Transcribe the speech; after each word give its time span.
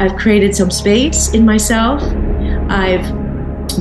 I've 0.00 0.16
created 0.16 0.56
some 0.56 0.70
space 0.70 1.34
in 1.34 1.44
myself. 1.44 2.02
I've 2.70 3.04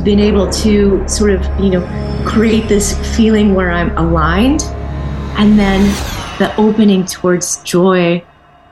been 0.04 0.20
able 0.20 0.50
to 0.50 1.08
sort 1.08 1.32
of, 1.32 1.42
you 1.58 1.70
know, 1.70 2.24
create 2.28 2.68
this 2.68 2.94
feeling 3.16 3.56
where 3.56 3.72
I'm 3.72 3.98
aligned. 3.98 4.64
And 5.38 5.58
then 5.58 5.82
the 6.38 6.54
opening 6.58 7.06
towards 7.06 7.64
joy 7.64 8.22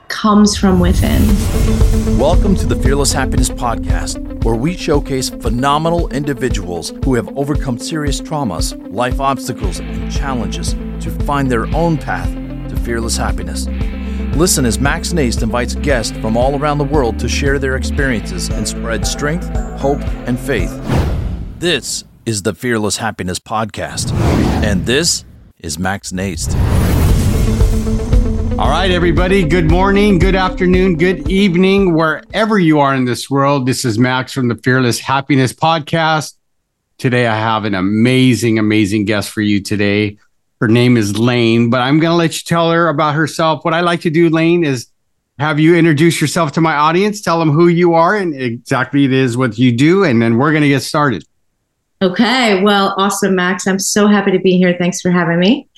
comes 0.08 0.58
from 0.58 0.78
within. 0.78 1.22
Welcome 2.18 2.54
to 2.56 2.66
the 2.66 2.76
Fearless 2.82 3.14
Happiness 3.14 3.48
Podcast, 3.48 4.44
where 4.44 4.54
we 4.54 4.76
showcase 4.76 5.30
phenomenal 5.30 6.08
individuals 6.08 6.92
who 7.02 7.14
have 7.14 7.34
overcome 7.34 7.78
serious 7.78 8.20
traumas, 8.20 8.76
life 8.92 9.20
obstacles, 9.20 9.80
and 9.80 10.12
challenges 10.12 10.74
to 11.00 11.10
find 11.24 11.50
their 11.50 11.64
own 11.74 11.96
path 11.96 12.30
to 12.68 12.76
fearless 12.76 13.16
happiness. 13.16 13.66
Listen 14.36 14.64
as 14.64 14.78
Max 14.78 15.12
Naist 15.12 15.42
invites 15.42 15.74
guests 15.74 16.16
from 16.18 16.36
all 16.36 16.58
around 16.58 16.78
the 16.78 16.84
world 16.84 17.18
to 17.18 17.28
share 17.28 17.58
their 17.58 17.76
experiences 17.76 18.48
and 18.50 18.66
spread 18.66 19.06
strength, 19.06 19.48
hope, 19.78 20.00
and 20.26 20.38
faith. 20.38 20.70
This 21.58 22.04
is 22.24 22.42
the 22.42 22.54
Fearless 22.54 22.98
Happiness 22.98 23.38
Podcast, 23.38 24.12
and 24.62 24.86
this 24.86 25.24
is 25.58 25.78
Max 25.78 26.12
Naist. 26.12 26.54
All 28.58 28.68
right, 28.68 28.90
everybody. 28.90 29.44
Good 29.44 29.70
morning, 29.70 30.18
good 30.18 30.34
afternoon, 30.34 30.96
good 30.96 31.28
evening, 31.28 31.94
wherever 31.94 32.58
you 32.58 32.80
are 32.80 32.94
in 32.94 33.04
this 33.04 33.30
world. 33.30 33.66
This 33.66 33.84
is 33.84 33.98
Max 33.98 34.32
from 34.32 34.48
the 34.48 34.56
Fearless 34.56 34.98
Happiness 34.98 35.52
Podcast. 35.52 36.34
Today, 36.98 37.28
I 37.28 37.36
have 37.36 37.64
an 37.64 37.74
amazing, 37.74 38.58
amazing 38.58 39.04
guest 39.04 39.30
for 39.30 39.40
you 39.40 39.62
today. 39.62 40.18
Her 40.60 40.68
name 40.68 40.96
is 40.96 41.16
Lane, 41.16 41.70
but 41.70 41.80
I'm 41.80 42.00
going 42.00 42.10
to 42.10 42.16
let 42.16 42.36
you 42.36 42.42
tell 42.44 42.70
her 42.72 42.88
about 42.88 43.14
herself. 43.14 43.64
What 43.64 43.74
I 43.74 43.80
like 43.80 44.00
to 44.00 44.10
do, 44.10 44.28
Lane, 44.28 44.64
is 44.64 44.88
have 45.38 45.60
you 45.60 45.76
introduce 45.76 46.20
yourself 46.20 46.50
to 46.52 46.60
my 46.60 46.74
audience, 46.74 47.20
tell 47.20 47.38
them 47.38 47.50
who 47.50 47.68
you 47.68 47.94
are 47.94 48.16
and 48.16 48.34
exactly 48.34 49.04
it 49.04 49.12
is 49.12 49.36
what 49.36 49.56
you 49.56 49.70
do, 49.70 50.02
and 50.02 50.20
then 50.20 50.36
we're 50.36 50.50
going 50.50 50.64
to 50.64 50.68
get 50.68 50.82
started. 50.82 51.24
Okay, 52.02 52.60
well, 52.62 52.94
awesome, 52.96 53.36
Max. 53.36 53.66
I'm 53.66 53.78
so 53.78 54.08
happy 54.08 54.32
to 54.32 54.38
be 54.40 54.56
here. 54.56 54.76
Thanks 54.78 55.00
for 55.00 55.10
having 55.10 55.38
me. 55.38 55.68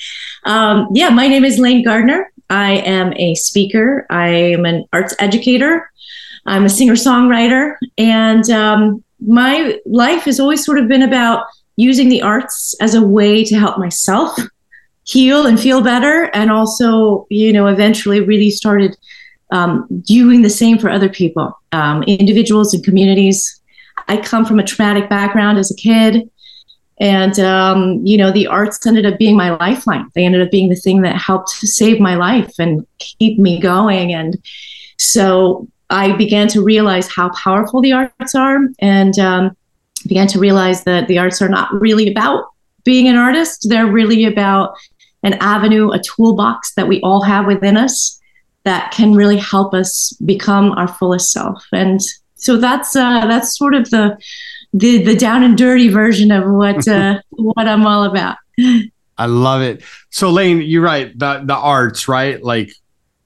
Um, 0.44 0.88
yeah, 0.92 1.10
my 1.10 1.28
name 1.28 1.44
is 1.44 1.58
Lane 1.58 1.84
Gardner. 1.84 2.30
I 2.48 2.78
am 2.78 3.12
a 3.16 3.34
speaker, 3.36 4.06
I 4.10 4.28
am 4.28 4.64
an 4.64 4.84
arts 4.92 5.14
educator, 5.20 5.88
I'm 6.46 6.64
a 6.64 6.68
singer 6.68 6.94
songwriter, 6.94 7.76
and 7.96 8.48
um, 8.50 9.04
my 9.24 9.78
life 9.86 10.24
has 10.24 10.40
always 10.40 10.64
sort 10.64 10.78
of 10.78 10.88
been 10.88 11.02
about 11.02 11.44
using 11.76 12.08
the 12.08 12.22
arts 12.22 12.74
as 12.80 12.94
a 12.94 13.02
way 13.02 13.44
to 13.44 13.56
help 13.56 13.78
myself 13.78 14.36
heal 15.10 15.46
and 15.46 15.58
feel 15.58 15.80
better, 15.82 16.30
and 16.34 16.50
also, 16.50 17.26
you 17.30 17.52
know, 17.52 17.66
eventually 17.66 18.20
really 18.20 18.50
started 18.50 18.96
um, 19.50 19.86
doing 20.06 20.42
the 20.42 20.50
same 20.50 20.78
for 20.78 20.88
other 20.88 21.08
people, 21.08 21.58
um, 21.72 22.04
individuals 22.04 22.72
and 22.72 22.84
communities. 22.84 23.60
I 24.06 24.16
come 24.18 24.44
from 24.44 24.60
a 24.60 24.64
traumatic 24.64 25.08
background 25.08 25.58
as 25.58 25.70
a 25.70 25.74
kid. 25.74 26.30
And, 27.00 27.40
um, 27.40 28.04
you 28.04 28.18
know, 28.18 28.30
the 28.30 28.46
arts 28.46 28.86
ended 28.86 29.06
up 29.06 29.18
being 29.18 29.36
my 29.36 29.50
lifeline. 29.50 30.06
They 30.14 30.24
ended 30.24 30.42
up 30.42 30.50
being 30.50 30.68
the 30.68 30.76
thing 30.76 31.00
that 31.02 31.16
helped 31.16 31.48
save 31.48 31.98
my 31.98 32.14
life 32.14 32.52
and 32.58 32.86
keep 32.98 33.38
me 33.38 33.58
going. 33.58 34.12
And 34.12 34.36
so 34.98 35.66
I 35.88 36.12
began 36.12 36.46
to 36.48 36.62
realize 36.62 37.08
how 37.08 37.30
powerful 37.30 37.80
the 37.80 37.92
arts 37.92 38.34
are 38.34 38.58
and 38.80 39.18
um, 39.18 39.56
began 40.06 40.26
to 40.28 40.38
realize 40.38 40.84
that 40.84 41.08
the 41.08 41.18
arts 41.18 41.40
are 41.40 41.48
not 41.48 41.72
really 41.72 42.10
about 42.12 42.44
being 42.84 43.08
an 43.08 43.16
artist. 43.16 43.66
They're 43.68 43.86
really 43.86 44.26
about 44.26 44.76
an 45.22 45.34
avenue, 45.34 45.90
a 45.90 46.00
toolbox 46.00 46.74
that 46.74 46.88
we 46.88 47.00
all 47.02 47.22
have 47.22 47.46
within 47.46 47.76
us 47.76 48.20
that 48.64 48.92
can 48.92 49.14
really 49.14 49.36
help 49.36 49.74
us 49.74 50.12
become 50.24 50.72
our 50.72 50.88
fullest 50.88 51.32
self. 51.32 51.64
And 51.72 52.00
so 52.34 52.56
that's 52.56 52.96
uh, 52.96 53.26
that's 53.26 53.56
sort 53.56 53.74
of 53.74 53.90
the 53.90 54.18
the 54.72 55.02
the 55.02 55.16
down 55.16 55.42
and 55.42 55.56
dirty 55.56 55.88
version 55.88 56.30
of 56.30 56.50
what 56.50 56.86
uh, 56.88 57.20
what 57.30 57.66
I'm 57.66 57.86
all 57.86 58.04
about. 58.04 58.36
I 59.18 59.26
love 59.26 59.62
it. 59.62 59.82
So 60.10 60.30
Lane, 60.30 60.62
you're 60.62 60.82
right. 60.82 61.16
The 61.18 61.42
the 61.44 61.56
arts, 61.56 62.08
right? 62.08 62.42
Like 62.42 62.72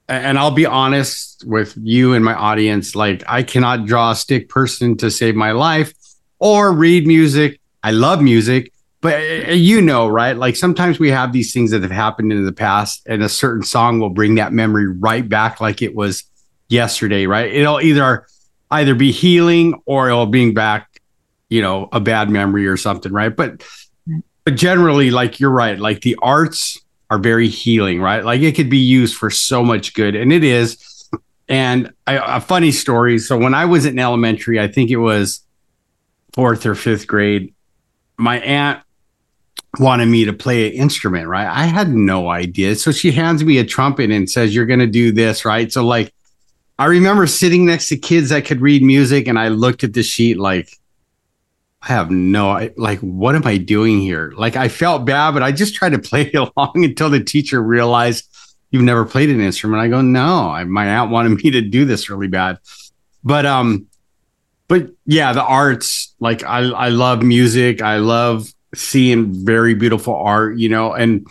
and 0.07 0.37
I'll 0.37 0.51
be 0.51 0.65
honest 0.65 1.43
with 1.47 1.73
you 1.81 2.13
and 2.13 2.23
my 2.23 2.35
audience, 2.35 2.95
like 2.95 3.23
I 3.27 3.43
cannot 3.43 3.85
draw 3.85 4.11
a 4.11 4.15
stick 4.15 4.49
person 4.49 4.97
to 4.97 5.09
save 5.09 5.35
my 5.35 5.51
life 5.51 5.93
or 6.37 6.71
read 6.71 7.07
music. 7.07 7.59
I 7.83 7.91
love 7.91 8.21
music, 8.21 8.71
but 9.05 9.13
uh, 9.13 9.51
you 9.51 9.83
know, 9.83 10.07
right? 10.07 10.35
Like 10.35 10.55
sometimes 10.55 10.97
we 10.97 11.11
have 11.11 11.31
these 11.31 11.53
things 11.53 11.69
that 11.69 11.83
have 11.83 11.91
happened 11.91 12.31
in 12.31 12.43
the 12.43 12.51
past 12.51 13.03
and 13.05 13.21
a 13.21 13.29
certain 13.29 13.61
song 13.61 13.99
will 13.99 14.09
bring 14.09 14.33
that 14.35 14.51
memory 14.51 14.87
right 14.87 15.29
back 15.29 15.61
like 15.61 15.83
it 15.83 15.93
was 15.93 16.23
yesterday, 16.69 17.27
right? 17.27 17.53
It'll 17.53 17.79
either 17.79 18.25
either 18.71 18.95
be 18.95 19.11
healing 19.11 19.79
or 19.85 20.09
it'll 20.09 20.25
bring 20.25 20.55
back 20.55 20.99
you 21.49 21.61
know 21.61 21.87
a 21.91 21.99
bad 21.99 22.31
memory 22.31 22.65
or 22.65 22.77
something 22.77 23.13
right? 23.13 23.35
But 23.35 23.63
but 24.43 24.55
generally 24.55 25.11
like 25.11 25.39
you're 25.39 25.51
right. 25.51 25.77
Like 25.77 26.01
the 26.01 26.17
arts 26.23 26.81
are 27.11 27.19
very 27.19 27.47
healing 27.47 28.01
right? 28.01 28.25
Like 28.25 28.41
it 28.41 28.55
could 28.55 28.71
be 28.71 28.79
used 28.79 29.15
for 29.15 29.29
so 29.29 29.63
much 29.63 29.93
good 29.93 30.15
and 30.15 30.33
it 30.33 30.43
is. 30.43 30.79
And 31.47 31.93
I, 32.07 32.37
a 32.37 32.41
funny 32.41 32.71
story. 32.71 33.19
So 33.19 33.37
when 33.37 33.53
i 33.53 33.65
was 33.65 33.85
in 33.85 33.99
elementary 33.99 34.59
i 34.59 34.67
think 34.67 34.89
it 34.89 34.97
was 34.97 35.41
fourth 36.33 36.65
or 36.65 36.73
fifth 36.73 37.05
grade 37.05 37.53
my 38.17 38.39
aunt 38.39 38.81
wanted 39.79 40.05
me 40.05 40.25
to 40.25 40.33
play 40.33 40.67
an 40.67 40.73
instrument 40.73 41.27
right 41.27 41.47
i 41.47 41.65
had 41.65 41.89
no 41.89 42.29
idea 42.29 42.75
so 42.75 42.91
she 42.91 43.11
hands 43.11 43.43
me 43.43 43.57
a 43.57 43.65
trumpet 43.65 44.09
and 44.09 44.29
says 44.29 44.55
you're 44.55 44.65
going 44.65 44.79
to 44.79 44.87
do 44.87 45.11
this 45.11 45.43
right 45.43 45.71
so 45.71 45.83
like 45.85 46.13
i 46.79 46.85
remember 46.85 47.27
sitting 47.27 47.65
next 47.65 47.89
to 47.89 47.97
kids 47.97 48.29
that 48.29 48.45
could 48.45 48.61
read 48.61 48.81
music 48.81 49.27
and 49.27 49.37
i 49.37 49.49
looked 49.49 49.83
at 49.83 49.93
the 49.93 50.03
sheet 50.03 50.37
like 50.37 50.79
I 51.87 51.89
have 51.89 52.09
no 52.09 52.67
like 52.77 52.99
what 52.99 53.35
am 53.35 53.45
I 53.45 53.57
doing 53.57 53.99
here? 53.99 54.33
Like 54.35 54.55
I 54.55 54.69
felt 54.69 55.05
bad, 55.05 55.31
but 55.35 55.43
I 55.43 55.51
just 55.51 55.75
tried 55.75 55.91
to 55.91 55.99
play 56.09 56.31
along 56.31 56.83
until 56.83 57.09
the 57.09 57.23
teacher 57.23 57.61
realized 57.61 58.27
you've 58.71 58.83
never 58.83 59.05
played 59.05 59.29
an 59.29 59.39
instrument. 59.39 59.81
I 59.81 59.87
go, 59.87 60.01
no, 60.01 60.49
I, 60.49 60.63
my 60.63 60.87
aunt 60.87 61.11
wanted 61.11 61.43
me 61.43 61.51
to 61.51 61.61
do 61.61 61.85
this 61.85 62.09
really 62.09 62.27
bad. 62.27 62.57
But 63.23 63.45
um, 63.45 63.87
but 64.67 64.89
yeah, 65.05 65.33
the 65.33 65.43
arts, 65.43 66.15
like 66.19 66.43
I 66.43 66.59
I 66.59 66.89
love 66.89 67.21
music. 67.21 67.81
I 67.81 67.97
love 67.97 68.51
seeing 68.75 69.33
very 69.45 69.73
beautiful 69.73 70.15
art, 70.15 70.57
you 70.57 70.69
know, 70.69 70.93
and 70.93 71.27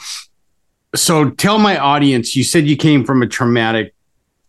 so 0.95 1.31
tell 1.31 1.59
my 1.59 1.79
audience, 1.79 2.37
you 2.37 2.45
said 2.45 2.67
you 2.67 2.77
came 2.77 3.05
from 3.05 3.23
a 3.23 3.27
traumatic 3.27 3.95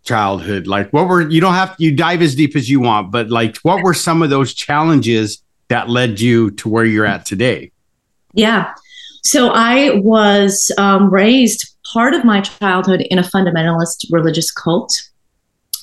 childhood. 0.03 0.67
Like 0.67 0.91
what 0.93 1.07
were 1.07 1.27
you 1.29 1.41
don't 1.41 1.53
have 1.53 1.75
you 1.79 1.95
dive 1.95 2.21
as 2.21 2.35
deep 2.35 2.55
as 2.55 2.69
you 2.69 2.79
want, 2.79 3.11
but 3.11 3.29
like 3.29 3.57
what 3.57 3.83
were 3.83 3.93
some 3.93 4.21
of 4.21 4.29
those 4.29 4.53
challenges 4.53 5.41
that 5.67 5.89
led 5.89 6.19
you 6.19 6.51
to 6.51 6.69
where 6.69 6.85
you're 6.85 7.05
at 7.05 7.25
today? 7.25 7.71
Yeah. 8.33 8.73
So 9.23 9.49
I 9.49 9.95
was 9.95 10.71
um, 10.77 11.11
raised 11.11 11.75
part 11.91 12.13
of 12.13 12.23
my 12.23 12.41
childhood 12.41 13.01
in 13.09 13.17
a 13.17 13.23
fundamentalist 13.23 14.05
religious 14.11 14.51
cult, 14.51 14.93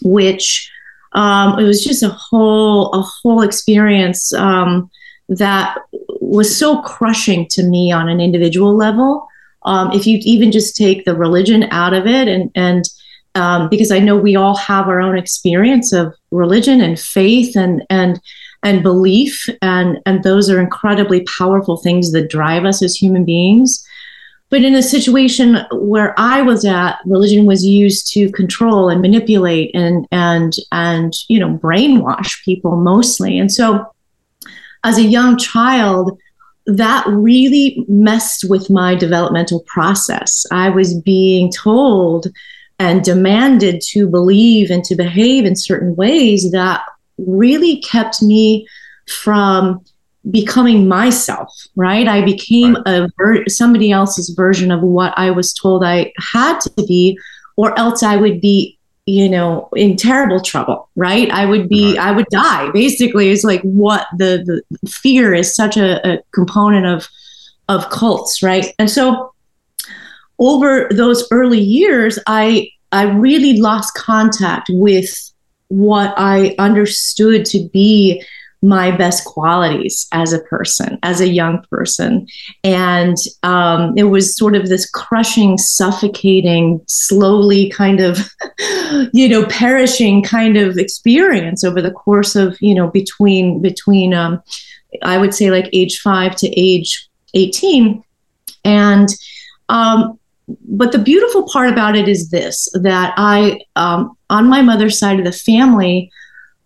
which 0.02 0.70
um, 1.14 1.58
it 1.58 1.64
was 1.64 1.84
just 1.84 2.02
a 2.02 2.08
whole 2.08 2.92
a 2.92 3.02
whole 3.02 3.42
experience 3.42 4.32
um, 4.32 4.90
that 5.28 5.78
was 6.20 6.56
so 6.56 6.82
crushing 6.82 7.46
to 7.50 7.62
me 7.62 7.90
on 7.92 8.08
an 8.08 8.20
individual 8.20 8.76
level. 8.76 9.26
Um, 9.64 9.92
if 9.92 10.06
you 10.06 10.18
even 10.22 10.50
just 10.50 10.76
take 10.76 11.04
the 11.04 11.14
religion 11.14 11.64
out 11.70 11.94
of 11.94 12.06
it, 12.06 12.28
and 12.28 12.50
and 12.54 12.84
um, 13.34 13.68
because 13.68 13.90
I 13.90 13.98
know 13.98 14.16
we 14.16 14.36
all 14.36 14.56
have 14.56 14.88
our 14.88 15.00
own 15.00 15.16
experience 15.16 15.92
of 15.92 16.14
religion 16.30 16.80
and 16.80 16.98
faith, 16.98 17.56
and 17.56 17.84
and 17.88 18.20
and 18.62 18.82
belief 18.82 19.46
and 19.60 19.98
and 20.06 20.22
those 20.22 20.48
are 20.48 20.60
incredibly 20.60 21.24
powerful 21.24 21.76
things 21.76 22.12
that 22.12 22.30
drive 22.30 22.64
us 22.64 22.82
as 22.82 22.94
human 22.94 23.24
beings 23.24 23.84
but 24.50 24.62
in 24.62 24.74
a 24.74 24.82
situation 24.82 25.58
where 25.72 26.14
i 26.18 26.40
was 26.40 26.64
at 26.64 26.98
religion 27.04 27.44
was 27.44 27.64
used 27.64 28.10
to 28.12 28.30
control 28.32 28.88
and 28.88 29.00
manipulate 29.00 29.74
and 29.74 30.06
and 30.12 30.54
and 30.70 31.14
you 31.28 31.38
know 31.38 31.58
brainwash 31.58 32.42
people 32.44 32.76
mostly 32.76 33.38
and 33.38 33.52
so 33.52 33.84
as 34.84 34.98
a 34.98 35.02
young 35.02 35.36
child 35.36 36.18
that 36.66 37.04
really 37.08 37.84
messed 37.88 38.48
with 38.48 38.70
my 38.70 38.94
developmental 38.94 39.60
process 39.66 40.46
i 40.52 40.68
was 40.68 40.94
being 41.00 41.50
told 41.50 42.28
and 42.78 43.04
demanded 43.04 43.80
to 43.80 44.08
believe 44.08 44.70
and 44.70 44.84
to 44.84 44.94
behave 44.94 45.44
in 45.44 45.56
certain 45.56 45.94
ways 45.96 46.50
that 46.52 46.82
really 47.18 47.80
kept 47.80 48.22
me 48.22 48.66
from 49.08 49.84
becoming 50.30 50.86
myself 50.86 51.52
right 51.74 52.06
i 52.06 52.24
became 52.24 52.74
right. 52.74 52.86
a 52.86 53.08
ver- 53.18 53.44
somebody 53.48 53.90
else's 53.90 54.30
version 54.30 54.70
of 54.70 54.80
what 54.80 55.12
i 55.16 55.30
was 55.30 55.52
told 55.52 55.84
i 55.84 56.12
had 56.32 56.60
to 56.60 56.84
be 56.86 57.18
or 57.56 57.76
else 57.76 58.04
i 58.04 58.16
would 58.16 58.40
be 58.40 58.78
you 59.06 59.28
know 59.28 59.68
in 59.74 59.96
terrible 59.96 60.40
trouble 60.40 60.88
right? 60.94 61.30
I 61.30 61.44
would 61.46 61.68
be 61.68 61.98
i 61.98 62.12
would 62.12 62.26
die 62.30 62.70
basically 62.70 63.30
it's 63.30 63.44
like 63.44 63.62
what 63.62 64.06
the 64.16 64.62
the 64.80 64.88
fear 64.88 65.34
is 65.34 65.54
such 65.54 65.76
a, 65.76 66.06
a 66.08 66.22
component 66.32 66.86
of 66.86 67.08
of 67.68 67.88
cults 67.90 68.42
right? 68.42 68.74
And 68.78 68.90
so 68.90 69.32
over 70.38 70.88
those 70.90 71.26
early 71.30 71.60
years 71.60 72.18
i 72.26 72.68
i 72.92 73.04
really 73.04 73.58
lost 73.58 73.94
contact 73.94 74.68
with 74.72 75.32
what 75.72 76.12
I 76.18 76.54
understood 76.58 77.46
to 77.46 77.66
be 77.70 78.22
my 78.62 78.92
best 78.96 79.24
qualities 79.24 80.06
as 80.12 80.32
a 80.32 80.38
person, 80.38 80.96
as 81.02 81.20
a 81.20 81.28
young 81.28 81.64
person. 81.68 82.28
And 82.62 83.16
um, 83.42 83.92
it 83.96 84.04
was 84.04 84.36
sort 84.36 84.54
of 84.54 84.68
this 84.68 84.88
crushing, 84.88 85.58
suffocating, 85.58 86.80
slowly 86.86 87.68
kind 87.70 88.00
of, 88.00 88.18
you 89.12 89.28
know, 89.28 89.46
perishing 89.46 90.22
kind 90.22 90.56
of 90.56 90.78
experience 90.78 91.64
over 91.64 91.82
the 91.82 91.90
course 91.90 92.36
of, 92.36 92.56
you 92.60 92.74
know, 92.74 92.88
between, 92.88 93.60
between, 93.60 94.14
um, 94.14 94.40
I 95.02 95.18
would 95.18 95.34
say 95.34 95.50
like 95.50 95.68
age 95.72 96.00
five 96.00 96.36
to 96.36 96.48
age 96.48 97.08
18. 97.34 98.04
And, 98.64 99.08
um, 99.68 100.20
but 100.68 100.92
the 100.92 100.98
beautiful 100.98 101.48
part 101.48 101.68
about 101.68 101.96
it 101.96 102.08
is 102.08 102.30
this 102.30 102.68
that 102.74 103.14
I, 103.16 103.60
um, 103.74 104.16
on 104.30 104.48
my 104.48 104.62
mother's 104.62 104.98
side 104.98 105.18
of 105.18 105.24
the 105.24 105.32
family, 105.32 106.12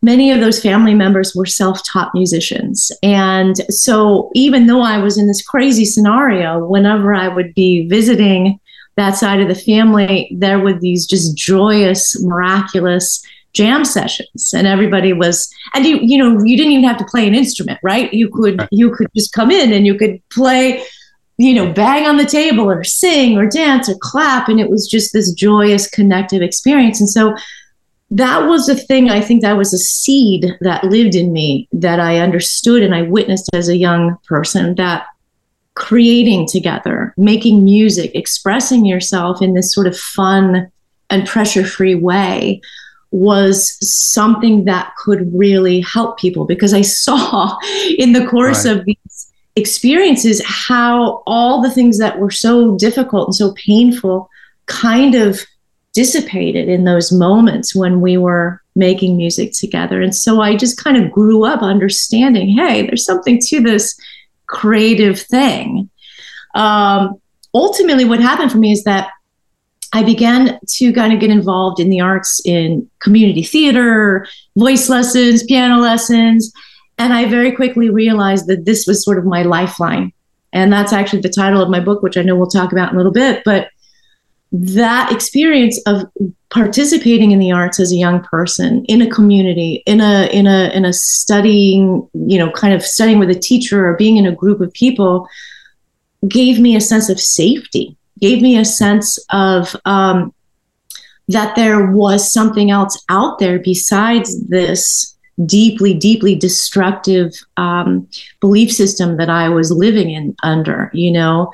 many 0.03 0.31
of 0.31 0.41
those 0.41 0.61
family 0.63 0.95
members 0.95 1.35
were 1.35 1.47
self 1.47 1.81
taught 1.85 2.11
musicians. 2.15 2.93
And 3.03 3.57
so, 3.73 4.31
even 4.35 4.67
though 4.67 4.83
I 4.83 4.99
was 4.99 5.19
in 5.19 5.27
this 5.27 5.45
crazy 5.45 5.85
scenario, 5.85 6.65
whenever 6.65 7.15
I 7.15 7.29
would 7.29 7.55
be 7.55 7.89
visiting 7.89 8.59
that 8.97 9.17
side 9.17 9.41
of 9.41 9.49
the 9.49 9.55
family, 9.55 10.35
there 10.39 10.59
were 10.59 10.73
these 10.73 11.07
just 11.07 11.37
joyous, 11.37 12.21
miraculous 12.23 13.23
jam 13.57 13.85
sessions. 13.85 14.53
And 14.55 14.67
everybody 14.67 15.13
was 15.13 15.51
and 15.75 15.85
you 15.85 15.99
you 16.01 16.19
know 16.19 16.43
you 16.45 16.57
didn't 16.57 16.73
even 16.73 16.85
have 16.85 16.99
to 16.99 17.07
play 17.07 17.27
an 17.27 17.35
instrument 17.35 17.81
right? 17.83 18.13
You 18.13 18.29
could 18.29 18.69
you 18.71 18.91
could 18.91 19.09
just 19.17 19.33
come 19.33 19.51
in 19.51 19.73
and 19.73 19.87
you 19.87 19.97
could 19.97 20.21
play 20.29 20.85
you 21.39 21.55
know 21.55 21.73
bang 21.73 22.07
on 22.07 22.19
the 22.19 22.25
table 22.25 22.71
or 22.71 22.85
sing 22.85 23.37
or 23.37 23.49
dance 23.49 23.89
or 23.89 23.97
clap. 24.01 24.49
And 24.49 24.61
it 24.61 24.71
was 24.71 24.87
just 24.87 25.13
this 25.13 25.33
joyous 25.33 25.89
connective 25.89 26.43
experience. 26.43 27.01
And 27.01 27.09
so 27.09 27.35
that 28.11 28.47
was 28.47 28.69
a 28.69 28.75
thing 28.75 29.11
I 29.11 29.20
think 29.20 29.43
that 29.43 29.56
was 29.56 29.73
a 29.75 29.79
seed 29.79 30.47
that 30.61 30.85
lived 30.85 31.14
in 31.14 31.32
me 31.32 31.69
that 31.73 31.99
I 31.99 32.19
understood 32.19 32.82
and 32.82 32.94
I 32.94 33.03
witnessed 33.03 33.50
as 33.53 33.69
a 33.69 33.76
young 33.76 34.17
person 34.29 34.76
that 34.76 35.06
creating 35.75 36.47
together, 36.47 37.12
making 37.17 37.64
music, 37.64 38.11
expressing 38.14 38.87
yourself 38.87 39.43
in 39.43 39.55
this 39.55 39.73
sort 39.73 39.87
of 39.87 39.97
fun 39.97 40.70
and 41.11 41.26
pressure 41.26 41.64
free 41.64 41.94
way 41.94 42.61
was 43.11 43.76
something 43.81 44.64
that 44.64 44.93
could 44.97 45.32
really 45.32 45.81
help 45.81 46.19
people 46.19 46.44
because 46.44 46.75
I 46.75 46.82
saw 46.82 47.59
in 47.99 48.12
the 48.12 48.26
course 48.26 48.67
right. 48.67 48.76
of 48.76 48.85
these 48.85 49.32
experiences 49.56 50.43
how 50.44 51.23
all 51.26 51.62
the 51.62 51.70
things 51.70 51.99
that 51.99 52.19
were 52.19 52.31
so 52.31 52.76
difficult 52.76 53.29
and 53.29 53.35
so 53.35 53.52
painful 53.55 54.29
kind 54.67 55.14
of 55.14 55.41
dissipated 55.97 56.69
in 56.69 56.85
those 56.85 57.11
moments 57.11 57.75
when 57.75 58.03
we 58.03 58.19
were 58.19 58.61
making 58.75 59.17
music 59.17 59.53
together. 59.53 60.03
And 60.03 60.15
so 60.15 60.43
I 60.43 60.55
just 60.55 60.77
kind 60.77 60.99
of 60.99 61.11
grew 61.11 61.47
up 61.47 61.63
understanding 61.63 62.51
hey, 62.51 62.87
there's 62.87 63.07
something 63.07 63.41
to 63.47 63.63
this 63.63 63.99
creative 64.47 65.19
thing. 65.19 65.89
Um, 66.55 67.19
ultimately, 67.55 68.05
what 68.05 68.21
happened 68.21 68.53
for 68.53 68.59
me 68.59 68.73
is 68.73 68.85
that 68.85 69.09
I 69.95 70.03
began 70.03 70.59
to 70.69 70.93
kind 70.93 71.15
of 71.15 71.21
get 71.21 71.31
involved 71.31 71.81
in 71.81 71.89
the 71.89 72.03
arts 72.03 72.43
in 72.45 72.91
community 72.99 73.43
theater, 73.43 74.27
voice 74.55 74.91
lessons, 74.91 75.45
piano 75.45 75.79
lessons. 75.79 76.53
And 76.99 77.15
I 77.15 77.25
very 77.25 77.53
quickly 77.53 77.89
realized 77.89 78.49
that 78.49 78.67
this 78.67 78.87
was 78.87 79.03
sort 79.03 79.19
of 79.19 79.25
my 79.25 79.45
lifeline. 79.45 80.13
And 80.53 80.71
that's 80.71 80.93
actually 80.93 81.23
the 81.23 81.31
title 81.31 81.63
of 81.63 81.71
my 81.71 81.81
book, 81.81 82.03
which 82.03 82.19
I 82.19 82.23
know 82.23 82.37
we'll 82.37 82.49
talk 82.49 82.73
about 82.73 82.91
in 82.91 82.97
a 82.97 82.99
little 82.99 83.13
bit. 83.13 83.43
But 83.47 83.69
that 84.58 85.12
experience 85.12 85.81
of 85.87 86.05
participating 86.49 87.32
in 87.32 87.38
the 87.38 87.53
arts 87.53 87.79
as 87.79 87.93
a 87.93 87.97
young 87.97 88.23
person 88.23 88.85
in 88.87 89.03
a 89.03 89.11
community 89.11 89.82
in 89.85 90.00
a 90.00 90.29
in 90.32 90.47
a 90.47 90.70
in 90.73 90.85
a 90.85 90.93
studying 90.93 92.08
you 92.14 92.38
know 92.38 92.50
kind 92.53 92.73
of 92.73 92.82
studying 92.82 93.19
with 93.19 93.29
a 93.29 93.35
teacher 93.35 93.87
or 93.87 93.97
being 93.97 94.17
in 94.17 94.26
a 94.26 94.35
group 94.35 94.61
of 94.61 94.73
people 94.73 95.29
gave 96.26 96.58
me 96.58 96.75
a 96.75 96.81
sense 96.81 97.11
of 97.11 97.20
safety 97.20 97.97
gave 98.20 98.41
me 98.41 98.56
a 98.56 98.64
sense 98.64 99.19
of 99.31 99.76
um, 99.85 100.32
that 101.29 101.55
there 101.56 101.91
was 101.91 102.32
something 102.32 102.70
else 102.70 103.05
out 103.11 103.38
there 103.38 103.59
besides 103.59 104.41
this 104.47 105.14
deeply 105.44 105.93
deeply 105.93 106.35
destructive 106.35 107.32
um, 107.59 108.09
belief 108.41 108.73
system 108.73 109.19
that 109.19 109.29
i 109.29 109.49
was 109.49 109.70
living 109.70 110.11
in 110.11 110.35
under 110.43 110.91
you 110.94 111.11
know 111.12 111.52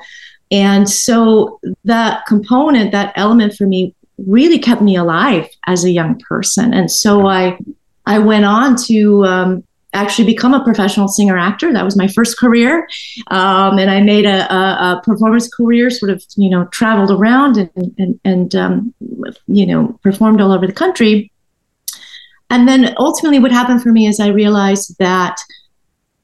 and 0.51 0.89
so 0.89 1.59
that 1.85 2.25
component, 2.27 2.91
that 2.91 3.13
element 3.15 3.53
for 3.53 3.65
me 3.65 3.95
really 4.17 4.59
kept 4.59 4.81
me 4.81 4.95
alive 4.95 5.49
as 5.65 5.83
a 5.83 5.91
young 5.91 6.19
person. 6.19 6.73
And 6.73 6.91
so 6.91 7.27
I, 7.27 7.57
I 8.05 8.19
went 8.19 8.45
on 8.45 8.75
to 8.85 9.25
um, 9.25 9.63
actually 9.93 10.25
become 10.25 10.53
a 10.53 10.63
professional 10.63 11.07
singer 11.07 11.37
actor. 11.37 11.71
That 11.71 11.85
was 11.85 11.95
my 11.95 12.07
first 12.07 12.37
career. 12.37 12.87
Um, 13.27 13.79
and 13.79 13.89
I 13.89 14.01
made 14.01 14.25
a, 14.25 14.51
a, 14.53 14.57
a, 14.57 15.01
performance 15.03 15.47
career, 15.53 15.89
sort 15.89 16.11
of, 16.11 16.23
you 16.35 16.49
know, 16.49 16.65
traveled 16.65 17.11
around 17.11 17.57
and, 17.57 17.95
and, 17.97 18.19
and 18.23 18.55
um, 18.55 18.93
you 19.47 19.65
know, 19.65 19.99
performed 20.03 20.41
all 20.41 20.51
over 20.51 20.67
the 20.67 20.73
country. 20.73 21.31
And 22.49 22.67
then 22.67 22.93
ultimately, 22.97 23.39
what 23.39 23.51
happened 23.51 23.81
for 23.81 23.91
me 23.91 24.07
is 24.07 24.19
I 24.19 24.27
realized 24.27 24.97
that 24.99 25.37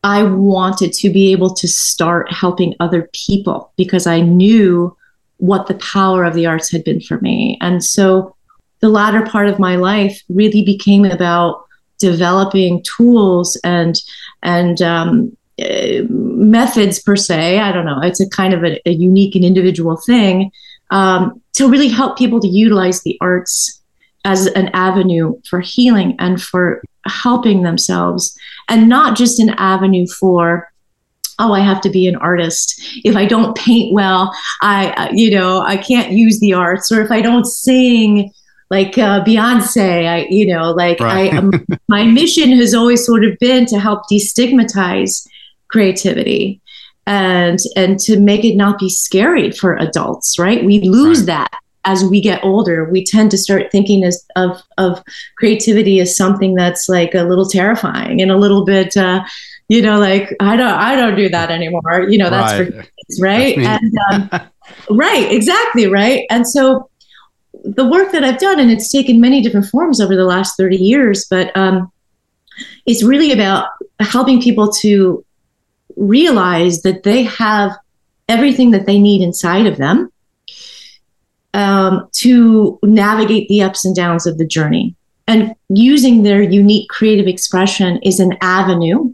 I 0.04 0.24
wanted 0.24 0.94
to 0.94 1.10
be 1.10 1.32
able 1.32 1.54
to 1.56 1.68
start 1.68 2.32
helping 2.32 2.76
other 2.80 3.10
people 3.14 3.74
because 3.76 4.08
I 4.08 4.22
knew 4.22 4.96
what 5.38 5.68
the 5.68 5.76
power 5.76 6.24
of 6.24 6.34
the 6.34 6.46
arts 6.46 6.72
had 6.72 6.84
been 6.84 7.02
for 7.02 7.20
me. 7.20 7.58
And 7.62 7.84
so 7.84 8.36
the 8.80 8.90
latter 8.90 9.26
part 9.26 9.48
of 9.48 9.60
my 9.60 9.76
life 9.76 10.22
really 10.30 10.64
became 10.64 11.06
about 11.06 11.66
developing 11.98 12.84
tools 12.98 13.60
and 13.64 14.02
and 14.42 14.82
um, 14.82 15.36
uh, 15.62 16.04
methods 16.10 17.00
per 17.00 17.16
se. 17.16 17.60
I 17.60 17.72
don't 17.74 17.86
know. 17.86 18.00
It's 18.02 18.22
a 18.22 18.30
kind 18.30 18.54
of 18.54 18.64
a, 18.64 18.80
a 18.88 18.92
unique 18.92 19.36
and 19.36 19.44
individual 19.44 19.98
thing 19.98 20.52
um, 20.92 21.42
to 21.54 21.70
really 21.70 21.90
help 21.90 22.18
people 22.18 22.40
to 22.40 22.48
utilize 22.48 23.04
the 23.04 23.18
arts 23.20 23.82
as 24.26 24.48
an 24.48 24.70
avenue 24.74 25.34
for 25.50 25.60
healing 25.60 26.16
and 26.20 26.42
for 26.42 26.82
helping 27.06 27.64
themselves 27.64 28.38
and 28.68 28.90
not 28.90 29.18
just 29.18 29.40
an 29.40 29.50
avenue 29.52 30.06
for 30.08 30.72
oh 31.40 31.54
i 31.54 31.60
have 31.60 31.82
to 31.82 31.90
be 31.90 32.08
an 32.08 32.16
artist 32.18 32.82
if 33.04 33.16
i 33.16 33.26
don't 33.26 33.58
paint 33.58 33.94
well 33.94 34.34
i 34.62 35.10
you 35.14 35.32
know 35.32 35.62
i 35.62 35.78
can't 35.78 36.12
use 36.12 36.40
the 36.40 36.54
arts 36.54 36.92
or 36.92 37.02
if 37.02 37.12
i 37.12 37.22
don't 37.22 37.46
sing 37.46 38.32
like 38.70 38.98
uh, 38.98 39.24
beyonce 39.24 40.08
i 40.08 40.28
you 40.30 40.46
know 40.46 40.72
like 40.72 41.00
right. 41.00 41.34
i 41.34 41.38
um, 41.38 41.52
my 41.88 42.04
mission 42.04 42.50
has 42.52 42.74
always 42.74 43.06
sort 43.06 43.24
of 43.24 43.38
been 43.40 43.66
to 43.66 43.80
help 43.80 44.04
destigmatize 44.12 45.28
creativity 45.70 46.62
and 47.08 47.60
and 47.76 48.00
to 48.00 48.20
make 48.20 48.44
it 48.44 48.56
not 48.56 48.78
be 48.78 48.90
scary 48.90 49.52
for 49.52 49.76
adults 49.78 50.38
right 50.38 50.64
we 50.64 50.82
lose 50.82 51.20
right. 51.20 51.28
that 51.28 51.60
as 51.86 52.04
we 52.04 52.22
get 52.22 52.44
older, 52.44 52.90
we 52.90 53.04
tend 53.04 53.32
to 53.32 53.38
start 53.38 53.72
thinking 53.72 54.04
as, 54.04 54.26
of 54.36 54.62
of 54.78 55.02
creativity 55.38 56.00
as 56.00 56.16
something 56.16 56.56
that's 56.56 56.90
like 56.90 57.16
a 57.16 57.24
little 57.24 57.48
terrifying 57.48 58.22
and 58.22 58.32
a 58.32 58.38
little 58.38 58.66
bit, 58.66 58.98
uh, 58.98 59.24
you 59.70 59.82
know, 59.82 60.00
like 60.00 60.36
I 60.40 60.56
don't 60.56 60.72
I 60.72 60.96
don't 60.96 61.16
do 61.16 61.30
that 61.30 61.52
anymore. 61.52 62.08
You 62.10 62.18
know, 62.18 62.30
that's 62.30 62.60
right. 62.60 62.68
for 62.68 62.82
kids, 62.82 63.22
right? 63.22 63.58
And 63.58 63.98
um, 64.12 64.30
right, 64.98 65.32
exactly, 65.32 65.88
right. 65.88 66.26
And 66.30 66.48
so 66.48 66.90
the 67.64 67.88
work 67.88 68.12
that 68.12 68.24
I've 68.24 68.40
done, 68.40 68.60
and 68.60 68.72
it's 68.72 68.92
taken 68.92 69.22
many 69.22 69.42
different 69.42 69.68
forms 69.68 70.02
over 70.02 70.16
the 70.16 70.26
last 70.26 70.58
thirty 70.58 70.78
years, 70.78 71.26
but 71.30 71.56
um, 71.56 71.92
it's 72.86 73.04
really 73.04 73.32
about 73.32 73.70
helping 74.00 74.42
people 74.42 74.72
to 74.74 75.24
realize 75.96 76.82
that 76.82 77.04
they 77.04 77.24
have 77.24 77.76
everything 78.28 78.72
that 78.72 78.86
they 78.86 79.00
need 79.00 79.22
inside 79.22 79.66
of 79.66 79.78
them 79.78 80.12
um, 81.54 82.08
to 82.14 82.80
navigate 82.84 83.48
the 83.48 83.62
ups 83.62 83.86
and 83.86 83.96
downs 83.96 84.26
of 84.26 84.38
the 84.38 84.46
journey. 84.46 84.96
And 85.28 85.54
using 85.70 86.24
their 86.24 86.42
unique 86.42 86.90
creative 86.90 87.28
expression 87.28 88.00
is 88.04 88.20
an 88.20 88.38
avenue 88.42 89.14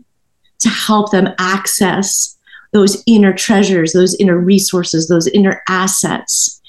to 0.60 0.70
help 0.70 1.12
them 1.12 1.34
access 1.38 2.38
those 2.72 3.02
inner 3.06 3.34
treasures, 3.34 3.94
those 3.94 4.16
inner 4.16 4.38
resources, 4.38 5.08
those 5.08 5.28
inner 5.28 5.62
assets. 5.68 6.62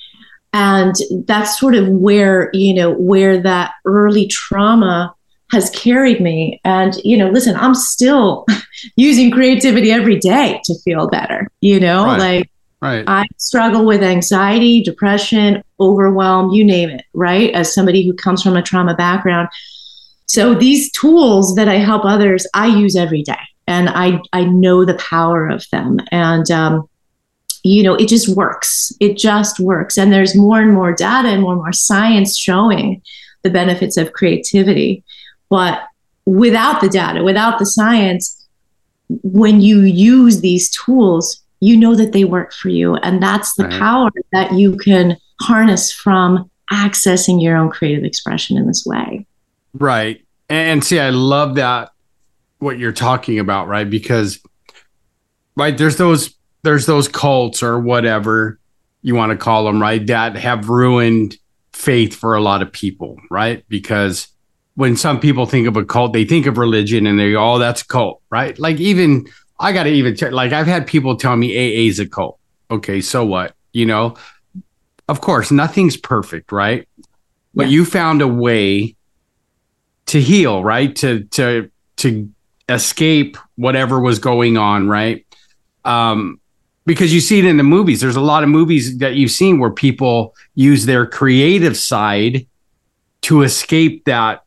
And 0.53 0.95
that's 1.27 1.59
sort 1.59 1.75
of 1.75 1.89
where, 1.89 2.51
you 2.53 2.75
know, 2.75 2.93
where 2.93 3.41
that 3.43 3.73
early 3.85 4.27
trauma 4.29 5.15
has 5.53 5.71
carried 5.71 6.21
me. 6.21 6.61
And, 6.65 6.97
you 7.05 7.17
know, 7.17 7.29
listen, 7.29 7.57
I'm 7.57 7.75
still 7.75 8.47
using 8.97 9.31
creativity 9.31 9.93
every 9.93 10.19
day 10.19 10.61
to 10.65 10.75
feel 10.85 11.09
better, 11.09 11.49
you 11.61 11.79
know, 11.79 12.05
right. 12.05 12.19
like 12.19 12.51
Right. 12.83 13.05
I 13.07 13.27
struggle 13.39 13.87
with 13.87 14.03
anxiety, 14.03 14.83
depression, 14.83 15.63
overwhelm, 15.81 16.51
you 16.51 16.65
name 16.65 16.91
it, 16.91 17.05
right? 17.15 17.53
As 17.53 17.75
somebody 17.75 18.07
who 18.07 18.13
comes 18.15 18.43
from 18.43 18.57
a 18.57 18.63
trauma 18.63 18.95
background. 18.95 19.49
So 20.27 20.55
these 20.55 20.91
tools 20.93 21.55
that 21.55 21.69
I 21.69 21.77
help 21.77 22.05
others, 22.05 22.47
I 22.53 22.67
use 22.67 22.97
every 22.97 23.23
day. 23.23 23.39
And 23.67 23.89
I, 23.89 24.21
I 24.33 24.45
know 24.45 24.85
the 24.85 24.95
power 24.95 25.49
of 25.49 25.65
them. 25.73 25.99
And, 26.13 26.51
um, 26.51 26.89
you 27.65 27.83
know, 27.83 27.95
it 27.95 28.09
just 28.09 28.29
works. 28.37 28.93
It 29.01 29.17
just 29.17 29.59
works. 29.59 29.99
And 29.99 30.13
there's 30.13 30.37
more 30.37 30.61
and 30.61 30.73
more 30.73 30.93
data 30.93 31.29
and 31.29 31.43
more 31.43 31.53
and 31.53 31.63
more 31.63 31.73
science 31.73 32.37
showing 32.37 33.03
the 33.43 33.51
benefits 33.51 33.97
of 33.97 34.13
creativity. 34.13 35.03
but 35.49 35.83
without 36.27 36.81
the 36.81 36.89
data, 36.89 37.23
without 37.23 37.59
the 37.59 37.67
science, 37.67 38.47
when 39.09 39.61
you 39.61 39.83
use 39.83 40.41
these 40.41 40.69
tools, 40.71 41.41
you 41.61 41.77
know 41.77 41.95
that 41.95 42.13
they 42.13 42.25
work 42.25 42.53
for 42.53 42.69
you. 42.69 42.97
And 42.97 43.23
that's 43.23 43.55
the 43.55 43.65
right. 43.65 43.79
power 43.79 44.11
that 44.33 44.53
you 44.53 44.77
can 44.77 45.17
harness 45.41 45.93
from 45.93 46.51
accessing 46.73 47.43
your 47.43 47.57
own 47.57 47.71
creative 47.71 48.05
expression 48.05 48.57
in 48.57 48.67
this 48.67 48.85
way. 48.85 49.27
Right. 49.75 50.25
And 50.49 50.83
see, 50.85 50.99
I 50.99 51.11
love 51.11 51.57
that 51.57 51.91
what 52.59 52.79
you're 52.79 52.93
talking 52.93 53.39
about, 53.39 53.69
right? 53.69 53.89
Because 53.89 54.41
right, 55.57 55.77
there's 55.77 55.97
those 55.97 56.35
there's 56.63 56.87
those 56.87 57.09
cults 57.09 57.63
or 57.63 57.79
whatever 57.79 58.59
you 59.03 59.15
want 59.15 59.31
to 59.31 59.37
call 59.37 59.65
them, 59.65 59.81
right, 59.81 60.05
that 60.09 60.37
have 60.37 60.69
ruined 60.69 61.37
faith 61.73 62.15
for 62.15 62.35
a 62.35 62.41
lot 62.41 62.63
of 62.63 62.73
people, 62.73 63.17
right? 63.31 63.65
Because 63.69 64.29
when 64.75 64.97
some 64.97 65.21
people 65.21 65.47
think 65.47 65.69
of 65.69 65.77
a 65.77 65.85
cult, 65.85 66.13
they 66.13 66.25
think 66.25 66.47
of 66.47 66.59
religion 66.59 67.07
and 67.07 67.19
they 67.19 67.33
go, 67.33 67.55
oh, 67.55 67.59
that's 67.59 67.83
a 67.83 67.87
cult, 67.87 68.21
right? 68.31 68.59
Like 68.59 68.79
even 68.79 69.27
I 69.59 69.73
got 69.73 69.85
to 69.85 69.91
even 69.91 70.17
check, 70.17 70.33
like 70.33 70.53
I've 70.53 70.67
had 70.67 70.87
people 70.87 71.17
tell 71.17 71.37
me 71.37 71.57
AA 71.57 71.89
is 71.89 71.99
a 71.99 72.07
cult. 72.07 72.39
Okay, 72.71 73.01
so 73.01 73.25
what? 73.25 73.55
You 73.73 73.87
know, 73.87 74.17
of 75.09 75.21
course, 75.21 75.51
nothing's 75.51 75.97
perfect, 75.97 76.53
right? 76.53 76.89
But 77.55 77.67
yeah. 77.67 77.73
you 77.73 77.85
found 77.85 78.23
a 78.23 78.29
way 78.29 78.97
to 80.07 80.21
heal, 80.21 80.63
right? 80.63 80.95
To 80.97 81.25
to 81.25 81.71
to 81.97 82.31
escape 82.69 83.37
whatever 83.57 84.01
was 84.01 84.19
going 84.19 84.57
on, 84.57 84.89
right? 84.89 85.25
Um, 85.85 86.41
because 86.85 87.13
you 87.13 87.21
see 87.21 87.39
it 87.39 87.45
in 87.45 87.57
the 87.57 87.63
movies. 87.63 88.01
There's 88.01 88.17
a 88.17 88.21
lot 88.21 88.43
of 88.43 88.49
movies 88.49 88.99
that 88.99 89.15
you've 89.15 89.31
seen 89.31 89.59
where 89.59 89.71
people 89.71 90.35
use 90.55 90.87
their 90.87 91.07
creative 91.07 91.77
side 91.77 92.47
to 93.23 93.43
escape 93.43 94.05
that 94.05 94.45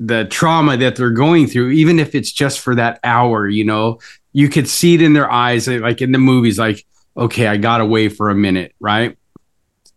the 0.00 0.24
trauma 0.24 0.76
that 0.78 0.96
they're 0.96 1.10
going 1.10 1.46
through, 1.46 1.70
even 1.70 1.98
if 1.98 2.14
it's 2.14 2.32
just 2.32 2.60
for 2.60 2.74
that 2.74 2.98
hour, 3.04 3.46
you 3.46 3.64
know, 3.64 4.00
you 4.32 4.48
could 4.48 4.68
see 4.68 4.94
it 4.94 5.02
in 5.02 5.12
their 5.12 5.30
eyes, 5.30 5.66
like 5.68 6.02
in 6.02 6.12
the 6.12 6.18
movies, 6.18 6.58
like, 6.58 6.84
okay, 7.16 7.46
I 7.46 7.56
got 7.56 7.80
away 7.80 8.08
for 8.08 8.30
a 8.30 8.34
minute, 8.34 8.74
right? 8.80 9.16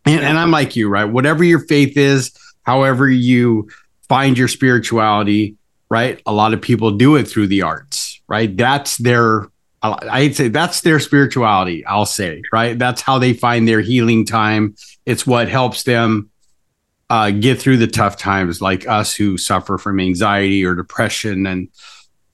And, 0.06 0.22
and 0.22 0.38
I'm 0.38 0.52
like 0.52 0.76
you, 0.76 0.90
right? 0.90 1.06
Whatever 1.06 1.44
your 1.44 1.60
faith 1.60 1.98
is, 1.98 2.32
however 2.64 3.10
you 3.10 3.70
find 4.10 4.38
your 4.38 4.48
spirituality, 4.48 5.56
right? 5.90 6.22
A 6.26 6.34
lot 6.34 6.54
of 6.54 6.62
people 6.62 6.92
do 6.92 7.16
it 7.16 7.28
through 7.28 7.48
the 7.48 7.62
arts, 7.62 8.22
right? 8.28 8.56
That's 8.56 8.98
their, 8.98 9.48
I'd 9.82 10.36
say 10.36 10.48
that's 10.48 10.82
their 10.82 11.00
spirituality, 11.00 11.86
I'll 11.86 12.06
say, 12.06 12.42
right? 12.52 12.78
That's 12.78 13.02
how 13.02 13.20
they 13.20 13.34
find 13.34 13.68
their 13.68 13.82
healing 13.82 14.26
time. 14.26 14.76
It's 15.06 15.28
what 15.28 15.50
helps 15.50 15.84
them 15.84 16.30
uh, 17.10 17.32
get 17.32 17.60
through 17.60 17.78
the 17.78 17.88
tough 17.88 18.18
times, 18.18 18.62
like 18.62 18.88
us 18.88 19.14
who 19.16 19.38
suffer 19.38 19.78
from 19.78 20.00
anxiety 20.00 20.66
or 20.66 20.74
depression. 20.74 21.46
And 21.46 21.70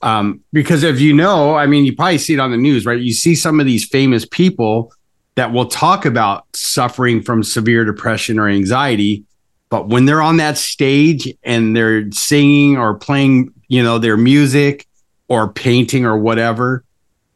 um, 0.01 0.41
because 0.53 0.83
if 0.83 0.99
you 0.99 1.13
know, 1.13 1.55
I 1.55 1.65
mean, 1.65 1.85
you 1.85 1.95
probably 1.95 2.17
see 2.17 2.33
it 2.33 2.39
on 2.39 2.51
the 2.51 2.57
news, 2.57 2.85
right? 2.85 2.99
You 2.99 3.13
see 3.13 3.35
some 3.35 3.59
of 3.59 3.65
these 3.65 3.85
famous 3.85 4.25
people 4.25 4.93
that 5.35 5.51
will 5.51 5.67
talk 5.67 6.05
about 6.05 6.45
suffering 6.53 7.21
from 7.21 7.43
severe 7.43 7.85
depression 7.85 8.39
or 8.39 8.47
anxiety 8.47 9.25
but 9.69 9.87
when 9.87 10.05
they're 10.05 10.21
on 10.21 10.37
that 10.37 10.57
stage 10.57 11.33
and 11.43 11.75
they're 11.75 12.11
singing 12.11 12.77
or 12.77 12.95
playing, 12.95 13.53
you 13.67 13.83
know, 13.83 13.99
their 13.99 14.17
music 14.17 14.87
or 15.27 15.53
painting 15.53 16.05
or 16.05 16.17
whatever, 16.17 16.83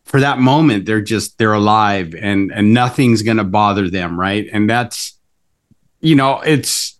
for 0.03 0.19
that 0.19 0.39
moment 0.39 0.85
they're 0.85 1.01
just 1.01 1.37
they're 1.37 1.53
alive 1.53 2.13
and 2.19 2.51
and 2.51 2.73
nothing's 2.73 3.21
going 3.21 3.37
to 3.37 3.43
bother 3.43 3.89
them, 3.89 4.19
right? 4.19 4.47
And 4.51 4.69
that's 4.69 5.17
you 6.01 6.15
know, 6.15 6.41
it's 6.41 6.99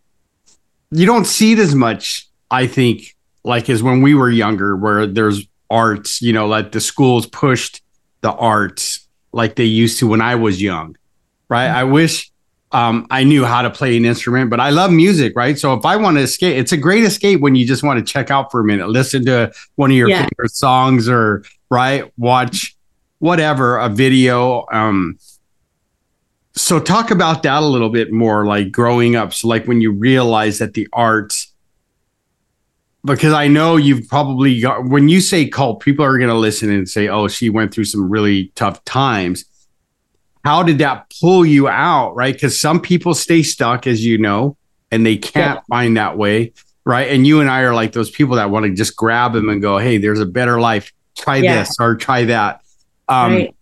you 0.91 1.05
don't 1.05 1.25
see 1.25 1.53
it 1.53 1.59
as 1.59 1.73
much, 1.73 2.29
I 2.51 2.67
think, 2.67 3.15
like 3.43 3.69
as 3.69 3.81
when 3.81 4.01
we 4.01 4.13
were 4.13 4.29
younger 4.29 4.75
where 4.75 5.07
there's 5.07 5.45
arts, 5.69 6.21
you 6.21 6.33
know, 6.33 6.47
like 6.47 6.71
the 6.71 6.81
schools 6.81 7.25
pushed 7.25 7.81
the 8.21 8.31
arts 8.31 9.07
like 9.31 9.55
they 9.55 9.65
used 9.65 9.99
to 9.99 10.07
when 10.07 10.21
I 10.21 10.35
was 10.35 10.61
young. 10.61 10.95
Right? 11.49 11.67
Mm-hmm. 11.67 11.77
I 11.77 11.83
wish 11.83 12.31
um, 12.73 13.05
I 13.11 13.23
knew 13.23 13.45
how 13.45 13.61
to 13.61 13.69
play 13.69 13.95
an 13.95 14.03
instrument, 14.03 14.49
but 14.49 14.59
I 14.59 14.71
love 14.71 14.91
music, 14.91 15.33
right? 15.35 15.57
So 15.59 15.73
if 15.75 15.85
I 15.85 15.95
want 15.95 16.17
to 16.17 16.23
escape, 16.23 16.57
it's 16.57 16.71
a 16.71 16.77
great 16.77 17.03
escape 17.03 17.39
when 17.39 17.53
you 17.55 17.67
just 17.67 17.83
want 17.83 17.99
to 17.99 18.13
check 18.13 18.31
out 18.31 18.51
for 18.51 18.61
a 18.61 18.63
minute, 18.63 18.89
listen 18.89 19.23
to 19.25 19.53
one 19.75 19.91
of 19.91 19.97
your 19.97 20.09
yeah. 20.09 20.23
favorite 20.23 20.55
songs, 20.55 21.07
or 21.07 21.43
right, 21.69 22.11
watch 22.17 22.75
whatever 23.19 23.77
a 23.77 23.89
video. 23.89 24.65
Um, 24.71 25.19
so 26.55 26.79
talk 26.79 27.11
about 27.11 27.43
that 27.43 27.61
a 27.61 27.65
little 27.65 27.89
bit 27.89 28.11
more, 28.11 28.45
like 28.45 28.71
growing 28.71 29.15
up. 29.15 29.33
So 29.33 29.47
like 29.47 29.67
when 29.67 29.79
you 29.79 29.91
realize 29.91 30.57
that 30.57 30.73
the 30.73 30.87
arts, 30.93 31.42
because 33.05 33.33
I 33.33 33.47
know 33.47 33.75
you've 33.75 34.07
probably 34.07 34.61
got 34.61 34.85
when 34.85 35.09
you 35.09 35.21
say 35.21 35.47
cult, 35.47 35.81
people 35.81 36.05
are 36.05 36.17
going 36.17 36.29
to 36.29 36.37
listen 36.37 36.71
and 36.71 36.87
say, 36.87 37.07
"Oh, 37.07 37.27
she 37.27 37.49
went 37.49 37.73
through 37.73 37.85
some 37.85 38.09
really 38.09 38.51
tough 38.55 38.83
times." 38.85 39.45
how 40.43 40.61
did 40.63 40.77
that 40.79 41.11
pull 41.21 41.45
you 41.45 41.67
out 41.67 42.15
right 42.15 42.33
because 42.33 42.59
some 42.59 42.79
people 42.79 43.13
stay 43.13 43.43
stuck 43.43 43.87
as 43.87 44.05
you 44.05 44.17
know 44.17 44.57
and 44.91 45.05
they 45.05 45.17
can't 45.17 45.59
yeah. 45.59 45.75
find 45.75 45.97
that 45.97 46.17
way 46.17 46.51
right 46.85 47.09
and 47.09 47.25
you 47.25 47.39
and 47.39 47.49
i 47.49 47.61
are 47.61 47.73
like 47.73 47.91
those 47.93 48.11
people 48.11 48.35
that 48.35 48.49
want 48.49 48.65
to 48.65 48.73
just 48.73 48.95
grab 48.95 49.33
them 49.33 49.49
and 49.49 49.61
go 49.61 49.77
hey 49.77 49.97
there's 49.97 50.19
a 50.19 50.25
better 50.25 50.59
life 50.59 50.91
try 51.17 51.37
yeah. 51.37 51.59
this 51.59 51.75
or 51.79 51.95
try 51.95 52.25
that 52.25 52.61
um 53.07 53.33
right. 53.33 53.55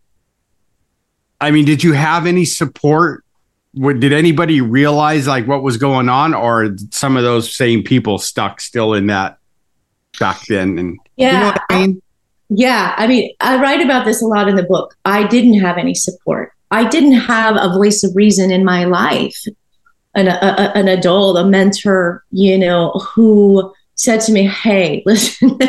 i 1.40 1.52
mean 1.52 1.66
did 1.66 1.84
you 1.84 1.94
have 1.94 2.26
any 2.26 2.46
support 2.46 3.24
did 3.74 4.12
anybody 4.12 4.62
realize 4.62 5.28
like 5.28 5.48
what 5.48 5.64
was 5.64 5.78
going 5.78 6.10
on 6.10 6.34
or 6.34 6.76
some 6.92 7.16
of 7.16 7.24
those 7.24 7.56
same 7.56 7.84
people 7.84 8.18
stuck 8.18 8.60
still 8.60 8.94
in 8.94 9.08
that 9.08 9.38
back 10.20 10.46
then? 10.48 10.78
And 10.78 11.00
yeah 11.16 11.32
you 11.32 11.40
know 11.40 11.56
I 11.70 11.80
mean? 11.80 12.02
yeah 12.50 12.96
i 12.98 13.08
mean 13.08 13.32
i 13.40 13.62
write 13.62 13.82
about 13.82 14.06
this 14.06 14.22
a 14.22 14.26
lot 14.26 14.48
in 14.50 14.56
the 14.56 14.64
book. 14.64 14.96
I 15.06 15.28
didn't 15.28 15.60
have 15.60 15.78
any 15.78 15.94
support. 15.94 16.54
I 16.72 16.88
didn't 16.88 17.14
have 17.14 17.58
a 17.58 17.74
voice 17.74 18.04
of 18.04 18.16
reason 18.16 18.50
in 18.50 18.64
my 18.64 18.86
life, 18.86 19.38
an, 20.16 20.30
a, 20.30 20.72
an 20.74 20.88
adult, 20.88 21.38
a 21.38 21.44
mentor, 21.44 22.24
you 22.32 22.58
know, 22.58 22.92
who 22.92 23.74
said 24.02 24.20
to 24.20 24.32
me, 24.32 24.48
Hey, 24.48 25.04
listen, 25.06 25.60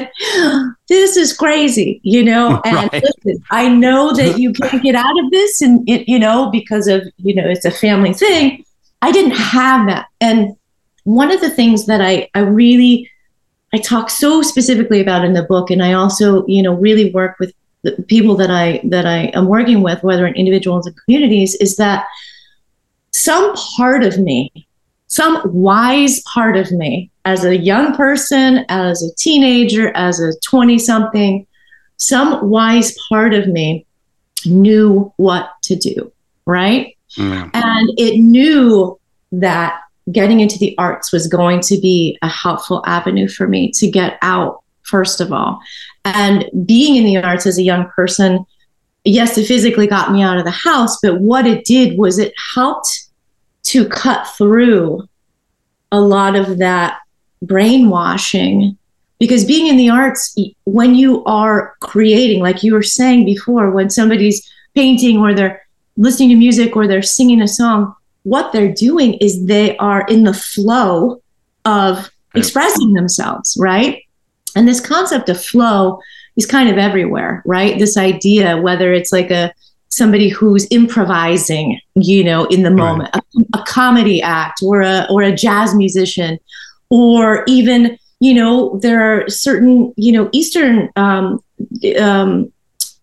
this 0.88 1.16
is 1.16 1.36
crazy, 1.36 2.00
you 2.02 2.24
know, 2.24 2.60
and 2.64 2.90
right. 2.92 3.04
listen, 3.04 3.44
I 3.50 3.68
know 3.68 4.12
that 4.14 4.38
you 4.38 4.52
can't 4.60 4.82
get 4.82 4.94
out 4.94 5.18
of 5.22 5.30
this 5.30 5.60
and, 5.60 5.88
it, 5.88 6.08
you 6.08 6.18
know, 6.18 6.50
because 6.50 6.88
of, 6.88 7.06
you 7.18 7.34
know, 7.34 7.48
it's 7.48 7.66
a 7.66 7.70
family 7.70 8.14
thing. 8.14 8.64
I 9.02 9.12
didn't 9.12 9.32
have 9.36 9.86
that. 9.88 10.06
And 10.20 10.56
one 11.04 11.30
of 11.30 11.40
the 11.40 11.50
things 11.50 11.86
that 11.86 12.00
I, 12.00 12.28
I 12.34 12.40
really, 12.40 13.10
I 13.74 13.78
talk 13.78 14.08
so 14.08 14.40
specifically 14.42 15.00
about 15.00 15.24
in 15.24 15.34
the 15.34 15.42
book, 15.42 15.70
and 15.70 15.82
I 15.82 15.92
also, 15.92 16.46
you 16.46 16.62
know, 16.62 16.74
really 16.74 17.10
work 17.10 17.36
with 17.38 17.52
the 17.82 18.00
people 18.02 18.36
that 18.36 18.50
I 18.50 18.80
that 18.84 19.06
I 19.06 19.32
am 19.34 19.48
working 19.48 19.82
with, 19.82 20.04
whether 20.04 20.26
in 20.26 20.34
individuals 20.34 20.86
and 20.86 20.96
communities, 21.04 21.56
is 21.56 21.76
that 21.78 22.06
some 23.10 23.54
part 23.54 24.04
of 24.04 24.18
me, 24.18 24.52
some 25.12 25.42
wise 25.44 26.22
part 26.22 26.56
of 26.56 26.72
me, 26.72 27.10
as 27.26 27.44
a 27.44 27.54
young 27.54 27.94
person, 27.94 28.64
as 28.70 29.02
a 29.02 29.14
teenager, 29.16 29.94
as 29.94 30.18
a 30.18 30.32
20 30.42 30.78
something, 30.78 31.46
some 31.98 32.48
wise 32.48 32.96
part 33.10 33.34
of 33.34 33.46
me 33.46 33.84
knew 34.46 35.12
what 35.18 35.50
to 35.64 35.76
do, 35.76 36.10
right? 36.46 36.96
Mm. 37.18 37.50
And 37.52 37.90
it 37.98 38.22
knew 38.22 38.98
that 39.32 39.82
getting 40.10 40.40
into 40.40 40.58
the 40.58 40.74
arts 40.78 41.12
was 41.12 41.26
going 41.26 41.60
to 41.60 41.78
be 41.78 42.16
a 42.22 42.28
helpful 42.28 42.82
avenue 42.86 43.28
for 43.28 43.46
me 43.46 43.70
to 43.72 43.90
get 43.90 44.16
out, 44.22 44.62
first 44.80 45.20
of 45.20 45.30
all. 45.30 45.60
And 46.06 46.46
being 46.64 46.96
in 46.96 47.04
the 47.04 47.18
arts 47.18 47.44
as 47.44 47.58
a 47.58 47.62
young 47.62 47.86
person, 47.90 48.46
yes, 49.04 49.36
it 49.36 49.44
physically 49.44 49.86
got 49.86 50.10
me 50.10 50.22
out 50.22 50.38
of 50.38 50.46
the 50.46 50.50
house, 50.50 50.96
but 51.02 51.20
what 51.20 51.46
it 51.46 51.66
did 51.66 51.98
was 51.98 52.18
it 52.18 52.32
helped 52.54 53.01
to 53.72 53.88
cut 53.88 54.26
through 54.36 55.08
a 55.90 56.00
lot 56.00 56.36
of 56.36 56.58
that 56.58 56.98
brainwashing. 57.42 58.76
Because 59.18 59.44
being 59.44 59.66
in 59.66 59.76
the 59.76 59.90
arts, 59.90 60.36
when 60.64 60.94
you 60.94 61.24
are 61.24 61.74
creating, 61.80 62.42
like 62.42 62.62
you 62.62 62.74
were 62.74 62.82
saying 62.82 63.24
before, 63.24 63.70
when 63.70 63.90
somebody's 63.90 64.48
painting 64.74 65.18
or 65.18 65.34
they're 65.34 65.62
listening 65.96 66.30
to 66.30 66.36
music 66.36 66.76
or 66.76 66.86
they're 66.86 67.02
singing 67.02 67.40
a 67.40 67.48
song, 67.48 67.94
what 68.24 68.52
they're 68.52 68.72
doing 68.72 69.14
is 69.14 69.46
they 69.46 69.76
are 69.78 70.06
in 70.08 70.24
the 70.24 70.34
flow 70.34 71.22
of 71.64 72.10
expressing 72.34 72.94
themselves, 72.94 73.56
right? 73.60 74.02
And 74.56 74.66
this 74.66 74.80
concept 74.80 75.28
of 75.28 75.42
flow 75.42 76.00
is 76.36 76.46
kind 76.46 76.68
of 76.68 76.78
everywhere, 76.78 77.42
right? 77.44 77.78
This 77.78 77.96
idea, 77.96 78.60
whether 78.60 78.92
it's 78.92 79.12
like 79.12 79.30
a 79.30 79.52
somebody 79.92 80.28
who's 80.28 80.66
improvising, 80.70 81.78
you 81.94 82.24
know, 82.24 82.46
in 82.46 82.62
the 82.62 82.70
moment, 82.70 83.10
right. 83.14 83.22
a, 83.54 83.58
a, 83.58 83.64
comedy 83.64 84.22
act 84.22 84.60
or 84.62 84.80
a 84.80 85.06
or 85.10 85.22
a 85.22 85.30
jazz 85.30 85.74
musician, 85.74 86.38
or 86.88 87.44
even, 87.46 87.98
you 88.18 88.32
know, 88.32 88.78
there 88.78 89.02
are 89.02 89.28
certain, 89.28 89.92
you 89.96 90.10
know, 90.10 90.30
Eastern 90.32 90.88
um, 90.96 91.40
um, 92.00 92.50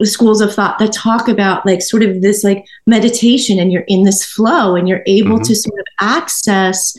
schools 0.03 0.41
of 0.41 0.53
thought 0.53 0.79
that 0.79 0.91
talk 0.91 1.27
about 1.27 1.63
like 1.63 1.81
sort 1.83 2.01
of 2.01 2.21
this 2.23 2.43
like 2.43 2.65
meditation 2.87 3.59
and 3.59 3.71
you're 3.71 3.85
in 3.87 4.03
this 4.03 4.25
flow 4.25 4.75
and 4.75 4.89
you're 4.89 5.03
able 5.05 5.35
mm-hmm. 5.35 5.43
to 5.43 5.55
sort 5.55 5.79
of 5.79 5.85
access 5.99 6.97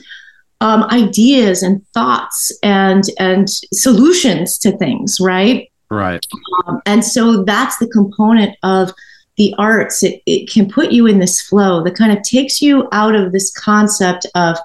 um, 0.61 0.85
ideas 0.85 1.63
and 1.65 1.85
thoughts 1.95 2.53
and 2.63 3.05
and 3.19 3.49
solutions 3.73 4.57
to 4.59 4.77
things, 4.79 5.19
right? 5.21 5.69
Right. 5.91 6.25
Um, 6.67 6.81
and 6.87 7.05
so 7.05 7.43
that's 7.43 7.77
the 7.79 7.89
component 7.89 8.57
of 8.63 8.93
the 9.41 9.55
arts. 9.57 10.03
It, 10.03 10.23
it 10.27 10.51
can 10.51 10.69
put 10.69 10.93
you 10.93 11.07
in 11.07 11.19
this 11.19 11.41
flow 11.41 11.83
that 11.85 11.97
kind 11.97 12.13
of 12.13 12.23
takes 12.23 12.61
you 12.61 12.87
out 12.93 13.15
of 13.15 13.33
this 13.33 13.51
concept 13.51 14.27
of 14.35 14.59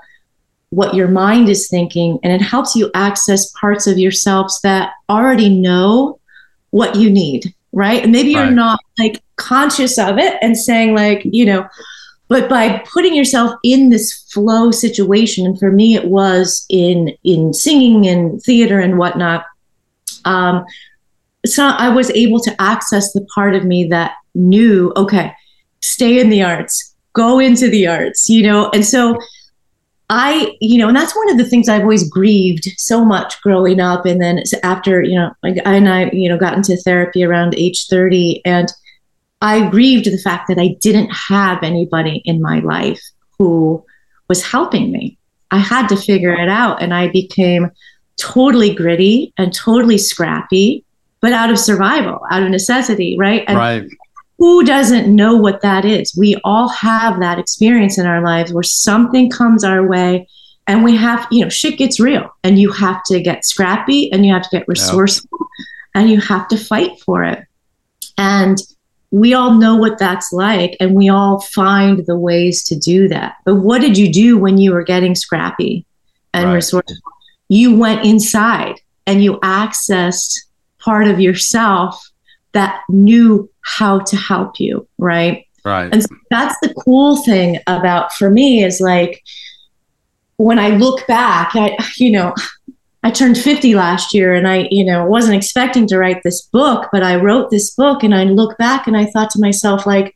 what 0.70 0.94
your 0.94 1.08
mind 1.08 1.48
is 1.48 1.70
thinking 1.70 2.20
and 2.24 2.34
it 2.34 2.42
helps 2.42 2.76
you 2.76 2.92
access 2.94 3.50
parts 3.52 3.88
of 3.88 3.98
yourselves 3.98 4.60
that 4.64 4.92
already 5.08 5.48
know 5.48 6.20
what 6.72 6.98
you 6.98 7.10
need 7.10 7.54
right 7.72 8.04
and 8.04 8.12
maybe 8.12 8.32
you're 8.32 8.52
not 8.52 8.80
like 9.00 9.22
conscious 9.38 9.98
of 9.98 10.18
it 10.18 10.34
and 10.42 10.58
saying 10.58 10.94
like 10.94 11.22
you 11.24 11.46
know 11.46 11.66
but 12.28 12.50
by 12.50 12.84
putting 12.92 13.16
yourself 13.16 13.54
in 13.64 13.90
this 13.92 14.28
flow 14.34 14.72
situation 14.72 15.46
and 15.46 15.58
for 15.58 15.72
me 15.72 15.96
it 15.96 16.06
was 16.06 16.66
in 16.70 17.16
in 17.24 17.54
singing 17.54 18.06
and 18.08 18.42
theater 18.42 18.80
and 18.80 18.98
whatnot 18.98 19.46
um 20.26 20.66
so 21.46 21.64
i 21.64 21.88
was 21.88 22.10
able 22.12 22.40
to 22.42 22.54
access 22.60 23.14
the 23.14 23.26
part 23.34 23.56
of 23.56 23.64
me 23.64 23.86
that 23.86 24.16
knew 24.36 24.94
okay 24.96 25.32
stay 25.82 26.20
in 26.20 26.30
the 26.30 26.44
arts 26.44 26.96
go 27.14 27.40
into 27.40 27.70
the 27.70 27.88
arts 27.88 28.30
you 28.30 28.44
know 28.44 28.70
and 28.74 28.86
so 28.86 29.18
I, 30.10 30.56
you 30.62 30.78
know, 30.78 30.88
and 30.88 30.96
that's 30.96 31.16
one 31.16 31.32
of 31.32 31.38
the 31.38 31.46
things 31.46 31.68
I've 31.68 31.82
always 31.82 32.08
grieved 32.08 32.70
so 32.78 33.04
much 33.04 33.42
growing 33.42 33.80
up. 33.80 34.06
And 34.06 34.22
then 34.22 34.44
after, 34.62 35.02
you 35.02 35.16
know, 35.16 35.32
I, 35.44 35.60
and 35.66 35.90
I, 35.90 36.12
you 36.14 36.30
know, 36.30 36.38
got 36.38 36.54
into 36.54 36.78
therapy 36.78 37.24
around 37.24 37.56
age 37.56 37.88
30 37.88 38.42
and 38.46 38.72
I 39.42 39.68
grieved 39.70 40.06
the 40.06 40.18
fact 40.18 40.48
that 40.48 40.60
I 40.60 40.76
didn't 40.80 41.10
have 41.10 41.64
anybody 41.64 42.22
in 42.26 42.42
my 42.42 42.60
life 42.60 43.02
who 43.38 43.84
was 44.28 44.44
helping 44.44 44.92
me. 44.92 45.18
I 45.52 45.58
had 45.58 45.88
to 45.88 45.98
figure 45.98 46.34
it 46.34 46.50
out. 46.50 46.82
And 46.82 46.94
I 46.94 47.08
became 47.08 47.72
totally 48.18 48.74
gritty 48.74 49.34
and 49.38 49.54
totally 49.54 49.98
scrappy, 49.98 50.86
but 51.20 51.34
out 51.34 51.50
of 51.50 51.60
survival, 51.60 52.22
out 52.32 52.44
of 52.44 52.50
necessity, 52.50 53.18
right? 53.20 53.44
And 53.48 53.58
right. 53.58 53.88
Who 54.38 54.64
doesn't 54.66 55.14
know 55.14 55.36
what 55.36 55.62
that 55.62 55.86
is? 55.86 56.16
We 56.18 56.36
all 56.44 56.68
have 56.70 57.20
that 57.20 57.40
experience 57.40 57.98
in 57.98 58.06
our 58.06 58.22
lives 58.24 58.52
where 58.52 58.64
something 58.64 59.30
comes 59.30 59.64
our 59.64 59.88
way 59.88 60.28
and 60.68 60.84
we 60.84 60.96
have, 60.98 61.28
you 61.32 61.44
know, 61.44 61.50
shit 61.50 61.78
gets 61.78 62.00
real 62.00 62.30
and 62.44 62.60
you 62.60 62.72
have 62.72 63.02
to 63.06 63.22
get 63.22 63.46
scrappy 63.46 64.12
and 64.12 64.26
you 64.26 64.34
have 64.34 64.44
to 64.44 64.50
get 64.52 64.68
resourceful 64.68 65.38
and 65.94 66.10
you 66.10 66.20
have 66.20 66.48
to 66.50 66.58
fight 66.58 67.00
for 67.02 67.24
it. 67.24 67.44
And 68.18 68.58
we 69.12 69.34
all 69.34 69.54
know 69.54 69.78
what 69.78 69.98
that's 69.98 70.34
like 70.34 70.76
and 70.80 70.94
we 70.96 71.08
all 71.08 71.40
find 71.40 72.06
the 72.06 72.18
ways 72.18 72.64
to 72.66 72.76
do 72.76 73.08
that. 73.08 73.36
But 73.46 73.56
what 73.56 73.80
did 73.80 73.98
you 73.98 74.12
do 74.12 74.38
when 74.38 74.58
you 74.58 74.74
were 74.74 74.84
getting 74.84 75.16
scrappy 75.16 75.86
and 76.34 76.48
Right. 76.48 76.56
resourceful? 76.56 76.98
You 77.48 77.78
went 77.78 78.04
inside 78.04 78.82
and 79.08 79.24
you 79.24 79.40
accessed 79.42 80.42
part 80.80 81.08
of 81.08 81.20
yourself 81.20 82.12
that 82.56 82.82
knew 82.90 83.50
how 83.62 84.00
to 84.00 84.16
help 84.16 84.60
you, 84.60 84.88
right? 84.98 85.46
Right. 85.64 85.90
And 85.92 86.02
so 86.02 86.10
that's 86.32 86.58
the 86.62 86.74
cool 86.84 87.18
thing 87.24 87.60
about 87.68 88.14
for 88.14 88.30
me 88.30 88.64
is 88.64 88.80
like 88.80 89.24
when 90.38 90.58
I 90.58 90.70
look 90.70 91.06
back, 91.08 91.52
I 91.54 91.78
you 91.98 92.12
know, 92.12 92.34
I 93.04 93.12
turned 93.12 93.38
50 93.38 93.76
last 93.76 94.14
year 94.14 94.34
and 94.34 94.48
I, 94.48 94.68
you 94.72 94.84
know, 94.84 95.06
wasn't 95.06 95.36
expecting 95.36 95.86
to 95.88 96.00
write 96.00 96.24
this 96.24 96.42
book, 96.42 96.90
but 96.92 97.04
I 97.04 97.18
wrote 97.18 97.52
this 97.52 97.70
book 97.70 98.02
and 98.04 98.16
I 98.16 98.24
look 98.24 98.58
back 98.58 98.88
and 98.88 98.98
I 98.98 99.06
thought 99.06 99.30
to 99.32 99.40
myself 99.40 99.86
like 99.86 100.16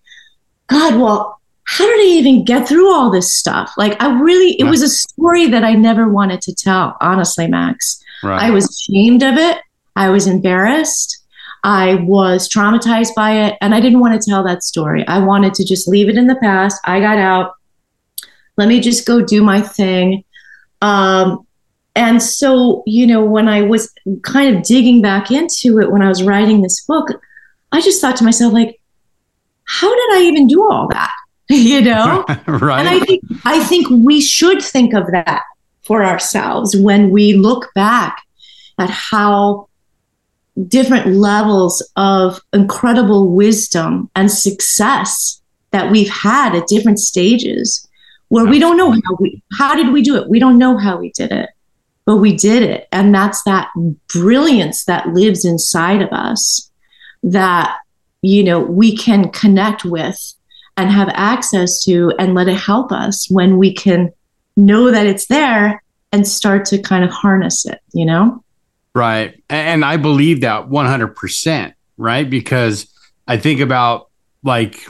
god, 0.67 0.99
well, 0.99 1.39
how 1.65 1.85
did 1.85 1.99
I 1.99 2.09
even 2.13 2.45
get 2.45 2.67
through 2.67 2.91
all 2.91 3.11
this 3.11 3.35
stuff? 3.35 3.73
Like 3.77 4.01
I 4.01 4.19
really 4.19 4.59
it 4.59 4.63
was 4.63 4.81
a 4.81 4.89
story 4.89 5.47
that 5.47 5.63
I 5.63 5.73
never 5.73 6.07
wanted 6.07 6.41
to 6.41 6.55
tell, 6.55 6.95
honestly, 7.01 7.47
Max. 7.47 8.01
right. 8.23 8.43
I 8.43 8.49
was 8.51 8.69
ashamed 8.69 9.23
of 9.23 9.35
it. 9.37 9.57
I 9.95 10.09
was 10.09 10.27
embarrassed. 10.27 11.17
I 11.63 11.95
was 11.95 12.49
traumatized 12.49 13.15
by 13.15 13.31
it. 13.31 13.57
And 13.61 13.75
I 13.75 13.79
didn't 13.79 13.99
want 13.99 14.19
to 14.19 14.29
tell 14.29 14.43
that 14.43 14.63
story. 14.63 15.05
I 15.07 15.19
wanted 15.19 15.53
to 15.55 15.65
just 15.65 15.87
leave 15.87 16.09
it 16.09 16.17
in 16.17 16.27
the 16.27 16.35
past. 16.35 16.81
I 16.85 16.99
got 16.99 17.17
out. 17.17 17.53
Let 18.57 18.67
me 18.67 18.79
just 18.79 19.05
go 19.05 19.21
do 19.21 19.43
my 19.43 19.61
thing. 19.61 20.23
Um, 20.81 21.45
and 21.95 22.21
so, 22.21 22.83
you 22.85 23.05
know, 23.07 23.23
when 23.23 23.47
I 23.47 23.61
was 23.61 23.93
kind 24.21 24.55
of 24.55 24.63
digging 24.63 25.01
back 25.01 25.31
into 25.31 25.79
it 25.79 25.91
when 25.91 26.01
I 26.01 26.07
was 26.07 26.23
writing 26.23 26.61
this 26.61 26.85
book, 26.85 27.09
I 27.71 27.81
just 27.81 28.01
thought 28.01 28.15
to 28.17 28.23
myself, 28.23 28.53
like, 28.53 28.79
how 29.65 29.89
did 29.89 30.17
I 30.17 30.23
even 30.23 30.47
do 30.47 30.69
all 30.69 30.87
that? 30.89 31.11
you 31.49 31.81
know? 31.81 32.25
right. 32.47 32.79
And 32.79 32.89
I 32.89 32.99
think 33.01 33.23
I 33.45 33.63
think 33.63 33.87
we 33.89 34.21
should 34.21 34.61
think 34.61 34.93
of 34.93 35.07
that 35.11 35.43
for 35.83 36.03
ourselves 36.03 36.75
when 36.75 37.09
we 37.09 37.33
look 37.33 37.73
back 37.73 38.21
at 38.77 38.89
how 38.89 39.68
different 40.67 41.07
levels 41.07 41.87
of 41.95 42.41
incredible 42.53 43.31
wisdom 43.31 44.09
and 44.15 44.31
success 44.31 45.41
that 45.71 45.91
we've 45.91 46.09
had 46.09 46.55
at 46.55 46.67
different 46.67 46.99
stages 46.99 47.87
where 48.29 48.45
we 48.45 48.59
don't 48.59 48.77
know 48.77 48.91
how 48.91 49.17
we 49.19 49.41
how 49.57 49.75
did 49.75 49.91
we 49.91 50.01
do 50.01 50.15
it? 50.15 50.29
We 50.29 50.39
don't 50.39 50.57
know 50.57 50.77
how 50.77 50.97
we 50.97 51.11
did 51.11 51.31
it. 51.31 51.49
But 52.05 52.17
we 52.17 52.35
did 52.35 52.63
it. 52.63 52.87
And 52.91 53.13
that's 53.13 53.43
that 53.43 53.69
brilliance 54.11 54.85
that 54.85 55.09
lives 55.09 55.45
inside 55.45 56.01
of 56.01 56.09
us 56.11 56.71
that 57.23 57.77
you 58.21 58.43
know 58.43 58.59
we 58.59 58.95
can 58.95 59.29
connect 59.29 59.85
with 59.85 60.17
and 60.77 60.89
have 60.89 61.09
access 61.13 61.83
to 61.83 62.13
and 62.19 62.33
let 62.33 62.47
it 62.47 62.55
help 62.55 62.91
us 62.91 63.29
when 63.29 63.57
we 63.57 63.73
can 63.73 64.11
know 64.55 64.91
that 64.91 65.05
it's 65.05 65.27
there 65.27 65.83
and 66.11 66.27
start 66.27 66.65
to 66.65 66.81
kind 66.81 67.03
of 67.03 67.11
harness 67.11 67.65
it, 67.65 67.79
you 67.93 68.05
know? 68.05 68.43
Right. 68.99 69.41
And 69.49 69.85
I 69.85 69.95
believe 69.95 70.41
that 70.41 70.67
100%, 70.67 71.73
right? 71.95 72.29
Because 72.29 72.87
I 73.25 73.37
think 73.37 73.61
about 73.61 74.09
like 74.43 74.85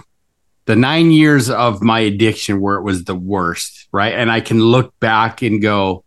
the 0.66 0.76
nine 0.76 1.12
years 1.12 1.50
of 1.52 1.84
my 1.84 2.00
addiction 2.00 2.60
where 2.60 2.78
it 2.78 2.84
was 2.84 3.04
the 3.04 3.14
worst, 3.14 3.88
right? 3.92 4.14
And 4.14 4.32
I 4.32 4.42
can 4.42 4.60
look 4.62 5.00
back 5.00 5.44
and 5.44 5.62
go, 5.62 6.04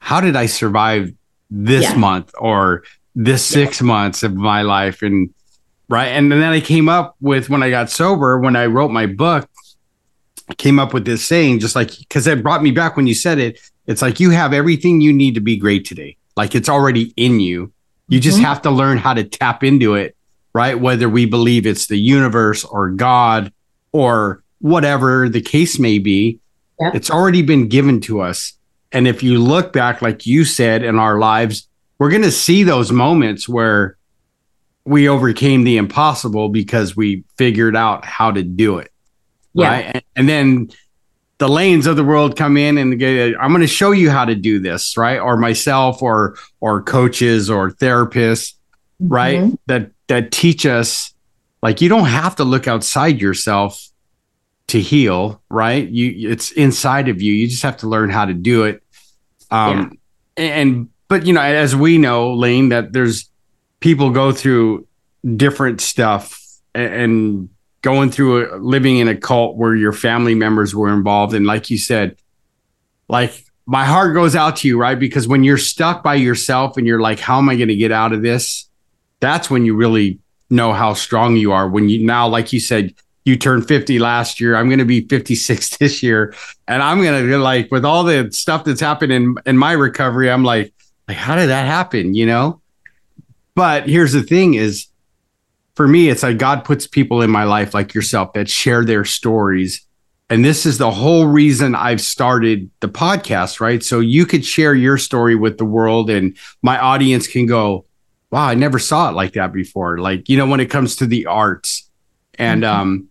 how 0.00 0.20
did 0.20 0.34
I 0.34 0.46
survive 0.46 1.12
this 1.48 1.84
Yeah. 1.84 1.96
month 1.96 2.32
or 2.36 2.82
this 3.14 3.44
six 3.44 3.80
months 3.80 4.24
of 4.24 4.34
my 4.34 4.62
life? 4.62 5.02
And 5.02 5.30
right. 5.88 6.08
And 6.08 6.32
then 6.32 6.42
I 6.42 6.60
came 6.60 6.88
up 6.88 7.14
with 7.20 7.50
when 7.50 7.62
I 7.62 7.70
got 7.70 7.88
sober, 7.88 8.40
when 8.40 8.56
I 8.56 8.66
wrote 8.66 8.90
my 8.90 9.06
book, 9.06 9.48
I 10.48 10.54
came 10.54 10.80
up 10.80 10.92
with 10.92 11.04
this 11.04 11.24
saying, 11.24 11.60
just 11.60 11.76
like 11.76 11.96
because 11.96 12.26
it 12.26 12.42
brought 12.42 12.64
me 12.64 12.72
back 12.72 12.96
when 12.96 13.06
you 13.06 13.14
said 13.14 13.38
it. 13.38 13.60
It's 13.86 14.02
like 14.02 14.18
you 14.18 14.30
have 14.30 14.52
everything 14.52 15.00
you 15.00 15.12
need 15.12 15.34
to 15.34 15.40
be 15.40 15.56
great 15.56 15.84
today. 15.84 16.16
Like 16.36 16.54
it's 16.54 16.68
already 16.68 17.12
in 17.16 17.40
you. 17.40 17.72
You 18.08 18.20
just 18.20 18.38
Mhm. 18.38 18.44
have 18.44 18.62
to 18.62 18.70
learn 18.70 18.98
how 18.98 19.14
to 19.14 19.24
tap 19.24 19.62
into 19.64 19.94
it, 19.94 20.16
right? 20.54 20.78
Whether 20.78 21.08
we 21.08 21.26
believe 21.26 21.66
it's 21.66 21.86
the 21.86 21.98
universe 21.98 22.64
or 22.64 22.90
God 22.90 23.52
or 23.92 24.42
whatever 24.60 25.28
the 25.28 25.40
case 25.40 25.78
may 25.78 25.98
be, 25.98 26.38
Yep. 26.80 26.94
it's 26.94 27.10
already 27.10 27.42
been 27.42 27.68
given 27.68 28.00
to 28.02 28.20
us. 28.20 28.54
And 28.92 29.06
if 29.08 29.22
you 29.22 29.38
look 29.38 29.72
back, 29.72 30.02
like 30.02 30.26
you 30.26 30.44
said, 30.44 30.82
in 30.82 30.98
our 30.98 31.18
lives, 31.18 31.68
we're 31.98 32.10
going 32.10 32.22
to 32.22 32.30
see 32.30 32.62
those 32.62 32.90
moments 32.92 33.48
where 33.48 33.96
we 34.84 35.08
overcame 35.08 35.64
the 35.64 35.76
impossible 35.76 36.48
because 36.48 36.96
we 36.96 37.22
figured 37.38 37.76
out 37.76 38.04
how 38.04 38.30
to 38.32 38.42
do 38.42 38.78
it. 38.78 38.90
Yeah. 39.54 39.68
Right. 39.68 39.84
And, 39.94 40.02
and 40.16 40.28
then 40.28 40.68
the 41.42 41.48
lanes 41.48 41.88
of 41.88 41.96
the 41.96 42.04
world 42.04 42.36
come 42.36 42.56
in 42.56 42.78
and 42.78 43.00
go, 43.00 43.32
I'm 43.40 43.50
going 43.50 43.62
to 43.62 43.66
show 43.66 43.90
you 43.90 44.10
how 44.10 44.24
to 44.24 44.36
do 44.36 44.60
this, 44.60 44.96
right? 44.96 45.18
Or 45.18 45.36
myself 45.36 46.00
or 46.00 46.36
or 46.60 46.82
coaches 46.82 47.50
or 47.50 47.72
therapists, 47.72 48.54
right? 49.00 49.40
Mhm. 49.40 49.58
That 49.66 49.90
that 50.06 50.30
teach 50.30 50.64
us 50.64 51.12
like 51.60 51.80
you 51.80 51.88
don't 51.88 52.06
have 52.06 52.36
to 52.36 52.44
look 52.44 52.68
outside 52.68 53.20
yourself 53.20 53.88
to 54.68 54.80
heal, 54.80 55.42
right? 55.50 55.88
You 55.88 56.30
it's 56.30 56.52
inside 56.52 57.08
of 57.08 57.20
you. 57.20 57.32
You 57.32 57.48
just 57.48 57.64
have 57.64 57.78
to 57.78 57.88
learn 57.88 58.08
how 58.08 58.24
to 58.24 58.34
do 58.34 58.62
it. 58.62 58.80
Um 59.50 59.98
and 60.36 60.90
but 61.08 61.26
you 61.26 61.32
know, 61.32 61.40
as 61.42 61.74
we 61.74 61.98
know, 61.98 62.34
Lane, 62.34 62.68
that 62.68 62.92
there's 62.92 63.28
people 63.80 64.10
go 64.10 64.30
through 64.30 64.86
different 65.36 65.80
stuff 65.80 66.40
and 66.72 67.48
going 67.82 68.10
through 68.10 68.54
a, 68.54 68.56
living 68.56 68.98
in 68.98 69.08
a 69.08 69.16
cult 69.16 69.56
where 69.56 69.74
your 69.74 69.92
family 69.92 70.34
members 70.34 70.74
were 70.74 70.92
involved. 70.92 71.34
And 71.34 71.46
like 71.46 71.68
you 71.68 71.78
said 71.78 72.16
like 73.08 73.44
my 73.66 73.84
heart 73.84 74.14
goes 74.14 74.34
out 74.34 74.56
to 74.56 74.68
you 74.68 74.78
right? 74.78 74.98
Because 74.98 75.28
when 75.28 75.44
you're 75.44 75.58
stuck 75.58 76.02
by 76.02 76.14
yourself 76.14 76.76
and 76.76 76.86
you're 76.86 77.00
like 77.00 77.20
how 77.20 77.38
am 77.38 77.48
i 77.48 77.56
going 77.56 77.68
to 77.68 77.76
get 77.76 77.92
out 77.92 78.12
of 78.12 78.22
this? 78.22 78.68
That's 79.20 79.50
when 79.50 79.64
you 79.64 79.76
really 79.76 80.18
know 80.48 80.72
how 80.72 80.94
strong 80.94 81.36
you 81.36 81.52
are. 81.52 81.68
When 81.68 81.88
you 81.88 82.04
now 82.04 82.28
like 82.28 82.52
you 82.52 82.60
said 82.60 82.94
you 83.24 83.36
turned 83.36 83.68
50 83.68 84.00
last 84.00 84.40
year 84.40 84.56
i'm 84.56 84.66
going 84.68 84.80
to 84.80 84.84
be 84.84 85.06
56 85.06 85.76
this 85.78 86.02
year. 86.02 86.34
And 86.66 86.82
i'm 86.82 87.02
going 87.02 87.28
to 87.28 87.38
like 87.38 87.70
with 87.70 87.84
all 87.84 88.04
the 88.04 88.30
stuff 88.32 88.64
that's 88.64 88.80
happened 88.80 89.12
in 89.12 89.36
in 89.44 89.58
my 89.58 89.72
recovery 89.72 90.30
i'm 90.30 90.44
like 90.44 90.72
like 91.08 91.16
how 91.16 91.36
did 91.36 91.48
that 91.48 91.66
happen 91.66 92.14
you 92.14 92.26
know? 92.26 92.60
But 93.54 93.86
here's 93.86 94.12
the 94.12 94.22
thing 94.22 94.54
is 94.54 94.86
for 95.74 95.86
me 95.88 96.08
it's 96.08 96.22
like 96.22 96.38
god 96.38 96.64
puts 96.64 96.86
people 96.86 97.22
in 97.22 97.30
my 97.30 97.44
life 97.44 97.74
like 97.74 97.94
yourself 97.94 98.32
that 98.32 98.48
share 98.48 98.84
their 98.84 99.04
stories 99.04 99.86
And 100.30 100.42
this 100.42 100.64
is 100.64 100.78
the 100.78 100.90
whole 100.90 101.26
reason 101.26 101.74
I've 101.74 102.00
started 102.00 102.70
the 102.80 102.88
podcast, 102.88 103.60
right? 103.60 103.82
So 103.82 104.00
you 104.00 104.24
could 104.24 104.46
share 104.46 104.74
your 104.74 104.96
story 104.96 105.34
with 105.34 105.58
the 105.58 105.66
world 105.66 106.08
and 106.08 106.38
my 106.62 106.78
audience 106.78 107.26
can 107.26 107.44
go, 107.44 107.84
wow, 108.30 108.46
I 108.46 108.54
never 108.54 108.78
saw 108.78 109.10
it 109.10 109.12
like 109.12 109.34
that 109.34 109.52
before. 109.52 109.98
Like, 109.98 110.30
you 110.30 110.38
know, 110.38 110.46
when 110.46 110.60
it 110.60 110.70
comes 110.70 110.96
to 110.96 111.06
the 111.06 111.26
arts 111.26 111.86
and, 112.38 112.62
mm-hmm. 112.62 112.80
um, 112.80 113.08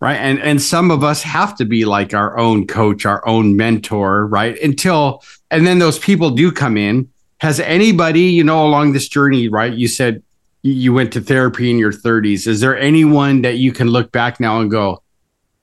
right. 0.00 0.16
And, 0.16 0.40
and 0.40 0.60
some 0.60 0.90
of 0.90 1.04
us 1.04 1.22
have 1.22 1.54
to 1.58 1.64
be 1.64 1.84
like 1.84 2.14
our 2.14 2.36
own 2.36 2.66
coach, 2.66 3.06
our 3.06 3.24
own 3.28 3.54
mentor, 3.54 4.26
right? 4.26 4.60
Until, 4.60 5.22
and 5.52 5.64
then 5.64 5.78
those 5.78 6.00
people 6.00 6.30
do 6.30 6.50
come 6.50 6.76
in. 6.76 7.10
Has 7.38 7.60
anybody, 7.60 8.22
you 8.22 8.42
know, 8.42 8.66
along 8.66 8.92
this 8.92 9.06
journey, 9.06 9.46
right? 9.48 9.72
You 9.72 9.86
said 9.86 10.24
you 10.62 10.92
went 10.92 11.12
to 11.14 11.20
therapy 11.20 11.70
in 11.70 11.78
your 11.78 11.92
30s. 11.92 12.46
Is 12.46 12.60
there 12.60 12.78
anyone 12.78 13.42
that 13.42 13.58
you 13.58 13.72
can 13.72 13.88
look 13.88 14.12
back 14.12 14.40
now 14.40 14.60
and 14.60 14.70
go, 14.70 15.02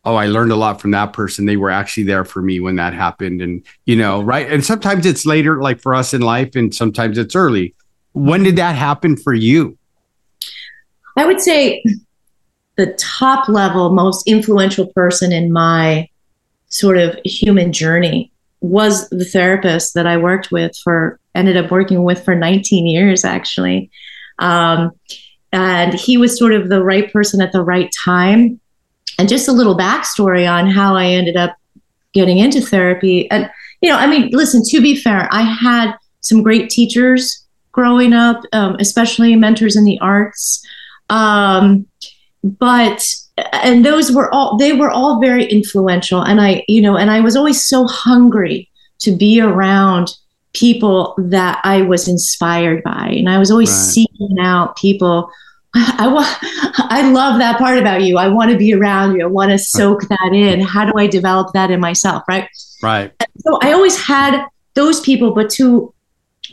oh, 0.06 0.16
I 0.16 0.28
learned 0.28 0.52
a 0.52 0.56
lot 0.56 0.80
from 0.80 0.92
that 0.92 1.12
person. 1.12 1.46
They 1.46 1.58
were 1.58 1.70
actually 1.70 2.04
there 2.04 2.24
for 2.24 2.42
me 2.42 2.60
when 2.60 2.78
that 2.78 2.94
happened. 2.94 3.42
And, 3.42 3.64
you 3.86 3.96
know, 3.96 4.22
right. 4.22 4.50
And 4.50 4.64
sometimes 4.64 5.06
it's 5.06 5.26
later, 5.26 5.62
like 5.62 5.82
for 5.82 5.94
us 5.94 6.14
in 6.14 6.22
life, 6.22 6.56
and 6.56 6.74
sometimes 6.74 7.18
it's 7.18 7.36
early. 7.36 7.76
When 8.14 8.42
did 8.42 8.56
that 8.56 8.76
happen 8.76 9.18
for 9.18 9.34
you? 9.34 9.78
I 11.18 11.26
would 11.26 11.42
say 11.42 11.84
the 12.78 12.94
top 12.94 13.50
level, 13.50 13.92
most 13.92 14.26
influential 14.28 14.88
person 14.94 15.32
in 15.32 15.52
my 15.52 16.10
sort 16.70 16.98
of 16.98 17.20
human 17.26 17.74
journey 17.74 18.32
was 18.62 19.10
the 19.10 19.26
therapist 19.26 19.94
that 19.94 20.08
I 20.08 20.18
worked 20.18 20.52
with 20.52 20.76
for, 20.84 21.20
ended 21.36 21.58
up 21.58 21.70
working 21.70 22.04
with 22.04 22.24
for 22.24 22.34
19 22.34 22.88
years, 22.88 23.26
actually. 23.26 23.92
Um, 24.40 24.92
and 25.52 25.94
he 25.94 26.18
was 26.18 26.38
sort 26.38 26.54
of 26.54 26.70
the 26.70 26.84
right 26.84 27.12
person 27.12 27.42
at 27.42 27.52
the 27.52 27.64
right 27.64 27.90
time 28.04 28.60
and 29.18 29.30
just 29.30 29.48
a 29.48 29.54
little 29.54 29.78
backstory 29.78 30.50
on 30.50 30.68
how 30.70 30.96
I 30.96 31.06
ended 31.08 31.36
up 31.36 31.56
getting 32.14 32.38
into 32.38 32.62
therapy. 32.62 33.30
And, 33.32 33.50
you 33.82 33.90
know, 33.90 33.98
I 33.98 34.08
mean, 34.08 34.30
listen, 34.32 34.64
to 34.70 34.82
be 34.82 34.96
fair, 34.96 35.28
I 35.32 35.42
had 35.42 35.94
some 36.22 36.44
great 36.44 36.70
teachers 36.70 37.46
growing 37.72 38.14
up, 38.14 38.42
um, 38.54 38.76
especially 38.80 39.36
mentors 39.36 39.76
in 39.76 39.84
the 39.84 40.00
arts. 40.00 40.66
Um, 41.10 41.88
but, 42.44 43.08
and 43.54 43.86
those 43.86 44.12
were 44.12 44.34
all, 44.34 44.58
they 44.58 44.74
were 44.74 44.92
all 44.92 45.22
very 45.22 45.46
influential. 45.46 46.22
And 46.22 46.42
I, 46.42 46.64
you 46.68 46.82
know, 46.82 46.98
and 46.98 47.10
I 47.10 47.22
was 47.22 47.36
always 47.36 47.64
so 47.64 47.86
hungry 47.88 48.70
to 49.00 49.16
be 49.16 49.40
around 49.40 50.12
people 50.58 51.16
that 51.18 51.60
I 51.64 51.82
was 51.82 52.08
inspired 52.08 52.84
by. 52.84 53.14
And 53.18 53.30
I 53.30 53.38
was 53.38 53.52
always 53.52 53.70
right. 53.70 53.76
seeking 53.76 54.38
out 54.40 54.78
people 54.78 55.32
I 55.76 56.08
want 56.08 56.28
I 56.92 57.10
love 57.12 57.40
that 57.40 57.58
part 57.58 57.78
about 57.78 58.04
you. 58.04 58.18
I 58.18 58.28
want 58.28 58.52
to 58.52 58.58
be 58.58 58.74
around 58.74 59.16
you. 59.16 59.24
I 59.24 59.28
want 59.28 59.52
to 59.52 59.60
soak 59.60 60.02
that 60.08 60.32
in. 60.34 60.62
How 60.62 60.86
do 60.86 60.98
I 60.98 61.08
develop 61.08 61.54
that 61.54 61.72
in 61.72 61.80
myself, 61.80 62.24
right? 62.28 62.50
Right. 62.82 63.12
So 63.40 63.60
I 63.62 63.74
always 63.74 64.02
had 64.02 64.46
those 64.74 65.00
people, 65.02 65.34
but 65.34 65.50
to 65.52 65.94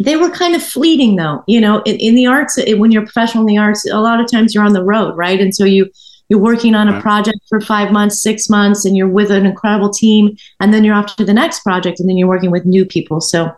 they 0.00 0.16
were 0.16 0.30
kind 0.30 0.56
of 0.56 0.62
fleeting 0.62 1.16
though. 1.16 1.44
You 1.46 1.60
know, 1.60 1.80
in, 1.82 1.96
in 1.96 2.14
the 2.16 2.26
arts, 2.26 2.58
when 2.76 2.90
you're 2.90 3.02
professional 3.02 3.44
in 3.44 3.54
the 3.54 3.58
arts, 3.58 3.88
a 3.88 4.00
lot 4.00 4.20
of 4.20 4.30
times 4.30 4.54
you're 4.54 4.64
on 4.64 4.72
the 4.72 4.84
road, 4.84 5.16
right? 5.16 5.40
And 5.40 5.54
so 5.54 5.64
you 5.64 5.90
you're 6.28 6.40
working 6.40 6.74
on 6.74 6.88
a 6.88 7.00
project 7.02 7.38
for 7.48 7.60
five 7.60 7.92
months, 7.92 8.22
six 8.22 8.48
months, 8.48 8.84
and 8.84 8.96
you're 8.96 9.08
with 9.08 9.30
an 9.30 9.44
incredible 9.46 9.90
team, 9.90 10.36
and 10.58 10.72
then 10.72 10.82
you're 10.82 10.94
off 10.94 11.14
to 11.16 11.24
the 11.24 11.34
next 11.34 11.60
project, 11.60 12.00
and 12.00 12.08
then 12.08 12.16
you're 12.16 12.28
working 12.28 12.50
with 12.50 12.64
new 12.64 12.84
people. 12.84 13.20
So 13.20 13.52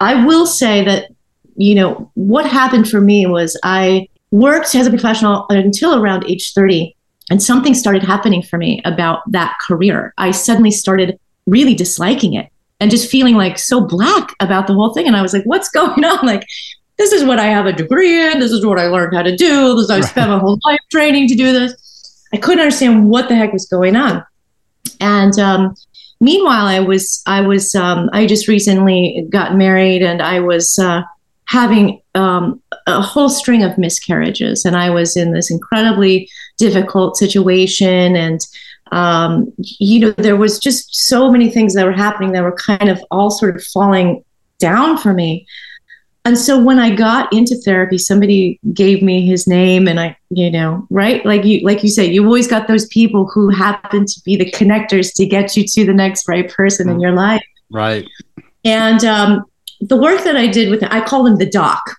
I 0.00 0.24
will 0.24 0.46
say 0.46 0.84
that, 0.84 1.10
you 1.56 1.74
know, 1.74 2.10
what 2.14 2.46
happened 2.46 2.88
for 2.88 3.00
me 3.00 3.26
was 3.26 3.58
I 3.62 4.08
worked 4.30 4.74
as 4.74 4.86
a 4.86 4.90
professional 4.90 5.46
until 5.48 5.94
around 5.94 6.24
age 6.28 6.52
30 6.52 6.94
and 7.30 7.42
something 7.42 7.74
started 7.74 8.02
happening 8.02 8.42
for 8.42 8.58
me 8.58 8.80
about 8.84 9.20
that 9.32 9.56
career. 9.66 10.12
I 10.18 10.30
suddenly 10.30 10.70
started 10.70 11.18
really 11.46 11.74
disliking 11.74 12.34
it 12.34 12.50
and 12.80 12.90
just 12.90 13.10
feeling 13.10 13.36
like 13.36 13.58
so 13.58 13.80
black 13.80 14.34
about 14.40 14.66
the 14.66 14.74
whole 14.74 14.92
thing 14.92 15.06
and 15.06 15.16
i 15.16 15.22
was 15.22 15.32
like 15.32 15.44
what's 15.44 15.68
going 15.78 16.04
on? 16.04 16.26
Like 16.26 16.44
this 16.98 17.12
is 17.12 17.24
what 17.24 17.38
i 17.38 17.44
have 17.44 17.66
a 17.66 17.72
degree 17.72 18.30
in 18.30 18.40
this 18.40 18.50
is 18.50 18.64
what 18.64 18.78
i 18.78 18.88
learned 18.88 19.14
how 19.14 19.22
to 19.22 19.36
do 19.36 19.74
this 19.76 19.90
i 19.90 20.00
spent 20.00 20.30
my 20.30 20.38
whole 20.38 20.58
life 20.64 20.80
training 20.90 21.28
to 21.28 21.34
do 21.34 21.52
this. 21.52 22.26
I 22.32 22.38
couldn't 22.38 22.60
understand 22.60 23.08
what 23.08 23.28
the 23.28 23.36
heck 23.36 23.52
was 23.52 23.66
going 23.66 23.96
on. 23.96 24.24
And 25.00 25.38
um, 25.38 25.74
meanwhile 26.20 26.66
i 26.66 26.80
was 26.80 27.22
i 27.26 27.40
was 27.40 27.74
um, 27.74 28.08
i 28.12 28.26
just 28.26 28.48
recently 28.48 29.26
got 29.30 29.56
married 29.56 30.02
and 30.02 30.22
i 30.22 30.40
was 30.40 30.78
uh, 30.78 31.02
having 31.46 32.00
um, 32.14 32.60
a 32.86 33.00
whole 33.00 33.28
string 33.28 33.62
of 33.62 33.78
miscarriages. 33.78 34.64
And 34.64 34.76
I 34.76 34.90
was 34.90 35.16
in 35.16 35.32
this 35.32 35.50
incredibly 35.50 36.28
difficult 36.58 37.16
situation. 37.16 38.16
And, 38.16 38.40
um, 38.92 39.52
you 39.58 40.00
know, 40.00 40.10
there 40.12 40.36
was 40.36 40.58
just 40.58 40.94
so 40.94 41.30
many 41.30 41.50
things 41.50 41.74
that 41.74 41.84
were 41.84 41.92
happening 41.92 42.32
that 42.32 42.42
were 42.42 42.56
kind 42.56 42.88
of 42.88 43.02
all 43.10 43.30
sort 43.30 43.56
of 43.56 43.64
falling 43.64 44.24
down 44.58 44.98
for 44.98 45.12
me. 45.12 45.46
And 46.26 46.36
so 46.36 46.60
when 46.60 46.80
I 46.80 46.92
got 46.92 47.32
into 47.32 47.54
therapy, 47.64 47.98
somebody 47.98 48.58
gave 48.74 49.00
me 49.00 49.24
his 49.24 49.46
name 49.46 49.86
and 49.86 50.00
I, 50.00 50.16
you 50.30 50.50
know, 50.50 50.84
right? 50.90 51.24
Like 51.24 51.44
you, 51.44 51.60
like 51.60 51.84
you 51.84 51.88
say, 51.88 52.04
you 52.04 52.24
always 52.24 52.48
got 52.48 52.66
those 52.66 52.84
people 52.86 53.30
who 53.32 53.48
happen 53.48 54.06
to 54.06 54.20
be 54.24 54.34
the 54.34 54.50
connectors 54.50 55.14
to 55.14 55.24
get 55.24 55.56
you 55.56 55.64
to 55.64 55.86
the 55.86 55.94
next 55.94 56.26
right 56.26 56.50
person 56.50 56.88
in 56.88 56.98
your 56.98 57.12
life. 57.12 57.44
Right. 57.70 58.08
And 58.64 59.04
um, 59.04 59.44
the 59.80 59.96
work 59.96 60.24
that 60.24 60.34
I 60.34 60.48
did 60.48 60.68
with 60.68 60.82
I 60.82 61.00
call 61.00 61.24
him 61.26 61.36
the 61.36 61.48
doc. 61.48 61.82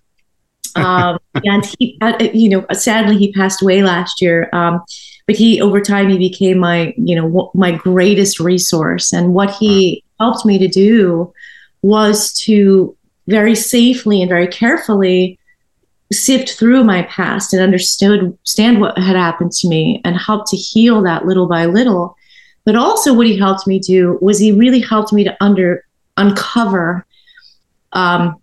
Um, 0.75 1.17
and 1.43 1.65
he, 1.79 1.97
uh, 2.01 2.13
you 2.35 2.49
know, 2.49 2.63
sadly 2.71 3.17
he 3.17 3.33
passed 3.33 3.63
away 3.63 3.81
last 3.81 4.21
year. 4.21 4.47
Um, 4.53 4.83
but 5.25 5.35
he, 5.35 5.59
over 5.59 5.81
time, 5.81 6.07
he 6.07 6.19
became 6.19 6.59
my, 6.59 6.93
you 6.97 7.15
know, 7.15 7.49
my 7.55 7.71
greatest 7.71 8.39
resource. 8.39 9.11
And 9.11 9.33
what 9.33 9.55
he 9.55 10.03
helped 10.19 10.45
me 10.45 10.59
to 10.59 10.67
do 10.67 11.33
was 11.81 12.31
to 12.41 12.95
very 13.27 13.55
safely 13.55 14.21
and 14.21 14.29
very 14.29 14.47
carefully 14.47 15.37
sift 16.11 16.51
through 16.51 16.83
my 16.83 17.03
past 17.03 17.53
and 17.53 17.61
understood 17.61 18.19
understand 18.19 18.79
what 18.79 18.97
had 18.97 19.15
happened 19.15 19.51
to 19.51 19.67
me 19.67 20.01
and 20.05 20.17
help 20.17 20.49
to 20.49 20.55
heal 20.55 21.01
that 21.01 21.25
little 21.25 21.47
by 21.47 21.65
little. 21.65 22.15
But 22.65 22.75
also, 22.75 23.13
what 23.13 23.27
he 23.27 23.37
helped 23.37 23.67
me 23.67 23.79
do 23.79 24.17
was 24.21 24.39
he 24.39 24.51
really 24.51 24.79
helped 24.79 25.13
me 25.13 25.23
to 25.23 25.35
under 25.41 25.85
uncover 26.17 27.05
um, 27.93 28.35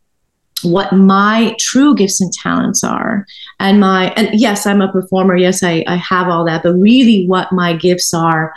what 0.62 0.92
my 0.92 1.54
true 1.58 1.94
gifts 1.94 2.20
and 2.20 2.32
talents 2.32 2.82
are. 2.82 3.26
And 3.60 3.80
my 3.80 4.12
and 4.16 4.28
yes 4.32 4.66
i'm 4.66 4.80
a 4.80 4.90
performer. 4.90 5.36
Yes 5.36 5.62
i, 5.62 5.84
I 5.86 5.96
have 5.96 6.28
all 6.28 6.44
that. 6.46 6.62
But 6.62 6.74
really 6.74 7.26
what 7.26 7.52
my 7.52 7.74
gifts 7.76 8.14
are 8.14 8.54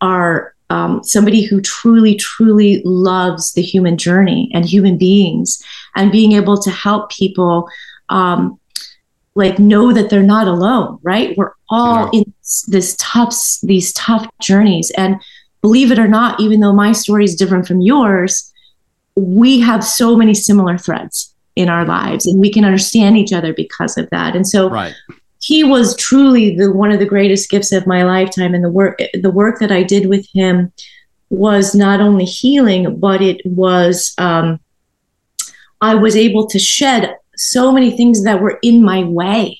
are 0.00 0.54
um, 0.70 1.02
somebody 1.02 1.42
who 1.42 1.60
truly 1.60 2.14
truly 2.14 2.80
loves 2.84 3.52
the 3.52 3.62
human 3.62 3.98
journey 3.98 4.50
and 4.54 4.64
human 4.64 4.96
beings 4.96 5.62
and 5.96 6.12
being 6.12 6.32
able 6.32 6.56
to 6.62 6.70
help 6.70 7.10
people 7.10 7.68
um, 8.08 8.58
like 9.34 9.58
know 9.58 9.92
that 9.92 10.10
they're 10.10 10.22
not 10.22 10.48
alone 10.48 10.98
right 11.02 11.36
we're 11.36 11.52
all 11.68 12.08
yeah. 12.12 12.20
in 12.20 12.34
this 12.68 12.96
tough 12.98 13.34
these 13.62 13.92
tough 13.92 14.26
journeys 14.40 14.90
and 14.96 15.20
believe 15.60 15.92
it 15.92 15.98
or 15.98 16.08
not 16.08 16.40
even 16.40 16.60
though 16.60 16.72
my 16.72 16.92
story 16.92 17.24
is 17.24 17.34
different 17.34 17.66
from 17.66 17.80
yours 17.80 18.52
we 19.16 19.60
have 19.60 19.84
so 19.84 20.16
many 20.16 20.34
similar 20.34 20.78
threads 20.78 21.34
in 21.56 21.68
our 21.68 21.84
lives 21.84 22.26
and 22.26 22.40
we 22.40 22.50
can 22.50 22.64
understand 22.64 23.16
each 23.16 23.32
other 23.32 23.52
because 23.52 23.98
of 23.98 24.08
that 24.10 24.34
and 24.34 24.46
so 24.46 24.70
right. 24.70 24.94
He 25.40 25.64
was 25.64 25.96
truly 25.96 26.54
the 26.54 26.70
one 26.70 26.92
of 26.92 26.98
the 26.98 27.06
greatest 27.06 27.50
gifts 27.50 27.72
of 27.72 27.86
my 27.86 28.04
lifetime. 28.04 28.54
And 28.54 28.62
the 28.62 28.70
work 28.70 29.00
the 29.14 29.30
work 29.30 29.58
that 29.60 29.72
i 29.72 29.82
did 29.82 30.06
with 30.06 30.26
him 30.32 30.72
was 31.30 31.74
not 31.74 32.00
only 32.00 32.24
healing 32.24 32.98
but 32.98 33.22
it 33.22 33.40
was 33.44 34.14
um, 34.18 34.60
i 35.80 35.94
was 35.94 36.16
able 36.16 36.46
to 36.46 36.58
shed 36.58 37.16
so 37.36 37.72
many 37.72 37.90
things 37.90 38.24
that 38.24 38.42
were 38.42 38.58
in 38.62 38.82
my 38.82 39.02
way 39.04 39.58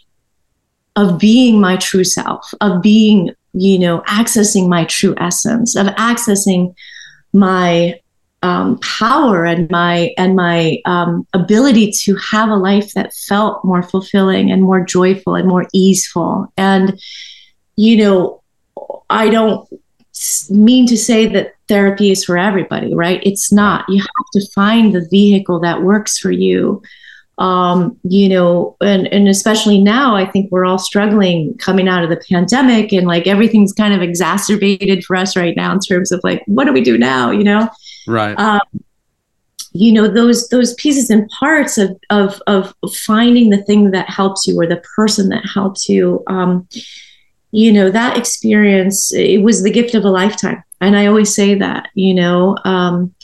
of 0.96 1.18
being 1.18 1.60
my 1.60 1.76
true 1.76 2.04
self 2.04 2.52
of 2.60 2.82
being 2.82 3.30
you 3.52 3.78
know 3.78 4.00
accessing 4.02 4.68
my 4.68 4.84
true 4.84 5.14
essence 5.18 5.76
of 5.76 5.86
accessing 5.86 6.74
my 7.32 7.98
um, 8.42 8.78
power 8.78 9.44
and 9.44 9.70
my 9.70 10.14
and 10.16 10.34
my 10.34 10.78
um, 10.86 11.26
ability 11.34 11.92
to 11.92 12.16
have 12.16 12.48
a 12.48 12.56
life 12.56 12.94
that 12.94 13.12
felt 13.12 13.64
more 13.64 13.82
fulfilling 13.82 14.50
and 14.50 14.62
more 14.62 14.84
joyful 14.84 15.34
and 15.34 15.46
more 15.46 15.66
easeful. 15.72 16.52
And 16.56 16.98
you 17.76 17.96
know, 17.96 18.42
I 19.10 19.28
don't 19.28 19.68
mean 20.50 20.86
to 20.86 20.96
say 20.96 21.26
that 21.26 21.54
therapy 21.68 22.10
is 22.10 22.24
for 22.24 22.36
everybody, 22.36 22.94
right? 22.94 23.22
It's 23.24 23.52
not. 23.52 23.84
You 23.88 23.98
have 24.00 24.30
to 24.34 24.46
find 24.52 24.94
the 24.94 25.06
vehicle 25.08 25.60
that 25.60 25.82
works 25.82 26.18
for 26.18 26.30
you. 26.30 26.82
Um, 27.38 27.98
you 28.02 28.28
know, 28.28 28.76
and, 28.82 29.06
and 29.06 29.26
especially 29.26 29.80
now, 29.80 30.14
I 30.14 30.26
think 30.26 30.50
we're 30.50 30.66
all 30.66 30.78
struggling 30.78 31.56
coming 31.56 31.88
out 31.88 32.04
of 32.04 32.10
the 32.10 32.22
pandemic 32.28 32.92
and 32.92 33.06
like 33.06 33.26
everything's 33.26 33.72
kind 33.72 33.94
of 33.94 34.02
exacerbated 34.02 35.04
for 35.04 35.16
us 35.16 35.36
right 35.36 35.56
now 35.56 35.72
in 35.72 35.78
terms 35.78 36.12
of 36.12 36.20
like, 36.22 36.42
what 36.46 36.66
do 36.66 36.72
we 36.74 36.82
do 36.82 36.98
now? 36.98 37.30
You 37.30 37.44
know? 37.44 37.70
Right 38.06 38.38
um, 38.38 38.60
you 39.72 39.92
know 39.92 40.08
those 40.08 40.48
those 40.48 40.74
pieces 40.74 41.10
and 41.10 41.28
parts 41.30 41.78
of, 41.78 41.96
of 42.10 42.42
of 42.46 42.74
finding 42.92 43.50
the 43.50 43.62
thing 43.64 43.90
that 43.92 44.08
helps 44.08 44.46
you 44.46 44.58
or 44.60 44.66
the 44.66 44.82
person 44.96 45.28
that 45.28 45.44
helps 45.54 45.88
you 45.88 46.22
um, 46.26 46.66
you 47.52 47.72
know, 47.72 47.90
that 47.90 48.16
experience, 48.16 49.12
it 49.12 49.42
was 49.42 49.62
the 49.62 49.70
gift 49.70 49.94
of 49.94 50.04
a 50.04 50.10
lifetime. 50.10 50.62
And 50.80 50.96
I 50.96 51.06
always 51.06 51.34
say 51.34 51.54
that, 51.56 51.88
you 51.94 52.14
know, 52.14 52.56
um, 52.64 53.14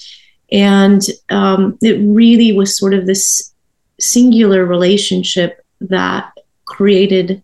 and 0.50 1.02
um, 1.30 1.78
it 1.82 1.98
really 2.00 2.52
was 2.52 2.76
sort 2.76 2.94
of 2.94 3.06
this 3.06 3.52
singular 4.00 4.64
relationship 4.64 5.64
that 5.80 6.32
created 6.64 7.42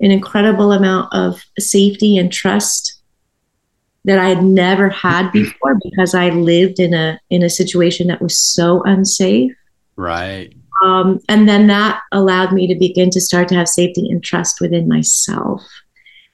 an 0.00 0.10
incredible 0.10 0.72
amount 0.72 1.12
of 1.14 1.42
safety 1.58 2.16
and 2.16 2.32
trust 2.32 2.95
that 4.06 4.18
I 4.20 4.28
had 4.28 4.42
never 4.42 4.88
had 4.88 5.30
before 5.32 5.76
because 5.82 6.14
I 6.14 6.30
lived 6.30 6.80
in 6.80 6.94
a 6.94 7.20
in 7.28 7.42
a 7.42 7.50
situation 7.50 8.06
that 8.06 8.22
was 8.22 8.38
so 8.38 8.82
unsafe. 8.84 9.52
Right. 9.96 10.54
Um, 10.82 11.20
and 11.28 11.48
then 11.48 11.66
that 11.66 12.00
allowed 12.12 12.52
me 12.52 12.66
to 12.68 12.78
begin 12.78 13.10
to 13.10 13.20
start 13.20 13.48
to 13.48 13.54
have 13.54 13.68
safety 13.68 14.08
and 14.10 14.22
trust 14.22 14.60
within 14.60 14.88
myself. 14.88 15.62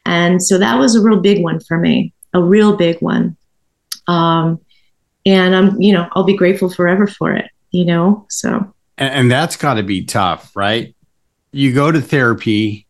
And 0.04 0.42
so 0.42 0.58
that 0.58 0.78
was 0.78 0.94
a 0.94 1.02
real 1.02 1.20
big 1.20 1.42
one 1.42 1.60
for 1.60 1.78
me, 1.78 2.12
a 2.34 2.42
real 2.42 2.76
big 2.76 3.00
one. 3.00 3.36
Um, 4.08 4.60
and 5.24 5.54
I'm, 5.54 5.80
you 5.80 5.92
know, 5.92 6.08
I'll 6.12 6.24
be 6.24 6.36
grateful 6.36 6.68
forever 6.68 7.06
for 7.06 7.32
it, 7.32 7.48
you 7.70 7.84
know, 7.84 8.26
so. 8.28 8.74
And, 8.98 9.14
and 9.14 9.30
that's 9.30 9.56
got 9.56 9.74
to 9.74 9.84
be 9.84 10.04
tough, 10.04 10.50
right? 10.56 10.94
You 11.52 11.72
go 11.72 11.92
to 11.92 12.00
therapy 12.00 12.81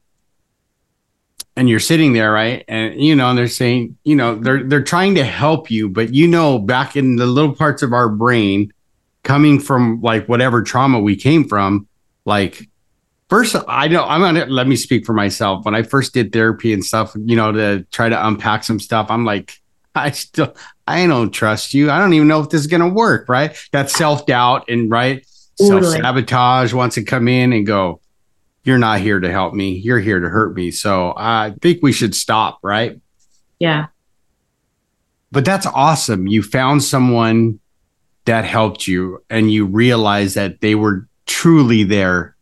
and 1.57 1.69
you're 1.69 1.81
sitting 1.81 2.13
there, 2.13 2.33
right? 2.33 2.65
And 2.69 3.01
you 3.01 3.15
know, 3.15 3.29
and 3.29 3.39
they're 3.39 3.49
saying, 3.49 3.97
you 4.05 4.17
know, 4.17 4.37
they're 4.37 4.63
they're 4.65 4.83
trying 4.83 5.15
to 5.17 5.25
help 5.25 5.71
you, 5.71 5.89
but 5.89 6.13
you 6.15 6.27
know, 6.27 6.59
back 6.59 6.97
in 6.97 7.17
the 7.17 7.27
little 7.27 7.55
parts 7.55 7.83
of 7.83 7.93
our 7.93 8.09
brain, 8.09 8.73
coming 9.23 9.61
from 9.61 10.01
like 10.01 10.29
whatever 10.29 10.63
trauma 10.63 11.01
we 11.01 11.17
came 11.17 11.49
from, 11.49 11.87
like 12.25 12.69
first 13.29 13.57
I 13.67 13.89
know 13.89 14.05
I'm 14.05 14.21
gonna 14.21 14.47
let 14.47 14.67
me 14.67 14.77
speak 14.77 15.05
for 15.05 15.13
myself. 15.13 15.65
When 15.65 15.75
I 15.75 15.83
first 15.83 16.15
did 16.15 16.33
therapy 16.33 16.73
and 16.73 16.85
stuff, 16.85 17.15
you 17.17 17.37
know, 17.37 17.53
to 17.53 17.85
try 17.91 18.09
to 18.09 18.27
unpack 18.27 18.65
some 18.65 18.79
stuff, 18.79 19.07
I'm 19.11 19.25
like, 19.25 19.59
I 19.95 20.11
still 20.11 20.55
I 20.87 21.07
don't 21.07 21.31
trust 21.31 21.75
you. 21.75 21.91
I 21.91 21.99
don't 21.99 22.13
even 22.13 22.29
know 22.29 22.41
if 22.41 22.51
this 22.51 22.61
is 22.61 22.67
gonna 22.67 22.89
work, 22.89 23.29
right? 23.29 23.57
That 23.73 23.91
self-doubt 23.91 24.69
and 24.69 24.91
right 24.91 25.27
self-sabotage 25.57 26.73
wants 26.73 26.97
to 26.97 27.05
come 27.05 27.29
in 27.29 27.53
and 27.53 27.67
go, 27.67 28.02
You're 28.65 28.79
not 28.79 29.01
here 29.01 29.19
to 29.19 29.31
help 29.31 29.55
me, 29.55 29.73
you're 29.73 30.01
here 30.01 30.21
to 30.21 30.29
hurt 30.29 30.55
me. 30.55 30.71
So 30.71 31.15
I 31.17 31.55
think 31.61 31.81
we 31.83 31.93
should 31.93 32.15
stop, 32.15 32.59
right? 32.63 33.01
Yeah. 33.59 33.87
But 35.31 35.45
that's 35.45 35.67
awesome. 35.67 36.27
You 36.27 36.43
found 36.43 36.83
someone 36.83 37.59
that 38.25 38.45
helped 38.45 38.87
you 38.87 39.25
and 39.29 39.51
you 39.51 39.67
realized 39.67 40.37
that 40.37 40.61
they 40.61 40.75
were 40.75 41.09
truly 41.27 41.83
there 41.83 42.37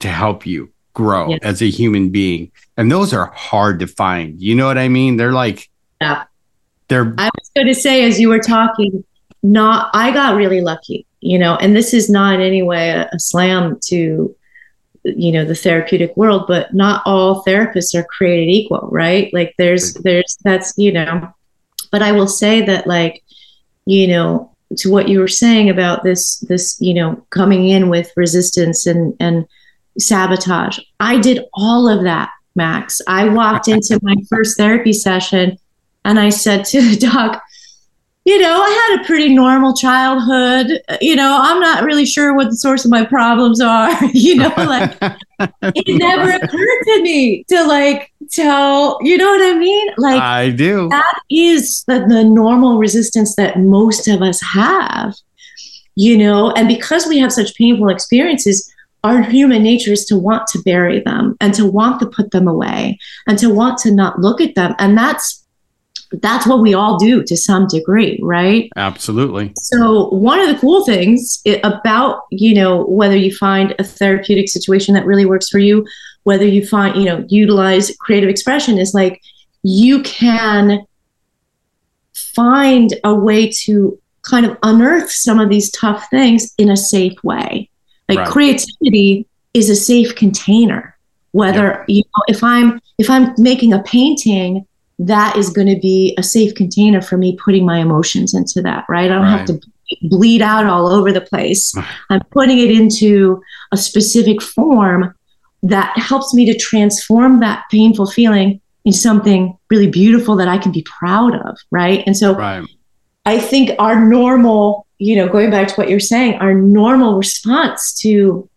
to 0.00 0.08
help 0.08 0.46
you 0.46 0.70
grow 0.94 1.30
yes. 1.30 1.40
as 1.42 1.62
a 1.62 1.70
human 1.70 2.10
being. 2.10 2.52
And 2.76 2.90
those 2.90 3.12
are 3.12 3.26
hard 3.26 3.80
to 3.80 3.86
find. 3.86 4.40
You 4.40 4.54
know 4.54 4.66
what 4.66 4.78
I 4.78 4.88
mean? 4.88 5.16
They're 5.16 5.32
like, 5.32 5.68
yeah. 6.00 6.24
They're. 6.88 7.14
I 7.18 7.30
was 7.38 7.50
going 7.54 7.68
to 7.68 7.74
say, 7.74 8.04
as 8.04 8.20
you 8.20 8.28
were 8.28 8.40
talking, 8.40 9.04
not, 9.42 9.90
I 9.94 10.10
got 10.10 10.34
really 10.34 10.60
lucky, 10.60 11.06
you 11.20 11.38
know, 11.38 11.56
and 11.56 11.74
this 11.74 11.94
is 11.94 12.10
not 12.10 12.34
in 12.34 12.40
any 12.40 12.62
way 12.62 12.90
a, 12.90 13.08
a 13.12 13.18
slam 13.18 13.78
to, 13.86 14.34
you 15.04 15.32
know, 15.32 15.44
the 15.44 15.54
therapeutic 15.54 16.16
world, 16.16 16.44
but 16.46 16.72
not 16.74 17.02
all 17.06 17.44
therapists 17.44 17.94
are 17.94 18.04
created 18.04 18.50
equal, 18.50 18.88
right? 18.90 19.32
Like 19.32 19.54
there's, 19.58 19.94
there's, 19.94 20.36
that's, 20.44 20.74
you 20.76 20.92
know, 20.92 21.32
but 21.90 22.02
I 22.02 22.12
will 22.12 22.28
say 22.28 22.60
that, 22.62 22.86
like, 22.86 23.22
you 23.86 24.06
know, 24.06 24.50
to 24.76 24.90
what 24.90 25.08
you 25.08 25.18
were 25.18 25.28
saying 25.28 25.68
about 25.68 26.02
this 26.02 26.38
this 26.40 26.80
you 26.80 26.94
know 26.94 27.24
coming 27.30 27.68
in 27.68 27.88
with 27.88 28.12
resistance 28.16 28.86
and 28.86 29.14
and 29.20 29.46
sabotage 29.98 30.78
i 31.00 31.18
did 31.18 31.44
all 31.54 31.88
of 31.88 32.04
that 32.04 32.30
max 32.54 33.00
i 33.08 33.28
walked 33.28 33.68
into 33.68 33.98
my 34.02 34.14
first 34.28 34.56
therapy 34.56 34.92
session 34.92 35.58
and 36.04 36.20
i 36.20 36.28
said 36.28 36.64
to 36.64 36.80
the 36.80 36.96
doc 36.96 37.42
you 38.30 38.38
know, 38.38 38.62
I 38.62 38.88
had 38.88 39.00
a 39.00 39.04
pretty 39.04 39.34
normal 39.34 39.74
childhood. 39.74 40.80
You 41.00 41.16
know, 41.16 41.36
I'm 41.42 41.58
not 41.58 41.82
really 41.82 42.06
sure 42.06 42.32
what 42.32 42.50
the 42.50 42.54
source 42.54 42.84
of 42.84 42.90
my 42.90 43.04
problems 43.04 43.60
are. 43.60 43.92
you 44.12 44.36
know, 44.36 44.54
like 44.56 44.96
it 45.40 45.98
never 45.98 46.30
occurred 46.30 46.82
to 46.84 47.02
me 47.02 47.42
to 47.48 47.64
like 47.64 48.12
tell, 48.30 48.98
you 49.02 49.16
know 49.16 49.28
what 49.28 49.42
I 49.42 49.58
mean? 49.58 49.88
Like, 49.96 50.22
I 50.22 50.50
do. 50.50 50.88
That 50.90 51.20
is 51.28 51.82
the, 51.88 52.06
the 52.08 52.22
normal 52.22 52.78
resistance 52.78 53.34
that 53.34 53.58
most 53.58 54.06
of 54.06 54.22
us 54.22 54.40
have, 54.42 55.16
you 55.96 56.16
know, 56.16 56.52
and 56.52 56.68
because 56.68 57.08
we 57.08 57.18
have 57.18 57.32
such 57.32 57.56
painful 57.56 57.88
experiences, 57.88 58.72
our 59.02 59.22
human 59.22 59.64
nature 59.64 59.90
is 59.92 60.04
to 60.04 60.16
want 60.16 60.46
to 60.48 60.62
bury 60.62 61.00
them 61.00 61.36
and 61.40 61.52
to 61.54 61.66
want 61.66 61.98
to 61.98 62.06
put 62.06 62.30
them 62.30 62.46
away 62.46 62.96
and 63.26 63.38
to 63.38 63.52
want 63.52 63.78
to 63.78 63.90
not 63.90 64.20
look 64.20 64.40
at 64.40 64.54
them. 64.54 64.76
And 64.78 64.96
that's 64.96 65.39
that's 66.12 66.46
what 66.46 66.60
we 66.60 66.74
all 66.74 66.98
do 66.98 67.22
to 67.22 67.36
some 67.36 67.66
degree, 67.68 68.18
right? 68.22 68.68
Absolutely. 68.76 69.52
So 69.56 70.08
one 70.08 70.40
of 70.40 70.48
the 70.48 70.60
cool 70.60 70.84
things 70.84 71.42
about, 71.62 72.22
you 72.30 72.54
know, 72.54 72.84
whether 72.84 73.16
you 73.16 73.34
find 73.36 73.74
a 73.78 73.84
therapeutic 73.84 74.48
situation 74.48 74.94
that 74.94 75.06
really 75.06 75.24
works 75.24 75.48
for 75.48 75.58
you, 75.58 75.86
whether 76.24 76.44
you 76.44 76.66
find, 76.66 76.96
you 76.96 77.04
know, 77.04 77.24
utilize 77.28 77.94
creative 78.00 78.28
expression 78.28 78.78
is 78.78 78.92
like 78.92 79.20
you 79.62 80.02
can 80.02 80.84
find 82.12 82.94
a 83.04 83.14
way 83.14 83.50
to 83.50 83.98
kind 84.22 84.46
of 84.46 84.56
unearth 84.62 85.10
some 85.10 85.38
of 85.38 85.48
these 85.48 85.70
tough 85.70 86.06
things 86.10 86.52
in 86.58 86.70
a 86.70 86.76
safe 86.76 87.22
way. 87.22 87.70
Like 88.08 88.18
right. 88.18 88.28
creativity 88.28 89.26
is 89.54 89.70
a 89.70 89.76
safe 89.76 90.14
container. 90.16 90.96
Whether 91.32 91.84
you 91.86 92.02
know 92.02 92.24
if 92.26 92.42
I'm 92.42 92.80
if 92.98 93.08
I'm 93.08 93.32
making 93.38 93.72
a 93.72 93.80
painting 93.84 94.66
that 95.00 95.34
is 95.36 95.48
going 95.48 95.66
to 95.66 95.80
be 95.80 96.14
a 96.18 96.22
safe 96.22 96.54
container 96.54 97.00
for 97.00 97.16
me 97.16 97.34
putting 97.36 97.64
my 97.64 97.78
emotions 97.78 98.34
into 98.34 98.60
that, 98.60 98.84
right? 98.88 99.10
I 99.10 99.14
don't 99.14 99.22
right. 99.22 99.38
have 99.38 99.46
to 99.46 99.60
bleed 100.02 100.42
out 100.42 100.66
all 100.66 100.88
over 100.88 101.10
the 101.10 101.22
place. 101.22 101.74
I'm 102.10 102.22
putting 102.30 102.58
it 102.58 102.70
into 102.70 103.42
a 103.72 103.78
specific 103.78 104.42
form 104.42 105.14
that 105.62 105.96
helps 105.96 106.34
me 106.34 106.44
to 106.46 106.58
transform 106.58 107.40
that 107.40 107.64
painful 107.70 108.10
feeling 108.10 108.60
into 108.84 108.98
something 108.98 109.56
really 109.70 109.88
beautiful 109.88 110.36
that 110.36 110.48
I 110.48 110.58
can 110.58 110.70
be 110.70 110.82
proud 110.82 111.34
of, 111.34 111.58
right? 111.70 112.04
And 112.06 112.16
so 112.16 112.34
right. 112.34 112.64
I 113.24 113.38
think 113.38 113.70
our 113.78 114.04
normal, 114.04 114.86
you 114.98 115.16
know, 115.16 115.28
going 115.28 115.50
back 115.50 115.68
to 115.68 115.74
what 115.74 115.88
you're 115.88 115.98
saying, 116.00 116.34
our 116.34 116.52
normal 116.54 117.16
response 117.16 117.94
to 118.00 118.48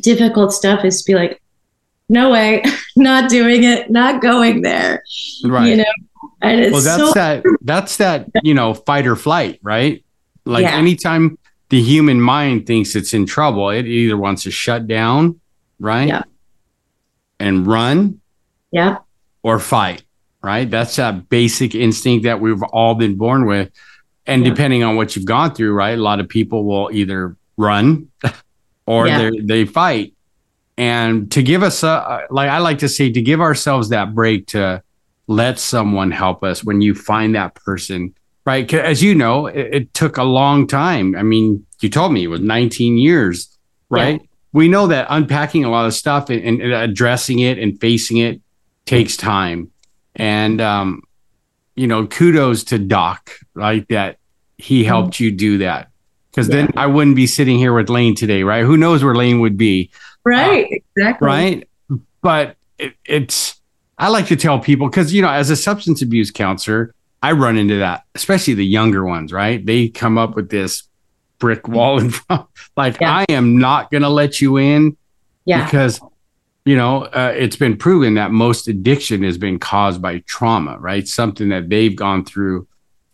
difficult 0.00 0.52
stuff 0.52 0.84
is 0.84 1.02
to 1.02 1.12
be 1.12 1.14
like, 1.14 1.40
no 2.08 2.30
way, 2.30 2.62
not 2.96 3.30
doing 3.30 3.64
it, 3.64 3.90
not 3.90 4.20
going 4.20 4.62
there. 4.62 5.02
Right. 5.44 5.68
You 5.68 5.76
know, 5.78 5.84
and 6.42 6.60
it's 6.60 6.72
well, 6.72 6.82
that's 6.82 7.02
so- 7.02 7.12
that, 7.12 7.44
that's 7.62 7.96
that, 7.98 8.28
you 8.42 8.54
know, 8.54 8.74
fight 8.74 9.06
or 9.06 9.16
flight, 9.16 9.60
right? 9.62 10.04
Like 10.44 10.62
yeah. 10.62 10.76
anytime 10.76 11.38
the 11.70 11.82
human 11.82 12.20
mind 12.20 12.66
thinks 12.66 12.94
it's 12.94 13.12
in 13.12 13.26
trouble, 13.26 13.70
it 13.70 13.86
either 13.86 14.16
wants 14.16 14.44
to 14.44 14.50
shut 14.50 14.86
down, 14.86 15.40
right? 15.80 16.08
Yeah. 16.08 16.22
And 17.40 17.66
run. 17.66 18.20
Yeah. 18.70 18.98
Or 19.42 19.58
fight, 19.58 20.04
right? 20.42 20.70
That's 20.70 20.96
that 20.96 21.28
basic 21.28 21.74
instinct 21.74 22.24
that 22.24 22.40
we've 22.40 22.62
all 22.62 22.94
been 22.94 23.16
born 23.16 23.46
with. 23.46 23.70
And 24.26 24.42
yeah. 24.42 24.50
depending 24.50 24.82
on 24.82 24.96
what 24.96 25.14
you've 25.14 25.24
gone 25.24 25.54
through, 25.54 25.72
right? 25.72 25.96
A 25.96 26.02
lot 26.02 26.20
of 26.20 26.28
people 26.28 26.64
will 26.64 26.90
either 26.92 27.36
run 27.56 28.10
or 28.86 29.06
yeah. 29.06 29.18
they 29.18 29.40
they 29.40 29.64
fight 29.64 30.15
and 30.78 31.30
to 31.32 31.42
give 31.42 31.62
us 31.62 31.82
a 31.82 32.26
like 32.30 32.50
i 32.50 32.58
like 32.58 32.78
to 32.78 32.88
say 32.88 33.10
to 33.10 33.22
give 33.22 33.40
ourselves 33.40 33.88
that 33.88 34.14
break 34.14 34.46
to 34.46 34.82
let 35.26 35.58
someone 35.58 36.10
help 36.10 36.44
us 36.44 36.62
when 36.62 36.80
you 36.80 36.94
find 36.94 37.34
that 37.34 37.54
person 37.54 38.14
right 38.44 38.72
as 38.74 39.02
you 39.02 39.14
know 39.14 39.46
it, 39.46 39.74
it 39.74 39.94
took 39.94 40.16
a 40.16 40.22
long 40.22 40.66
time 40.66 41.16
i 41.16 41.22
mean 41.22 41.64
you 41.80 41.88
told 41.88 42.12
me 42.12 42.24
it 42.24 42.28
was 42.28 42.40
19 42.40 42.98
years 42.98 43.56
right 43.88 44.20
yeah. 44.20 44.26
we 44.52 44.68
know 44.68 44.86
that 44.86 45.06
unpacking 45.10 45.64
a 45.64 45.70
lot 45.70 45.86
of 45.86 45.94
stuff 45.94 46.30
and, 46.30 46.42
and, 46.44 46.72
addressing 46.72 47.38
it 47.38 47.58
and 47.58 47.80
facing 47.80 48.18
it 48.18 48.40
takes 48.84 49.16
time 49.16 49.70
and 50.14 50.60
um 50.60 51.02
you 51.74 51.86
know 51.86 52.06
kudos 52.06 52.64
to 52.64 52.78
doc 52.78 53.30
right 53.54 53.86
that 53.88 54.18
he 54.58 54.80
mm-hmm. 54.80 54.88
helped 54.88 55.14
mm-hmm. 55.14 55.24
you 55.24 55.32
do 55.32 55.58
that 55.58 55.90
because 56.30 56.48
yeah. 56.48 56.56
then 56.56 56.68
i 56.76 56.86
wouldn't 56.86 57.16
be 57.16 57.26
sitting 57.26 57.58
here 57.58 57.72
with 57.72 57.88
lane 57.88 58.14
today 58.14 58.42
right 58.42 58.64
who 58.64 58.76
knows 58.76 59.02
where 59.02 59.14
lane 59.14 59.40
would 59.40 59.56
be 59.56 59.90
Right, 60.26 60.64
uh, 60.64 60.76
exactly. 60.96 61.26
Right. 61.26 61.68
But 62.20 62.56
it, 62.78 62.94
it's, 63.04 63.60
I 63.96 64.08
like 64.08 64.26
to 64.26 64.36
tell 64.36 64.58
people 64.58 64.88
because, 64.88 65.14
you 65.14 65.22
know, 65.22 65.30
as 65.30 65.50
a 65.50 65.56
substance 65.56 66.02
abuse 66.02 66.32
counselor, 66.32 66.92
I 67.22 67.32
run 67.32 67.56
into 67.56 67.78
that, 67.78 68.04
especially 68.14 68.54
the 68.54 68.66
younger 68.66 69.04
ones, 69.04 69.32
right? 69.32 69.64
They 69.64 69.88
come 69.88 70.18
up 70.18 70.34
with 70.34 70.50
this 70.50 70.82
brick 71.38 71.68
wall 71.68 72.00
in 72.00 72.10
front, 72.10 72.46
like, 72.76 73.00
yeah. 73.00 73.18
I 73.18 73.24
am 73.28 73.58
not 73.58 73.90
going 73.90 74.02
to 74.02 74.08
let 74.08 74.40
you 74.40 74.56
in. 74.56 74.96
Yeah. 75.44 75.64
Because, 75.64 76.00
you 76.64 76.76
know, 76.76 77.04
uh, 77.04 77.32
it's 77.36 77.56
been 77.56 77.76
proven 77.76 78.14
that 78.14 78.32
most 78.32 78.66
addiction 78.66 79.22
has 79.22 79.38
been 79.38 79.60
caused 79.60 80.02
by 80.02 80.18
trauma, 80.26 80.76
right? 80.78 81.06
Something 81.06 81.50
that 81.50 81.68
they've 81.68 81.94
gone 81.94 82.24
through. 82.24 82.66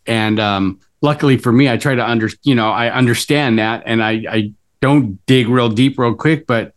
And 0.07 0.41
um, 0.41 0.81
luckily 1.03 1.37
for 1.37 1.53
me, 1.53 1.69
I 1.69 1.77
try 1.77 1.95
to 1.95 2.09
under, 2.09 2.31
you 2.43 2.55
know, 2.55 2.71
I 2.71 2.91
understand 2.91 3.59
that 3.59 3.83
and 3.85 4.03
I, 4.03 4.25
I 4.31 4.53
don't 4.81 5.25
dig 5.27 5.49
real 5.49 5.69
deep 5.69 5.99
real 5.99 6.15
quick, 6.15 6.47
but 6.47 6.75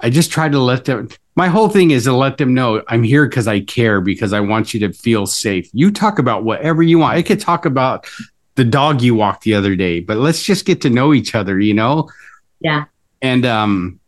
I 0.00 0.10
just 0.10 0.30
try 0.30 0.48
to 0.48 0.58
let 0.58 0.84
them 0.84 1.08
my 1.38 1.46
whole 1.46 1.68
thing 1.68 1.92
is 1.92 2.02
to 2.02 2.12
let 2.12 2.36
them 2.38 2.52
know 2.52 2.82
I'm 2.88 3.04
here 3.04 3.24
because 3.24 3.46
I 3.46 3.60
care 3.60 4.00
because 4.00 4.32
I 4.32 4.40
want 4.40 4.74
you 4.74 4.80
to 4.80 4.92
feel 4.92 5.24
safe. 5.24 5.70
You 5.72 5.92
talk 5.92 6.18
about 6.18 6.42
whatever 6.42 6.82
you 6.82 6.98
want. 6.98 7.16
I 7.16 7.22
could 7.22 7.38
talk 7.38 7.64
about 7.64 8.08
the 8.56 8.64
dog 8.64 9.02
you 9.02 9.14
walked 9.14 9.44
the 9.44 9.54
other 9.54 9.76
day, 9.76 10.00
but 10.00 10.16
let's 10.16 10.42
just 10.42 10.64
get 10.66 10.80
to 10.80 10.90
know 10.90 11.14
each 11.14 11.36
other, 11.36 11.60
you 11.60 11.74
know? 11.74 12.10
Yeah. 12.58 12.86
And 13.22 13.46
um 13.46 14.00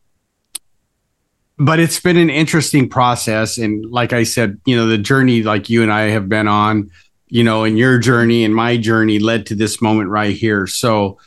but 1.57 1.79
it's 1.79 2.01
been 2.01 2.17
an 2.17 2.31
interesting 2.31 2.89
process 2.89 3.59
and 3.59 3.89
like 3.93 4.13
I 4.13 4.25
said, 4.25 4.61
you 4.65 4.75
know, 4.75 4.89
the 4.89 4.99
journey 4.99 5.45
like 5.45 5.71
you 5.71 5.85
and 5.85 5.93
I 5.93 6.11
have 6.11 6.29
been 6.29 6.49
on, 6.49 6.91
you 7.29 7.45
know, 7.45 7.63
and 7.63 7.79
your 7.79 8.01
journey 8.01 8.45
and 8.45 8.53
my 8.53 8.77
journey 8.77 9.21
led 9.21 9.47
to 9.47 9.55
this 9.55 9.81
moment 9.81 10.11
right 10.11 10.35
here. 10.35 10.67
So 10.67 11.19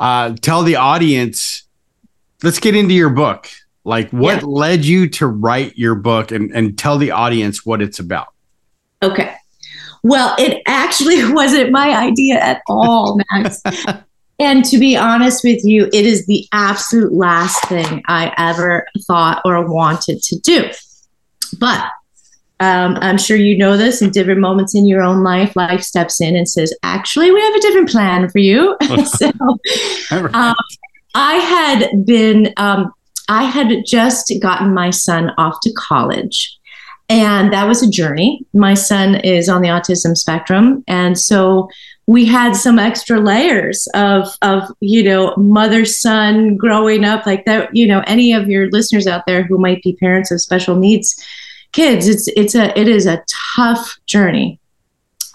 uh 0.00 0.34
tell 0.40 0.64
the 0.64 0.74
audience 0.74 1.62
let's 2.42 2.58
get 2.58 2.74
into 2.74 2.94
your 2.94 3.10
book 3.10 3.48
like 3.84 4.10
what 4.10 4.40
yeah. 4.40 4.46
led 4.46 4.84
you 4.84 5.08
to 5.08 5.26
write 5.26 5.76
your 5.76 5.94
book 5.94 6.30
and, 6.30 6.50
and 6.52 6.78
tell 6.78 6.98
the 6.98 7.10
audience 7.10 7.66
what 7.66 7.82
it's 7.82 7.98
about? 7.98 8.28
Okay. 9.02 9.34
Well, 10.02 10.34
it 10.38 10.62
actually 10.66 11.20
wasn't 11.32 11.72
my 11.72 11.96
idea 11.96 12.38
at 12.38 12.62
all, 12.68 13.20
Max. 13.30 13.60
and 14.38 14.64
to 14.66 14.78
be 14.78 14.96
honest 14.96 15.44
with 15.44 15.64
you, 15.64 15.88
it 15.92 16.06
is 16.06 16.26
the 16.26 16.46
absolute 16.52 17.12
last 17.12 17.64
thing 17.66 18.02
I 18.06 18.32
ever 18.36 18.86
thought 19.06 19.42
or 19.44 19.66
wanted 19.66 20.22
to 20.22 20.38
do. 20.38 20.70
But 21.58 21.84
um, 22.60 22.96
I'm 23.00 23.18
sure 23.18 23.36
you 23.36 23.58
know 23.58 23.76
this 23.76 24.02
in 24.02 24.10
different 24.10 24.40
moments 24.40 24.74
in 24.74 24.86
your 24.86 25.02
own 25.02 25.24
life, 25.24 25.56
life 25.56 25.82
steps 25.82 26.20
in 26.20 26.36
and 26.36 26.48
says, 26.48 26.72
actually, 26.84 27.32
we 27.32 27.40
have 27.40 27.54
a 27.54 27.60
different 27.60 27.90
plan 27.90 28.28
for 28.28 28.38
you. 28.38 28.76
so 29.04 29.32
um, 30.12 30.54
I 31.14 31.34
had 31.34 32.06
been 32.06 32.54
um, 32.56 32.92
I 33.32 33.44
had 33.44 33.86
just 33.86 34.30
gotten 34.42 34.74
my 34.74 34.90
son 34.90 35.30
off 35.38 35.56
to 35.62 35.72
college. 35.72 36.54
And 37.08 37.50
that 37.50 37.66
was 37.66 37.82
a 37.82 37.88
journey. 37.88 38.44
My 38.52 38.74
son 38.74 39.14
is 39.14 39.48
on 39.48 39.62
the 39.62 39.68
autism 39.68 40.14
spectrum. 40.14 40.84
And 40.86 41.18
so 41.18 41.70
we 42.06 42.26
had 42.26 42.54
some 42.54 42.78
extra 42.78 43.20
layers 43.20 43.88
of, 43.94 44.28
of 44.42 44.64
you 44.80 45.02
know, 45.02 45.34
mother 45.38 45.86
son 45.86 46.58
growing 46.58 47.06
up 47.06 47.24
like 47.24 47.46
that. 47.46 47.74
You 47.74 47.86
know, 47.86 48.02
any 48.06 48.34
of 48.34 48.48
your 48.48 48.68
listeners 48.70 49.06
out 49.06 49.24
there 49.26 49.44
who 49.44 49.56
might 49.56 49.82
be 49.82 49.96
parents 49.96 50.30
of 50.30 50.42
special 50.42 50.76
needs 50.76 51.18
kids, 51.72 52.08
it's, 52.08 52.28
it's 52.36 52.54
a, 52.54 52.78
it 52.78 52.86
is 52.86 53.06
a 53.06 53.24
tough 53.56 53.98
journey. 54.04 54.60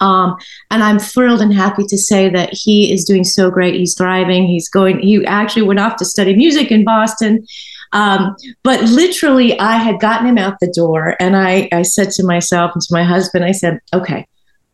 Um, 0.00 0.36
and 0.70 0.84
I'm 0.84 1.00
thrilled 1.00 1.40
and 1.40 1.52
happy 1.52 1.82
to 1.88 1.98
say 1.98 2.28
that 2.30 2.50
he 2.52 2.92
is 2.92 3.04
doing 3.04 3.24
so 3.24 3.50
great. 3.50 3.74
He's 3.74 3.96
thriving. 3.96 4.46
He's 4.46 4.68
going, 4.68 5.00
he 5.00 5.26
actually 5.26 5.62
went 5.62 5.80
off 5.80 5.96
to 5.96 6.04
study 6.04 6.36
music 6.36 6.70
in 6.70 6.84
Boston. 6.84 7.44
Um, 7.92 8.36
but 8.62 8.82
literally, 8.82 9.58
I 9.58 9.76
had 9.76 10.00
gotten 10.00 10.26
him 10.26 10.38
out 10.38 10.60
the 10.60 10.72
door, 10.74 11.16
and 11.20 11.36
I, 11.36 11.68
I 11.72 11.82
said 11.82 12.10
to 12.12 12.24
myself 12.24 12.72
and 12.74 12.82
to 12.82 12.92
my 12.92 13.02
husband, 13.02 13.44
I 13.44 13.52
said, 13.52 13.80
okay, 13.92 14.26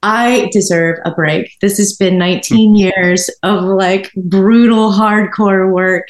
I 0.02 0.50
deserve 0.52 0.98
a 1.04 1.12
break. 1.12 1.56
This 1.60 1.78
has 1.78 1.94
been 1.94 2.18
19 2.18 2.74
years 2.74 3.30
of 3.42 3.64
like 3.64 4.12
brutal, 4.14 4.92
hardcore 4.92 5.72
work. 5.72 6.08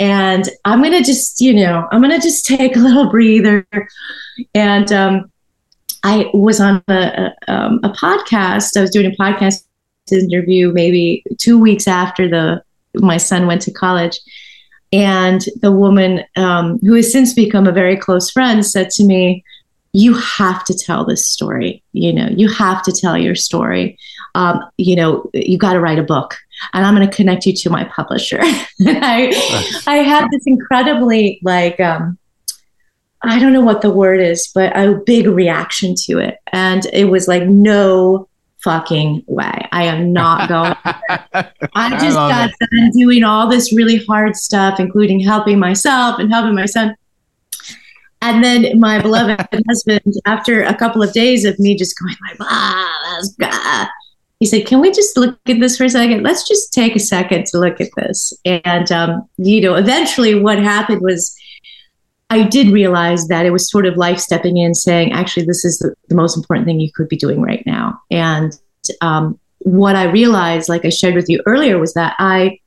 And 0.00 0.48
I'm 0.64 0.80
going 0.80 0.92
to 0.92 1.04
just, 1.04 1.40
you 1.40 1.52
know, 1.52 1.86
I'm 1.92 2.00
going 2.00 2.18
to 2.18 2.26
just 2.26 2.46
take 2.46 2.76
a 2.76 2.80
little 2.80 3.10
breather. 3.10 3.66
And 4.54 4.90
um, 4.90 5.30
I 6.02 6.30
was 6.32 6.60
on 6.60 6.82
a, 6.88 6.94
a, 7.48 7.52
um, 7.52 7.80
a 7.84 7.90
podcast. 7.90 8.76
I 8.76 8.80
was 8.80 8.90
doing 8.90 9.06
a 9.06 9.22
podcast 9.22 9.64
interview 10.10 10.72
maybe 10.72 11.24
two 11.38 11.58
weeks 11.58 11.88
after 11.88 12.28
the 12.28 12.62
my 12.96 13.16
son 13.16 13.46
went 13.46 13.62
to 13.62 13.72
college 13.72 14.18
and 14.94 15.44
the 15.60 15.72
woman 15.72 16.22
um, 16.36 16.78
who 16.78 16.94
has 16.94 17.10
since 17.10 17.34
become 17.34 17.66
a 17.66 17.72
very 17.72 17.96
close 17.96 18.30
friend 18.30 18.64
said 18.64 18.90
to 18.90 19.04
me, 19.04 19.44
You 19.92 20.14
have 20.14 20.64
to 20.66 20.74
tell 20.74 21.04
this 21.04 21.28
story. 21.28 21.82
You 21.92 22.12
know, 22.12 22.28
you 22.30 22.48
have 22.48 22.80
to 22.84 22.92
tell 22.92 23.18
your 23.18 23.34
story. 23.34 23.98
Um, 24.36 24.60
you 24.78 24.94
know, 24.94 25.28
you 25.34 25.58
got 25.58 25.72
to 25.72 25.80
write 25.80 25.98
a 25.98 26.04
book, 26.04 26.36
and 26.72 26.86
I'm 26.86 26.94
going 26.94 27.08
to 27.08 27.16
connect 27.16 27.44
you 27.44 27.52
to 27.54 27.70
my 27.70 27.84
publisher. 27.84 28.38
I, 28.42 29.82
I 29.88 29.96
had 29.96 30.28
this 30.30 30.44
incredibly, 30.46 31.40
like, 31.42 31.80
um, 31.80 32.16
I 33.22 33.40
don't 33.40 33.52
know 33.52 33.62
what 33.62 33.82
the 33.82 33.90
word 33.90 34.20
is, 34.20 34.48
but 34.54 34.76
a 34.76 34.94
big 34.94 35.26
reaction 35.26 35.96
to 36.04 36.18
it. 36.18 36.38
And 36.52 36.86
it 36.92 37.06
was 37.06 37.26
like, 37.26 37.44
no 37.44 38.28
fucking 38.64 39.22
way. 39.26 39.68
I 39.70 39.84
am 39.84 40.12
not 40.12 40.48
going. 40.48 40.74
I 41.74 41.90
just 42.00 42.16
I 42.16 42.30
got 42.30 42.50
it. 42.50 42.70
done 42.70 42.90
doing 42.90 43.22
all 43.22 43.48
this 43.48 43.72
really 43.72 44.04
hard 44.04 44.34
stuff, 44.34 44.80
including 44.80 45.20
helping 45.20 45.58
myself 45.58 46.18
and 46.18 46.32
helping 46.32 46.54
my 46.54 46.66
son. 46.66 46.96
And 48.22 48.42
then 48.42 48.80
my 48.80 49.00
beloved 49.00 49.46
husband, 49.68 50.14
after 50.24 50.62
a 50.62 50.74
couple 50.74 51.02
of 51.02 51.12
days 51.12 51.44
of 51.44 51.58
me 51.58 51.76
just 51.76 51.98
going 51.98 52.16
like, 52.28 52.38
ah, 52.40 53.18
that's 53.18 53.34
God, 53.34 53.88
he 54.40 54.46
said, 54.46 54.66
"Can 54.66 54.80
we 54.80 54.90
just 54.90 55.16
look 55.16 55.38
at 55.46 55.60
this 55.60 55.76
for 55.76 55.84
a 55.84 55.90
second? 55.90 56.22
Let's 56.22 56.48
just 56.48 56.72
take 56.72 56.96
a 56.96 57.00
second 57.00 57.46
to 57.46 57.58
look 57.58 57.80
at 57.80 57.90
this." 57.96 58.32
And 58.44 58.90
um, 58.90 59.28
you 59.36 59.60
know, 59.60 59.74
eventually, 59.74 60.34
what 60.34 60.58
happened 60.58 61.02
was 61.02 61.36
I 62.30 62.42
did 62.42 62.68
realize 62.68 63.28
that 63.28 63.46
it 63.46 63.50
was 63.50 63.70
sort 63.70 63.86
of 63.86 63.96
life 63.96 64.18
stepping 64.18 64.56
in, 64.56 64.74
saying, 64.74 65.12
actually, 65.12 65.46
this 65.46 65.64
is 65.64 65.78
the, 65.78 65.94
the 66.08 66.14
most 66.14 66.36
important 66.36 66.66
thing 66.66 66.80
you 66.80 66.90
could 66.92 67.08
be 67.08 67.16
doing 67.16 67.40
right 67.40 67.62
now. 67.66 68.00
And 68.10 68.58
um, 69.00 69.38
what 69.58 69.96
I 69.96 70.04
realized, 70.04 70.68
like 70.68 70.84
I 70.84 70.88
shared 70.88 71.14
with 71.14 71.28
you 71.28 71.42
earlier, 71.46 71.78
was 71.78 71.94
that 71.94 72.14
I 72.18 72.58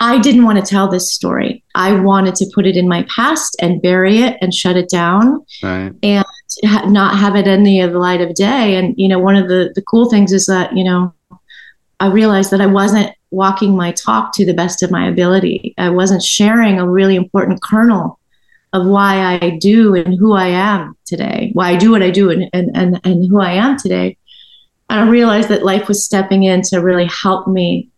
I 0.00 0.18
didn't 0.18 0.44
want 0.44 0.64
to 0.64 0.64
tell 0.64 0.88
this 0.88 1.12
story. 1.12 1.64
I 1.74 1.92
wanted 1.92 2.36
to 2.36 2.50
put 2.54 2.66
it 2.66 2.76
in 2.76 2.88
my 2.88 3.04
past 3.14 3.56
and 3.60 3.82
bury 3.82 4.18
it 4.18 4.36
and 4.40 4.54
shut 4.54 4.76
it 4.76 4.88
down 4.88 5.44
right. 5.62 5.92
and 6.04 6.24
ha- 6.64 6.88
not 6.88 7.18
have 7.18 7.34
it 7.34 7.48
in 7.48 7.64
the 7.64 7.84
light 7.86 8.20
of 8.20 8.34
day. 8.34 8.76
And 8.76 8.94
you 8.96 9.08
know, 9.08 9.18
one 9.18 9.34
of 9.34 9.48
the 9.48 9.72
the 9.74 9.82
cool 9.82 10.08
things 10.08 10.32
is 10.32 10.46
that 10.46 10.76
you 10.76 10.84
know, 10.84 11.12
I 11.98 12.08
realized 12.08 12.52
that 12.52 12.60
I 12.60 12.66
wasn't 12.66 13.12
walking 13.30 13.76
my 13.76 13.92
talk 13.92 14.32
to 14.34 14.46
the 14.46 14.54
best 14.54 14.82
of 14.82 14.90
my 14.90 15.06
ability. 15.08 15.74
I 15.76 15.90
wasn't 15.90 16.22
sharing 16.22 16.78
a 16.78 16.88
really 16.88 17.16
important 17.16 17.62
kernel 17.62 18.18
of 18.72 18.86
why 18.86 19.38
I 19.40 19.58
do 19.58 19.94
and 19.94 20.14
who 20.18 20.32
I 20.32 20.48
am 20.48 20.96
today, 21.04 21.50
why 21.54 21.70
I 21.70 21.76
do 21.76 21.90
what 21.90 22.02
I 22.02 22.10
do 22.10 22.30
and, 22.30 22.48
and, 22.52 22.70
and, 22.74 23.00
and 23.04 23.28
who 23.28 23.40
I 23.40 23.52
am 23.52 23.78
today. 23.78 24.16
And 24.90 25.00
I 25.00 25.08
realized 25.08 25.48
that 25.48 25.64
life 25.64 25.88
was 25.88 26.04
stepping 26.04 26.44
in 26.44 26.62
to 26.62 26.78
really 26.78 27.06
help 27.06 27.46
me 27.46 27.90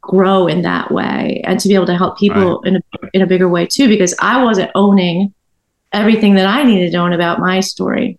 grow 0.00 0.46
in 0.46 0.62
that 0.62 0.90
way 0.90 1.42
and 1.44 1.60
to 1.60 1.68
be 1.68 1.74
able 1.74 1.86
to 1.86 1.96
help 1.96 2.18
people 2.18 2.60
right. 2.60 2.68
in, 2.68 2.76
a, 2.76 2.80
in 3.14 3.22
a 3.22 3.26
bigger 3.26 3.48
way 3.48 3.66
too, 3.66 3.88
because 3.88 4.14
I 4.20 4.42
wasn't 4.42 4.70
owning 4.74 5.34
everything 5.92 6.34
that 6.34 6.46
I 6.46 6.62
needed 6.62 6.92
to 6.92 6.98
own 6.98 7.12
about 7.12 7.40
my 7.40 7.60
story. 7.60 8.18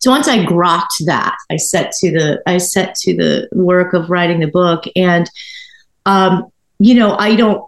So 0.00 0.10
once 0.10 0.28
I 0.28 0.38
grokked 0.44 1.04
that, 1.06 1.36
I 1.50 1.56
set 1.56 1.92
to 2.00 2.10
the 2.10 2.42
I 2.46 2.58
set 2.58 2.94
to 2.96 3.14
the 3.14 3.48
work 3.52 3.92
of 3.92 4.08
writing 4.08 4.40
the 4.40 4.46
book, 4.46 4.84
and 4.96 5.30
um, 6.06 6.50
you 6.78 6.94
know, 6.94 7.16
I 7.16 7.36
don't. 7.36 7.64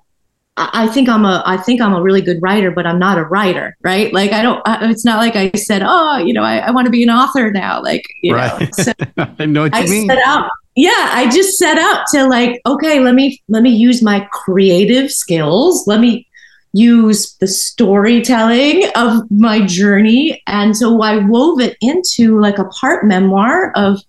I 0.59 0.87
think 0.89 1.09
I'm 1.09 1.25
a 1.25 1.43
I 1.47 1.57
think 1.57 1.81
I'm 1.81 1.95
a 1.95 2.03
really 2.03 2.21
good 2.21 2.41
writer, 2.43 2.71
but 2.71 2.87
I'm 2.87 2.99
not 2.99 3.17
a 3.17 3.25
writer, 3.25 3.75
right? 3.83 4.13
Like 4.13 4.33
I 4.33 4.43
don't. 4.43 4.63
It's 4.67 5.05
not 5.05 5.17
like 5.17 5.35
I 5.35 5.51
said, 5.53 5.83
oh, 5.85 6.19
you 6.19 6.35
know, 6.35 6.43
I, 6.43 6.59
I 6.59 6.71
want 6.73 6.87
to 6.87 6.91
be 6.91 7.03
an 7.03 7.11
author 7.11 7.51
now. 7.51 7.83
Like 7.83 8.07
you 8.23 8.35
right. 8.35 8.61
know, 8.61 8.69
so 8.73 8.93
I 9.39 9.47
know 9.47 9.63
what 9.63 9.75
you 9.75 9.81
I 9.81 9.87
mean. 9.87 10.09
Set 10.09 10.19
out, 10.27 10.51
yeah, 10.75 11.11
I 11.13 11.31
just 11.31 11.59
set 11.59 11.79
out 11.79 12.05
to 12.13 12.27
like, 12.27 12.61
okay, 12.67 13.01
let 13.01 13.15
me 13.15 13.43
let 13.49 13.63
me 13.63 13.71
use 13.71 14.03
my 14.03 14.27
creative 14.33 15.11
skills. 15.11 15.87
Let 15.87 16.01
me 16.01 16.27
use 16.73 17.37
the 17.37 17.47
storytelling 17.47 18.85
of 18.97 19.31
my 19.31 19.65
journey. 19.65 20.43
And 20.47 20.77
so 20.77 21.03
I 21.03 21.19
wove 21.19 21.61
it 21.61 21.77
into 21.81 22.41
like 22.41 22.59
a 22.59 22.65
part 22.65 23.07
memoir 23.07 23.73
of 23.77 24.01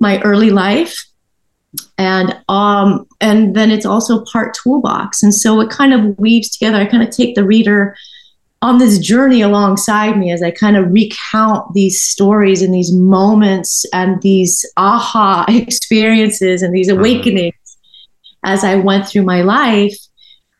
my 0.00 0.20
early 0.22 0.50
life. 0.50 1.06
And 1.98 2.36
um 2.48 3.06
and 3.20 3.54
then 3.54 3.70
it's 3.70 3.86
also 3.86 4.24
part 4.24 4.54
toolbox. 4.54 5.22
And 5.22 5.34
so 5.34 5.60
it 5.60 5.70
kind 5.70 5.92
of 5.92 6.18
weaves 6.18 6.50
together. 6.50 6.78
I 6.78 6.86
kind 6.86 7.02
of 7.02 7.10
take 7.10 7.34
the 7.34 7.44
reader 7.44 7.96
on 8.62 8.78
this 8.78 8.98
journey 8.98 9.40
alongside 9.40 10.18
me 10.18 10.30
as 10.30 10.42
I 10.42 10.50
kind 10.50 10.76
of 10.76 10.90
recount 10.90 11.72
these 11.72 12.02
stories 12.02 12.60
and 12.60 12.74
these 12.74 12.92
moments 12.92 13.86
and 13.92 14.20
these 14.20 14.70
aha 14.76 15.46
experiences 15.48 16.62
and 16.62 16.74
these 16.74 16.90
uh-huh. 16.90 16.98
awakenings 16.98 17.54
as 18.44 18.64
I 18.64 18.76
went 18.76 19.06
through 19.06 19.22
my 19.22 19.42
life 19.42 19.96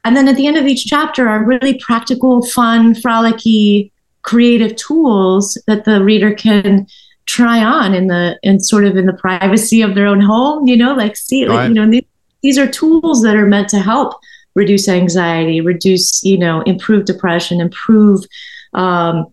and 0.05 0.17
then 0.17 0.29
at 0.29 0.37
the 0.37 0.47
end 0.47 0.57
of 0.57 0.67
each 0.67 0.87
chapter 0.87 1.29
are 1.29 1.45
really 1.45 1.79
practical, 1.79 2.45
fun, 2.47 2.95
frolicky, 2.95 3.91
creative 4.23 4.77
tools 4.77 5.61
that 5.67 5.85
the 5.85 6.03
reader 6.03 6.35
can 6.35 6.87
try 7.27 7.63
on 7.63 7.95
in 7.95 8.07
the 8.07 8.39
in 8.43 8.61
sort 8.61 8.85
of 8.85 8.97
in 8.97 9.07
the 9.07 9.13
privacy 9.13 9.83
of 9.83 9.95
their 9.95 10.07
own 10.07 10.21
home. 10.21 10.67
You 10.67 10.77
know, 10.77 10.95
like 10.95 11.17
see, 11.17 11.47
right. 11.47 11.55
like, 11.55 11.69
you 11.69 11.75
know, 11.75 11.91
these, 11.91 12.05
these 12.43 12.59
are 12.59 12.67
tools 12.67 13.23
that 13.23 13.37
are 13.37 13.47
meant 13.47 13.69
to 13.71 13.79
help 13.79 14.15
reduce 14.55 14.89
anxiety, 14.89 15.61
reduce, 15.61 16.23
you 16.25 16.39
know, 16.39 16.63
improve 16.63 17.05
depression, 17.05 17.61
improve, 17.61 18.25
um, 18.75 19.27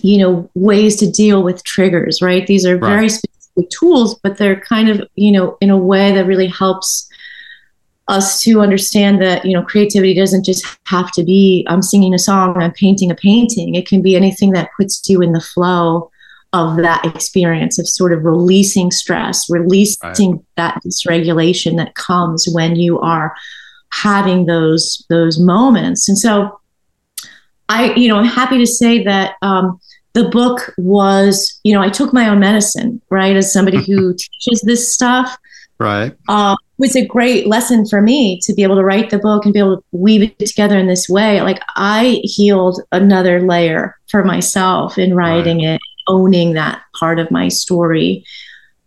you 0.00 0.18
know, 0.18 0.48
ways 0.54 0.96
to 0.96 1.10
deal 1.10 1.42
with 1.42 1.64
triggers. 1.64 2.22
Right? 2.22 2.46
These 2.46 2.64
are 2.64 2.78
right. 2.78 2.88
very 2.88 3.08
specific 3.08 3.70
tools, 3.70 4.18
but 4.22 4.38
they're 4.38 4.60
kind 4.60 4.88
of, 4.88 5.02
you 5.14 5.32
know, 5.32 5.58
in 5.60 5.70
a 5.70 5.76
way 5.76 6.12
that 6.12 6.26
really 6.26 6.46
helps 6.46 7.05
us 8.08 8.40
to 8.40 8.60
understand 8.60 9.20
that 9.20 9.44
you 9.44 9.52
know 9.52 9.62
creativity 9.62 10.14
doesn't 10.14 10.44
just 10.44 10.64
have 10.84 11.10
to 11.10 11.24
be 11.24 11.66
i'm 11.68 11.82
singing 11.82 12.14
a 12.14 12.18
song 12.18 12.56
i'm 12.62 12.72
painting 12.72 13.10
a 13.10 13.14
painting. 13.14 13.74
It 13.74 13.88
can 13.88 14.02
be 14.02 14.14
anything 14.14 14.52
that 14.52 14.70
puts 14.76 15.08
you 15.08 15.20
in 15.20 15.32
the 15.32 15.40
flow 15.40 16.10
of 16.52 16.76
that 16.76 17.04
experience 17.04 17.78
of 17.78 17.88
sort 17.88 18.12
of 18.12 18.24
releasing 18.24 18.90
stress 18.90 19.50
releasing 19.50 20.32
right. 20.32 20.40
that 20.56 20.80
dysregulation 20.84 21.76
that 21.76 21.94
comes 21.94 22.48
when 22.52 22.76
you 22.76 23.00
are 23.00 23.34
having 23.92 24.46
those 24.46 25.04
those 25.08 25.38
moments. 25.38 26.08
And 26.08 26.18
so 26.18 26.60
i 27.68 27.92
you 27.94 28.06
know 28.06 28.16
i'm 28.16 28.24
happy 28.24 28.58
to 28.58 28.66
say 28.66 29.02
that 29.02 29.34
um, 29.42 29.80
the 30.12 30.28
book 30.28 30.72
was 30.78 31.58
you 31.64 31.74
know 31.74 31.82
i 31.82 31.88
took 31.88 32.12
my 32.12 32.28
own 32.28 32.38
medicine 32.38 33.00
right? 33.10 33.36
As 33.36 33.52
somebody 33.52 33.82
who 33.86 34.14
teaches 34.14 34.62
this 34.62 34.92
stuff. 34.92 35.36
Right. 35.78 36.12
It 36.12 36.65
was 36.78 36.94
a 36.94 37.06
great 37.06 37.46
lesson 37.46 37.86
for 37.86 38.02
me 38.02 38.38
to 38.42 38.54
be 38.54 38.62
able 38.62 38.76
to 38.76 38.84
write 38.84 39.10
the 39.10 39.18
book 39.18 39.44
and 39.44 39.54
be 39.54 39.60
able 39.60 39.78
to 39.78 39.84
weave 39.92 40.22
it 40.22 40.38
together 40.38 40.76
in 40.76 40.86
this 40.86 41.08
way. 41.08 41.40
Like 41.40 41.60
I 41.76 42.20
healed 42.22 42.80
another 42.92 43.40
layer 43.40 43.96
for 44.08 44.24
myself 44.24 44.98
in 44.98 45.14
writing 45.14 45.58
right. 45.58 45.74
it, 45.74 45.80
owning 46.06 46.52
that 46.52 46.82
part 46.94 47.18
of 47.18 47.30
my 47.30 47.48
story. 47.48 48.24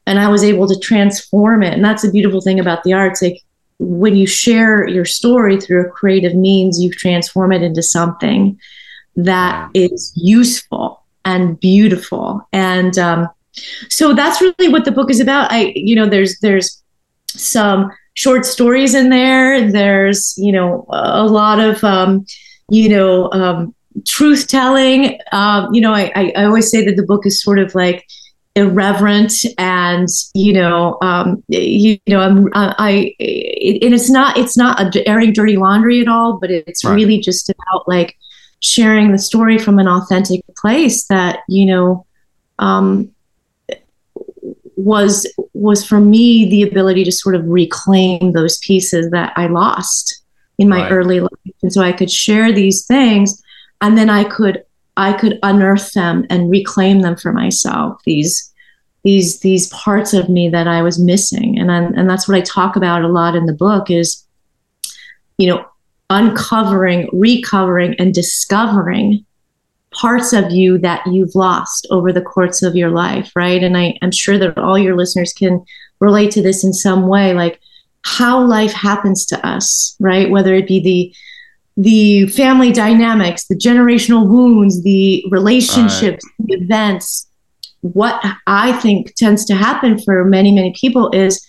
And 0.06 0.20
I 0.20 0.30
was 0.30 0.44
able 0.44 0.68
to 0.68 0.80
transform 0.80 1.64
it. 1.64 1.74
And 1.74 1.84
that's 1.84 2.04
a 2.04 2.12
beautiful 2.12 2.42
thing 2.42 2.60
about 2.60 2.84
the 2.84 2.94
arts. 2.94 3.22
Like 3.22 3.42
when 3.80 4.16
you 4.16 4.28
share 4.28 4.88
your 4.88 5.06
story 5.06 5.60
through 5.60 5.88
a 5.88 5.90
creative 5.90 6.36
means, 6.36 6.80
you 6.80 6.92
transform 6.92 7.52
it 7.52 7.64
into 7.64 7.82
something 7.82 8.60
that 9.16 9.70
is 9.74 10.12
useful 10.16 11.04
and 11.26 11.60
beautiful. 11.60 12.48
And 12.54 12.98
um, 12.98 13.30
so 13.90 14.14
that's 14.14 14.42
really 14.42 14.70
what 14.70 14.86
the 14.86 14.92
book 14.92 15.10
is 15.10 15.20
about. 15.20 15.52
I, 15.52 15.74
you 15.76 15.96
know, 15.96 16.08
there's 16.08 16.40
there's 16.40 16.79
some 17.38 17.92
short 18.14 18.46
stories 18.46 18.94
in 18.96 19.10
there. 19.10 19.72
There's, 19.72 20.34
you 20.38 20.52
know, 20.52 20.86
a 20.90 21.26
lot 21.26 21.60
of, 21.60 21.84
um, 21.84 22.26
you 22.70 22.90
know, 22.90 23.32
um, 23.32 23.74
truth 24.06 24.48
telling. 24.48 25.20
Um, 25.32 25.74
you 25.74 25.82
know, 25.82 25.94
I, 25.94 26.34
I, 26.36 26.46
always 26.46 26.70
say 26.70 26.86
that 26.86 26.96
the 26.96 27.04
book 27.04 27.26
is 27.26 27.42
sort 27.42 27.60
of 27.60 27.74
like 27.76 28.06
irreverent 28.56 29.34
and, 29.58 30.08
you 30.34 30.54
know, 30.54 30.98
um, 31.02 31.44
you, 31.48 31.98
you 32.06 32.14
know, 32.14 32.20
I'm, 32.20 32.50
I, 32.54 33.16
it, 33.20 33.84
and 33.84 33.94
it's 33.94 34.10
not, 34.10 34.38
it's 34.38 34.58
not 34.58 34.96
airing 35.06 35.34
dirty 35.34 35.58
laundry 35.58 36.02
at 36.02 36.08
all, 36.08 36.40
but 36.40 36.52
it's 36.52 36.84
right. 36.84 36.94
really 36.94 37.20
just 37.20 37.50
about 37.50 37.88
like 37.88 38.16
sharing 38.60 39.12
the 39.12 39.20
story 39.20 39.58
from 39.58 39.80
an 39.80 39.88
authentic 39.88 40.42
place 40.58 41.06
that, 41.08 41.40
you 41.48 41.66
know, 41.66 42.06
um, 42.60 43.12
was 44.76 45.28
was 45.60 45.86
for 45.86 46.00
me 46.00 46.50
the 46.50 46.64
ability 46.64 47.04
to 47.04 47.12
sort 47.12 47.36
of 47.36 47.46
reclaim 47.46 48.32
those 48.32 48.58
pieces 48.60 49.12
that 49.12 49.34
I 49.36 49.48
lost 49.48 50.22
in 50.58 50.70
my 50.70 50.84
right. 50.84 50.92
early 50.92 51.20
life, 51.20 51.32
and 51.62 51.72
so 51.72 51.82
I 51.82 51.92
could 51.92 52.12
share 52.12 52.52
these 52.52 52.86
things, 52.86 53.42
and 53.82 53.98
then 53.98 54.10
I 54.10 54.24
could 54.24 54.64
I 54.98 55.14
could 55.14 55.40
unearth 55.44 55.94
them 55.94 56.26
and 56.30 56.50
reclaim 56.50 57.02
them 57.02 57.16
for 57.16 57.32
myself. 57.32 58.02
These 58.06 58.54
these 59.04 59.40
these 59.40 59.70
parts 59.70 60.14
of 60.14 60.30
me 60.30 60.50
that 60.50 60.68
I 60.68 60.82
was 60.82 61.00
missing, 61.00 61.60
and 61.60 61.72
i 61.72 61.78
and 61.78 62.10
that's 62.10 62.28
what 62.28 62.38
I 62.38 62.42
talk 62.42 62.76
about 62.76 63.04
a 63.04 63.08
lot 63.08 63.36
in 63.36 63.46
the 63.46 63.54
book 63.54 63.90
is, 63.90 64.26
you 65.38 65.48
know, 65.48 65.66
uncovering, 66.10 67.10
recovering, 67.14 67.96
and 68.00 68.14
discovering 68.14 69.26
parts 70.00 70.32
of 70.32 70.52
you 70.52 70.78
that 70.78 71.06
you've 71.08 71.36
lost 71.36 71.86
over 71.92 72.14
the 72.14 72.22
course 72.22 72.62
of 72.62 72.76
your 72.76 72.90
life, 72.90 73.32
right? 73.36 73.62
And 73.62 73.78
I, 73.78 73.98
am 74.02 74.12
sure 74.12 74.38
that 74.38 74.58
all 74.58 74.80
your 74.80 74.96
listeners 74.96 75.34
can 75.34 75.64
relate 76.00 76.32
to 76.32 76.42
this 76.42 76.64
in 76.64 76.74
some 76.74 77.08
way, 77.08 77.34
like 77.34 77.60
how 78.06 78.42
life 78.42 78.72
happens 78.72 79.26
to 79.28 79.46
us, 79.46 79.98
right? 80.00 80.30
Whether 80.30 80.56
it 80.56 80.68
be 80.68 80.80
the 80.80 81.16
the 81.82 82.28
family 82.32 82.74
dynamics, 82.74 83.48
the 83.48 83.56
generational 83.56 84.28
wounds, 84.28 84.84
the 84.84 85.24
relationships, 85.30 86.26
right. 86.40 86.48
the 86.48 86.54
events. 86.56 87.26
What 87.82 88.22
I 88.48 88.74
think 88.74 89.16
tends 89.16 89.46
to 89.46 89.56
happen 89.56 89.98
for 89.98 90.26
many, 90.26 90.52
many 90.52 90.74
people 90.80 91.10
is 91.12 91.46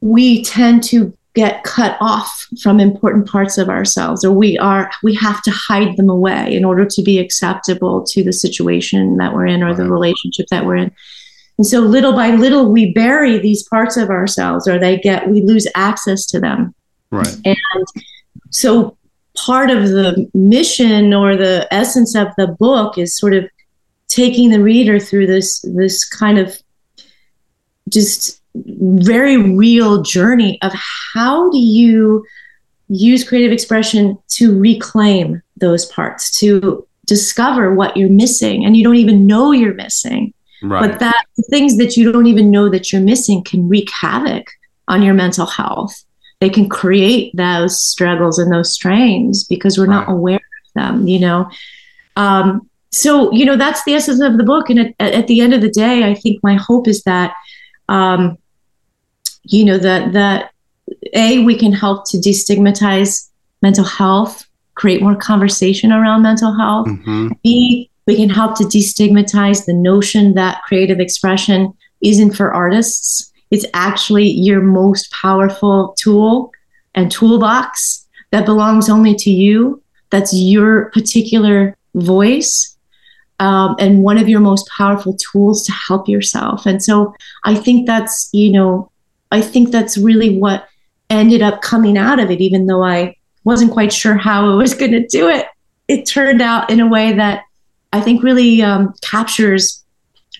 we 0.00 0.42
tend 0.42 0.82
to 0.84 1.16
get 1.38 1.62
cut 1.62 1.96
off 2.00 2.48
from 2.60 2.80
important 2.80 3.28
parts 3.28 3.58
of 3.58 3.68
ourselves 3.68 4.24
or 4.24 4.32
we 4.32 4.58
are 4.58 4.90
we 5.04 5.14
have 5.14 5.40
to 5.40 5.52
hide 5.52 5.96
them 5.96 6.10
away 6.10 6.52
in 6.52 6.64
order 6.64 6.84
to 6.84 7.00
be 7.00 7.20
acceptable 7.20 8.04
to 8.04 8.24
the 8.24 8.32
situation 8.32 9.18
that 9.18 9.32
we're 9.32 9.46
in 9.46 9.62
or 9.62 9.72
the 9.72 9.88
relationship 9.88 10.46
that 10.50 10.66
we're 10.66 10.74
in. 10.74 10.90
And 11.56 11.64
so 11.64 11.78
little 11.78 12.12
by 12.12 12.30
little 12.30 12.72
we 12.72 12.92
bury 12.92 13.38
these 13.38 13.62
parts 13.68 13.96
of 13.96 14.10
ourselves 14.10 14.66
or 14.66 14.80
they 14.80 14.98
get 14.98 15.28
we 15.28 15.40
lose 15.40 15.68
access 15.76 16.26
to 16.26 16.40
them. 16.40 16.74
Right. 17.12 17.36
And 17.44 17.86
so 18.50 18.98
part 19.36 19.70
of 19.70 19.90
the 19.90 20.28
mission 20.34 21.14
or 21.14 21.36
the 21.36 21.72
essence 21.72 22.16
of 22.16 22.26
the 22.36 22.48
book 22.48 22.98
is 22.98 23.16
sort 23.16 23.34
of 23.34 23.48
taking 24.08 24.50
the 24.50 24.60
reader 24.60 24.98
through 24.98 25.28
this 25.28 25.60
this 25.60 26.04
kind 26.04 26.40
of 26.40 26.60
just 27.88 28.37
very 28.54 29.36
real 29.36 30.02
journey 30.02 30.58
of 30.62 30.72
how 31.14 31.50
do 31.50 31.58
you 31.58 32.24
use 32.88 33.28
creative 33.28 33.52
expression 33.52 34.18
to 34.28 34.58
reclaim 34.58 35.42
those 35.56 35.86
parts, 35.86 36.30
to 36.38 36.86
discover 37.06 37.74
what 37.74 37.96
you're 37.96 38.08
missing 38.08 38.64
and 38.64 38.76
you 38.76 38.84
don't 38.84 38.96
even 38.96 39.26
know 39.26 39.52
you're 39.52 39.74
missing. 39.74 40.32
Right. 40.62 40.90
But 40.90 41.00
that 41.00 41.24
things 41.50 41.76
that 41.78 41.96
you 41.96 42.10
don't 42.10 42.26
even 42.26 42.50
know 42.50 42.68
that 42.68 42.92
you're 42.92 43.02
missing 43.02 43.44
can 43.44 43.68
wreak 43.68 43.90
havoc 43.90 44.48
on 44.88 45.02
your 45.02 45.14
mental 45.14 45.46
health. 45.46 46.04
They 46.40 46.50
can 46.50 46.68
create 46.68 47.34
those 47.36 47.80
struggles 47.80 48.38
and 48.38 48.52
those 48.52 48.72
strains 48.72 49.44
because 49.44 49.78
we're 49.78 49.86
right. 49.86 50.06
not 50.06 50.10
aware 50.10 50.36
of 50.36 50.72
them, 50.74 51.06
you 51.06 51.20
know. 51.20 51.50
Um, 52.16 52.68
so, 52.90 53.30
you 53.32 53.44
know, 53.44 53.56
that's 53.56 53.84
the 53.84 53.94
essence 53.94 54.20
of 54.20 54.38
the 54.38 54.44
book. 54.44 54.70
And 54.70 54.80
at, 54.80 54.94
at, 54.98 55.26
the 55.26 55.40
end 55.40 55.52
of 55.52 55.60
the 55.60 55.70
day, 55.70 56.04
I 56.04 56.14
think 56.14 56.40
my 56.42 56.54
hope 56.54 56.88
is 56.88 57.02
that 57.04 57.34
um, 57.88 58.38
you 59.42 59.64
know 59.64 59.78
that 59.78 60.12
that 60.12 60.52
a 61.14 61.44
we 61.44 61.56
can 61.56 61.72
help 61.72 62.08
to 62.10 62.18
destigmatize 62.18 63.28
mental 63.62 63.84
health 63.84 64.48
create 64.78 65.02
more 65.02 65.16
conversation 65.16 65.92
around 65.92 66.22
mental 66.22 66.56
health. 66.56 66.86
Mm-hmm. 66.86 67.28
b 67.42 67.90
we 68.06 68.16
can 68.16 68.30
help 68.30 68.56
to 68.56 68.64
destigmatize 68.64 69.66
the 69.66 69.74
notion 69.74 70.32
that 70.34 70.62
creative 70.62 70.98
expression 70.98 71.74
isn't 72.00 72.32
for 72.32 72.54
artists. 72.54 73.30
It's 73.50 73.66
actually 73.74 74.30
your 74.30 74.62
most 74.62 75.12
powerful 75.12 75.94
tool 75.98 76.50
and 76.94 77.10
toolbox 77.12 78.06
that 78.30 78.46
belongs 78.46 78.88
only 78.88 79.14
to 79.16 79.30
you. 79.30 79.82
That's 80.08 80.32
your 80.32 80.90
particular 80.92 81.76
voice 81.94 82.77
um, 83.40 83.76
and 83.78 84.02
one 84.02 84.18
of 84.18 84.28
your 84.28 84.40
most 84.40 84.68
powerful 84.76 85.16
tools 85.16 85.64
to 85.64 85.72
help 85.72 86.08
yourself 86.08 86.66
and 86.66 86.82
so 86.82 87.14
i 87.44 87.54
think 87.54 87.86
that's 87.86 88.28
you 88.32 88.50
know 88.50 88.90
I 89.30 89.40
think 89.40 89.70
that's 89.70 89.98
really 89.98 90.38
what 90.38 90.68
ended 91.10 91.42
up 91.42 91.62
coming 91.62 91.98
out 91.98 92.20
of 92.20 92.30
it, 92.30 92.40
even 92.40 92.66
though 92.66 92.84
I 92.84 93.16
wasn't 93.44 93.72
quite 93.72 93.92
sure 93.92 94.16
how 94.16 94.50
I 94.50 94.54
was 94.54 94.74
going 94.78 94.92
to 94.92 95.06
do 95.06 95.28
it. 95.28 95.46
It 95.86 96.06
turned 96.06 96.42
out 96.42 96.70
in 96.70 96.80
a 96.80 96.86
way 96.86 97.12
that 97.14 97.44
I 97.92 98.00
think 98.00 98.22
really 98.22 98.62
um, 98.62 98.94
captures 99.02 99.82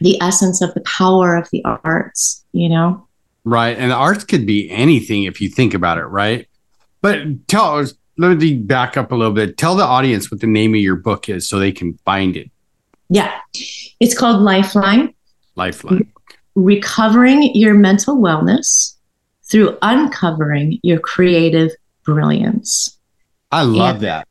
the 0.00 0.20
essence 0.20 0.60
of 0.60 0.72
the 0.74 0.82
power 0.82 1.36
of 1.36 1.48
the 1.50 1.64
arts, 1.64 2.44
you 2.52 2.68
know? 2.68 3.06
Right. 3.44 3.76
And 3.78 3.90
the 3.90 3.96
arts 3.96 4.24
could 4.24 4.46
be 4.46 4.70
anything 4.70 5.24
if 5.24 5.40
you 5.40 5.48
think 5.48 5.72
about 5.72 5.98
it, 5.98 6.04
right? 6.04 6.46
But 7.00 7.48
tell 7.48 7.78
us, 7.78 7.94
let 8.18 8.36
me 8.36 8.54
back 8.54 8.96
up 8.96 9.10
a 9.10 9.14
little 9.14 9.32
bit. 9.32 9.56
Tell 9.56 9.74
the 9.74 9.84
audience 9.84 10.30
what 10.30 10.40
the 10.40 10.46
name 10.46 10.74
of 10.74 10.80
your 10.80 10.96
book 10.96 11.28
is 11.28 11.48
so 11.48 11.58
they 11.58 11.72
can 11.72 11.94
find 12.04 12.36
it. 12.36 12.50
Yeah. 13.08 13.32
It's 14.00 14.16
called 14.16 14.42
Lifeline. 14.42 15.14
Lifeline 15.56 16.12
recovering 16.64 17.54
your 17.54 17.74
mental 17.74 18.18
wellness 18.18 18.94
through 19.44 19.78
uncovering 19.82 20.78
your 20.82 20.98
creative 20.98 21.70
brilliance. 22.04 22.98
I 23.52 23.62
love 23.62 23.96
and, 23.96 24.04
that. 24.04 24.28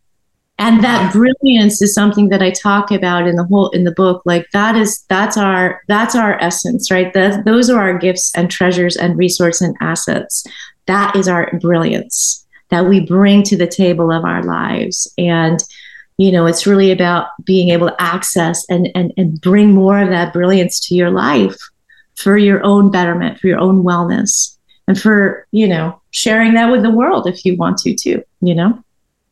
And 0.59 0.83
that 0.83 1.13
brilliance 1.13 1.81
is 1.81 1.93
something 1.93 2.29
that 2.29 2.41
I 2.41 2.51
talk 2.51 2.91
about 2.91 3.27
in 3.27 3.35
the 3.35 3.45
whole 3.45 3.69
in 3.69 3.83
the 3.83 3.91
book. 3.91 4.21
Like 4.25 4.45
that 4.53 4.75
is 4.75 5.05
that's 5.07 5.37
our 5.37 5.81
that's 5.87 6.15
our 6.15 6.39
essence, 6.41 6.91
right? 6.91 7.13
That, 7.13 7.45
those 7.45 7.69
are 7.69 7.79
our 7.79 7.97
gifts 7.97 8.31
and 8.35 8.51
treasures 8.51 8.97
and 8.97 9.17
resource 9.17 9.61
and 9.61 9.75
assets. 9.79 10.43
That 10.87 11.15
is 11.15 11.27
our 11.27 11.51
brilliance 11.59 12.45
that 12.69 12.85
we 12.85 12.99
bring 12.99 13.43
to 13.43 13.55
the 13.55 13.67
table 13.67 14.11
of 14.11 14.25
our 14.25 14.43
lives. 14.43 15.11
And 15.17 15.63
you 16.17 16.31
know, 16.31 16.45
it's 16.45 16.67
really 16.67 16.91
about 16.91 17.27
being 17.43 17.69
able 17.69 17.87
to 17.87 18.01
access 18.01 18.65
and 18.69 18.89
and, 18.95 19.13
and 19.17 19.39
bring 19.41 19.71
more 19.71 19.99
of 19.99 20.09
that 20.09 20.33
brilliance 20.33 20.79
to 20.87 20.95
your 20.95 21.11
life 21.11 21.57
for 22.15 22.37
your 22.37 22.63
own 22.63 22.91
betterment, 22.91 23.39
for 23.39 23.47
your 23.47 23.59
own 23.59 23.83
wellness, 23.83 24.57
and 24.87 24.99
for, 24.99 25.47
you 25.51 25.67
know, 25.67 26.01
sharing 26.11 26.55
that 26.55 26.71
with 26.71 26.81
the 26.81 26.89
world 26.89 27.27
if 27.27 27.45
you 27.45 27.55
want 27.55 27.77
to, 27.77 27.95
too, 27.95 28.23
you 28.41 28.55
know? 28.55 28.83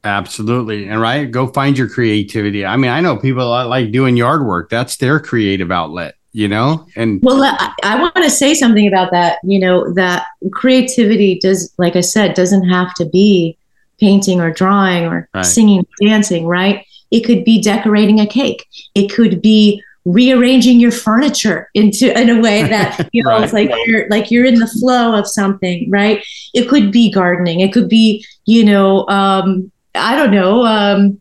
Absolutely. 0.04 0.88
And 0.88 1.02
right, 1.02 1.30
go 1.32 1.48
find 1.48 1.76
your 1.76 1.90
creativity. 1.90 2.64
I 2.64 2.78
mean, 2.78 2.92
I 2.92 3.02
know 3.02 3.18
people 3.18 3.48
like 3.48 3.92
doing 3.92 4.16
yard 4.16 4.46
work, 4.46 4.70
that's 4.70 4.98
their 4.98 5.20
creative 5.20 5.72
outlet, 5.72 6.14
you 6.36 6.50
know 6.50 6.86
and 6.98 7.22
well 7.24 7.42
i, 7.42 7.74
I 7.82 7.98
want 7.98 8.16
to 8.16 8.30
say 8.30 8.54
something 8.54 8.86
about 8.86 9.12
that 9.12 9.38
you 9.46 9.58
know 9.58 9.94
that 9.94 10.26
creativity 10.52 11.40
does 11.42 11.74
like 11.78 11.96
i 11.96 12.02
said 12.02 12.34
doesn't 12.34 12.68
have 12.68 12.94
to 12.96 13.06
be 13.06 13.58
painting 14.00 14.39
or 14.41 14.52
drawing 14.52 15.06
or 15.06 15.30
Right. 15.34 15.46
singing 15.46 15.80
or 15.82 16.08
dancing 16.08 16.46
right? 16.46 16.86
It 17.12 17.22
could 17.22 17.43
be 17.46 17.62
decorating 17.62 18.20
a 18.20 18.28
cake. 18.28 18.66
It 18.96 19.08
could 19.12 19.41
be 19.41 19.82
rearranging 20.06 20.80
your 20.80 20.91
furniture 20.91 21.70
into 21.74 22.16
in 22.20 22.30
a 22.30 22.39
way 22.39 22.62
that 22.64 23.10
feels 23.12 23.26
Right. 23.26 23.54
like 23.54 23.72
you're 23.88 24.08
like 24.10 24.30
you're 24.32 24.46
in 24.46 24.60
the 24.60 24.68
flow 24.68 25.16
of 25.18 25.28
something 25.28 25.89
right? 25.89 26.24
It 26.54 26.68
could 26.70 26.91
be 26.91 27.12
gardening. 27.12 27.60
It 27.62 27.74
could 27.74 27.89
be 27.89 28.26
you 28.46 28.64
know 28.64 29.08
um 29.08 29.72
i 29.96 30.16
don't 30.16 30.30
know 30.32 30.64
um 30.66 31.20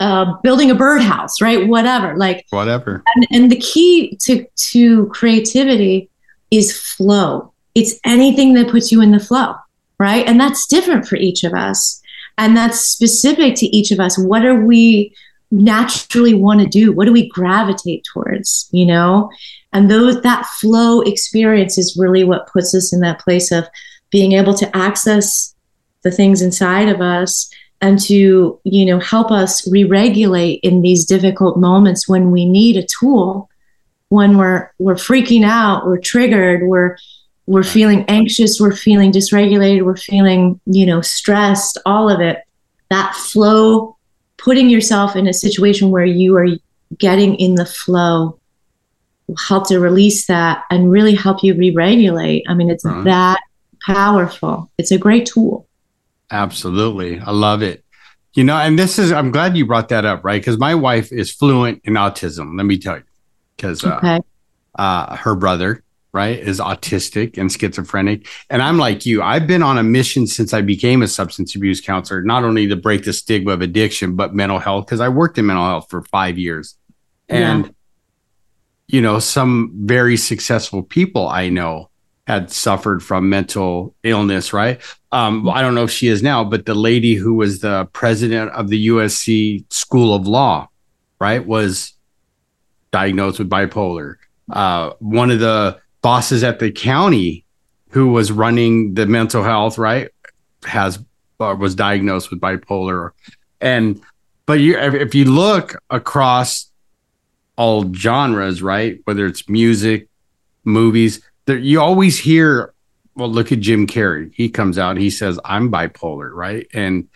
uh, 0.00 0.34
building 0.42 0.68
a 0.70 0.74
birdhouse 0.74 1.40
right? 1.40 1.68
Whatever 1.68 2.16
like 2.16 2.44
whatever. 2.50 3.04
And, 3.14 3.26
and 3.30 3.52
the 3.52 3.56
key 3.60 4.16
to 4.22 4.44
to 4.72 5.06
creativity 5.08 6.08
is 6.50 6.76
flow. 6.76 7.52
It's 7.76 7.94
anything 8.04 8.54
that 8.54 8.68
puts 8.68 8.90
you 8.90 9.00
in 9.00 9.12
the 9.12 9.20
flow 9.20 9.54
right? 10.02 10.26
And 10.26 10.40
that's 10.40 10.66
different 10.66 11.06
for 11.06 11.14
each 11.14 11.44
of 11.44 11.54
us. 11.54 12.02
And 12.36 12.56
that's 12.56 12.80
specific 12.80 13.54
to 13.56 13.66
each 13.66 13.92
of 13.92 14.00
us. 14.00 14.18
What 14.18 14.44
are 14.44 14.60
we 14.60 15.14
naturally 15.52 16.34
want 16.34 16.60
to 16.60 16.66
do? 16.66 16.90
What 16.92 17.04
do 17.04 17.12
we 17.12 17.28
gravitate 17.28 18.04
towards 18.12 18.68
you 18.72 18.84
know? 18.84 19.30
And 19.72 19.88
those 19.88 20.20
that 20.22 20.46
flow 20.60 21.02
experience 21.02 21.78
is 21.78 21.96
really 21.96 22.24
what 22.24 22.52
puts 22.52 22.74
us 22.74 22.92
in 22.92 23.00
that 23.00 23.20
place 23.20 23.52
of 23.52 23.64
being 24.10 24.32
able 24.32 24.54
to 24.54 24.76
access 24.76 25.54
the 26.02 26.10
things 26.10 26.42
inside 26.42 26.88
of 26.88 27.00
us 27.00 27.48
and 27.80 28.00
to 28.00 28.58
you 28.64 28.84
know 28.84 28.98
help 28.98 29.30
us 29.30 29.70
re-regulate 29.70 30.58
in 30.62 30.82
these 30.82 31.04
difficult 31.04 31.56
moments 31.58 32.08
when 32.08 32.32
we 32.32 32.44
need 32.44 32.76
a 32.76 32.86
tool 32.86 33.48
when 34.08 34.36
we're 34.36 34.70
we're 34.78 34.94
freaking 34.94 35.44
out 35.44 35.86
we're 35.86 35.98
triggered 35.98 36.62
we're 36.64 36.96
we're 37.52 37.62
feeling 37.62 38.04
anxious 38.08 38.58
we're 38.60 38.74
feeling 38.74 39.12
dysregulated 39.12 39.84
we're 39.84 39.96
feeling 39.96 40.58
you 40.66 40.86
know 40.86 41.00
stressed 41.00 41.78
all 41.84 42.08
of 42.08 42.20
it 42.20 42.42
that 42.88 43.14
flow 43.14 43.96
putting 44.38 44.70
yourself 44.70 45.14
in 45.16 45.26
a 45.26 45.32
situation 45.32 45.90
where 45.90 46.04
you 46.04 46.36
are 46.36 46.48
getting 46.98 47.34
in 47.36 47.54
the 47.54 47.66
flow 47.66 48.38
will 49.26 49.36
help 49.36 49.68
to 49.68 49.78
release 49.78 50.26
that 50.26 50.64
and 50.70 50.90
really 50.90 51.14
help 51.14 51.42
you 51.42 51.54
re-regulate 51.54 52.42
i 52.48 52.54
mean 52.54 52.70
it's 52.70 52.84
Right. 52.84 53.04
that 53.04 53.40
powerful 53.86 54.70
it's 54.78 54.90
a 54.90 54.98
great 54.98 55.26
tool 55.26 55.66
Absolutely. 56.32 57.20
I 57.20 57.30
love 57.30 57.60
it. 57.60 57.84
You 58.32 58.44
know, 58.44 58.56
and 58.56 58.78
this 58.78 58.98
is, 58.98 59.12
I'm 59.12 59.30
glad 59.30 59.54
you 59.54 59.66
brought 59.66 59.90
that 59.90 60.06
up, 60.06 60.24
right? 60.24 60.40
Because 60.40 60.58
my 60.58 60.74
wife 60.74 61.12
is 61.12 61.30
fluent 61.30 61.82
in 61.84 61.92
autism, 61.92 62.56
let 62.56 62.64
me 62.64 62.78
tell 62.78 62.96
you. 62.96 63.02
Because 63.54 63.84
uh, 63.84 63.96
okay 63.98 64.20
uh, 64.76 65.14
her 65.16 65.34
brother, 65.34 65.82
right, 66.12 66.38
is 66.38 66.60
autistic 66.60 67.38
and 67.38 67.50
schizophrenic. 67.50 68.26
And 68.50 68.60
I'm 68.60 68.78
like 68.78 69.06
you, 69.06 69.22
I've 69.22 69.46
been 69.46 69.62
on 69.62 69.78
a 69.78 69.82
mission 69.82 70.26
since 70.26 70.52
I 70.52 70.60
became 70.60 71.02
a 71.02 71.08
substance 71.08 71.54
abuse 71.54 71.80
counselor, 71.80 72.22
not 72.22 72.44
only 72.44 72.68
to 72.68 72.76
break 72.76 73.04
the 73.04 73.12
stigma 73.12 73.52
of 73.52 73.62
addiction, 73.62 74.14
but 74.14 74.34
mental 74.34 74.58
health, 74.58 74.86
because 74.86 75.00
I 75.00 75.08
worked 75.08 75.38
in 75.38 75.46
mental 75.46 75.64
health 75.64 75.86
for 75.88 76.02
five 76.02 76.38
years. 76.38 76.76
And, 77.28 77.74
you 78.88 79.00
know, 79.00 79.18
some 79.18 79.72
very 79.74 80.18
successful 80.18 80.82
people 80.82 81.28
I 81.28 81.48
know 81.48 81.88
had 82.26 82.50
suffered 82.50 83.02
from 83.02 83.28
mental 83.28 83.94
illness, 84.04 84.52
right? 84.52 84.80
Um, 85.12 85.48
I 85.48 85.60
don't 85.62 85.74
know 85.74 85.84
if 85.84 85.90
she 85.90 86.08
is 86.08 86.22
now, 86.22 86.44
but 86.44 86.66
the 86.66 86.74
lady 86.74 87.14
who 87.14 87.34
was 87.34 87.60
the 87.60 87.86
president 87.92 88.50
of 88.52 88.68
the 88.68 88.88
USC 88.88 89.72
School 89.72 90.14
of 90.14 90.26
Law, 90.26 90.68
right, 91.18 91.44
was 91.44 91.94
diagnosed 92.90 93.38
with 93.38 93.50
bipolar. 93.50 94.16
Uh, 94.50 94.92
one 94.98 95.30
of 95.30 95.40
the 95.40 95.80
bosses 96.02 96.44
at 96.44 96.58
the 96.58 96.70
county 96.70 97.44
who 97.90 98.08
was 98.08 98.32
running 98.32 98.94
the 98.94 99.06
mental 99.06 99.42
health, 99.42 99.78
right, 99.78 100.10
has 100.64 100.98
uh, 101.40 101.56
was 101.58 101.74
diagnosed 101.74 102.30
with 102.30 102.40
bipolar. 102.40 103.10
And 103.60 104.00
but 104.46 104.60
you, 104.60 104.78
if, 104.78 104.94
if 104.94 105.14
you 105.14 105.24
look 105.24 105.80
across 105.90 106.70
all 107.56 107.92
genres, 107.92 108.62
right, 108.62 109.00
whether 109.04 109.26
it's 109.26 109.48
music, 109.48 110.08
movies, 110.64 111.20
there, 111.46 111.58
you 111.58 111.80
always 111.80 112.18
hear. 112.18 112.74
Well, 113.14 113.28
look 113.28 113.52
at 113.52 113.60
Jim 113.60 113.86
Carrey. 113.86 114.32
He 114.34 114.48
comes 114.48 114.78
out 114.78 114.92
and 114.92 115.00
he 115.00 115.10
says, 115.10 115.38
"I'm 115.44 115.70
bipolar," 115.70 116.30
right, 116.32 116.66
and 116.72 117.08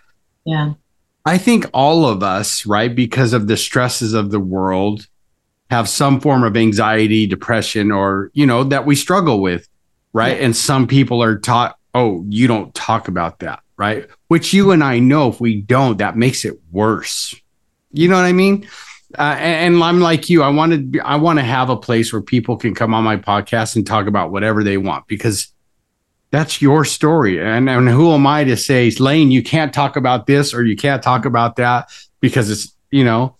yeah 0.45 0.75
I 1.27 1.39
think 1.39 1.67
all 1.75 2.07
of 2.07 2.23
us, 2.23 2.65
right, 2.67 2.95
because 2.95 3.33
of 3.33 3.49
the 3.49 3.57
stresses 3.57 4.15
of 4.15 4.31
the 4.31 4.39
world, 4.39 5.09
have 5.71 5.89
some 5.89 6.21
form 6.21 6.45
of 6.45 6.57
anxiety, 6.57 7.27
depression, 7.27 7.91
or, 7.91 8.31
you 8.35 8.47
know, 8.47 8.65
that 8.65 8.87
we 8.87 8.95
struggle 8.95 9.41
with, 9.41 9.69
right? 10.13 10.37
Yeah. 10.39 10.47
And 10.47 10.57
some 10.57 10.87
people 10.87 11.23
are 11.23 11.39
taught, 11.39 11.77
oh, 11.95 12.25
you 12.29 12.47
don't 12.47 12.75
talk 12.75 13.09
about 13.09 13.41
that, 13.41 13.61
right? 13.77 14.09
Which 14.29 14.53
you 14.53 14.71
and 14.71 14.85
I 14.85 14.99
know 14.99 15.29
if 15.29 15.41
we 15.41 15.61
don't, 15.61 15.99
that 15.99 16.17
makes 16.17 16.45
it 16.45 16.59
worse. 16.71 17.35
You 17.93 18.09
know 18.09 18.17
what 18.17 18.25
I 18.25 18.33
mean? 18.33 18.69
Uh, 19.19 19.37
and, 19.39 19.75
and 19.75 19.83
I'm 19.83 20.01
like 20.01 20.29
you. 20.29 20.43
I 20.43 20.49
want 20.49 20.73
to. 20.73 20.79
Be, 20.79 21.01
I 21.01 21.17
want 21.17 21.39
to 21.39 21.45
have 21.45 21.71
a 21.71 21.77
place 21.77 22.13
where 22.13 22.21
people 22.21 22.57
can 22.57 22.75
come 22.75 22.93
on 22.93 23.05
my 23.05 23.17
podcast 23.17 23.77
and 23.77 23.87
talk 23.87 24.07
about 24.09 24.31
whatever 24.31 24.63
they 24.63 24.77
want 24.77 25.07
because 25.07 25.53
that's 26.31 26.61
your 26.61 26.85
story. 26.85 27.41
And 27.41 27.71
and 27.71 27.89
who 27.89 28.13
am 28.13 28.27
I 28.27 28.45
to 28.45 28.57
say, 28.57 28.91
Lane, 28.91 29.31
you 29.31 29.43
can't 29.43 29.73
talk 29.73 29.97
about 29.97 30.27
this 30.27 30.53
or 30.53 30.65
you 30.65 30.77
can't 30.77 31.03
talk 31.03 31.25
about 31.25 31.57
that 31.57 31.89
because 32.21 32.51
it's 32.51 32.77
you 32.91 33.05
know. 33.05 33.37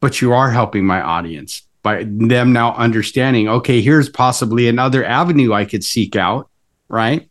But 0.00 0.20
you 0.20 0.32
are 0.32 0.50
helping 0.50 0.86
my 0.86 1.00
audience 1.00 1.66
by 1.82 2.04
them 2.06 2.52
now 2.52 2.74
understanding. 2.74 3.48
Okay, 3.48 3.80
here's 3.80 4.08
possibly 4.08 4.68
another 4.68 5.04
avenue 5.04 5.52
I 5.52 5.64
could 5.64 5.84
seek 5.84 6.16
out, 6.16 6.48
right, 6.88 7.28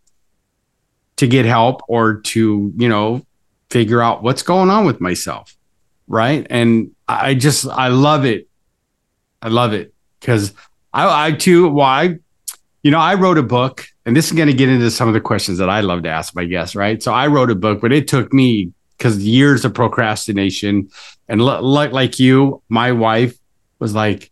to 1.17 1.27
get 1.27 1.45
help 1.45 1.81
or 1.87 2.21
to 2.21 2.71
you 2.75 2.89
know 2.89 3.25
figure 3.69 4.01
out 4.01 4.23
what's 4.23 4.43
going 4.43 4.69
on 4.69 4.85
with 4.85 5.01
myself 5.01 5.55
right? 6.09 6.45
And 6.49 6.91
i 7.07 7.33
just 7.35 7.65
i 7.65 7.87
love 7.87 8.25
it. 8.25 8.49
I 9.41 9.47
love 9.47 9.71
it 9.71 9.93
because 10.19 10.53
i 10.91 11.27
i 11.27 11.31
too 11.31 11.69
well 11.69 12.13
you 12.83 12.91
know 12.91 12.99
i 12.99 13.13
wrote 13.13 13.37
a 13.37 13.43
book 13.43 13.85
and 14.05 14.17
this 14.17 14.25
is 14.25 14.33
going 14.33 14.49
to 14.49 14.53
get 14.53 14.67
into 14.67 14.91
some 14.91 15.07
of 15.07 15.13
the 15.13 15.21
questions 15.21 15.59
that 15.59 15.69
i 15.69 15.79
love 15.79 16.03
to 16.03 16.09
ask 16.09 16.35
my 16.35 16.43
guests 16.43 16.75
right? 16.75 17.01
So 17.01 17.13
i 17.13 17.27
wrote 17.27 17.49
a 17.49 17.55
book 17.55 17.79
but 17.79 17.93
it 17.93 18.07
took 18.07 18.33
me 18.33 18.73
because 18.99 19.17
years 19.25 19.63
of 19.65 19.73
procrastination. 19.73 20.89
And 21.27 21.41
li- 21.43 21.59
like 21.61 21.91
like 21.91 22.19
you 22.19 22.61
my 22.69 22.91
wife 22.91 23.37
was 23.79 23.95
like 23.95 24.31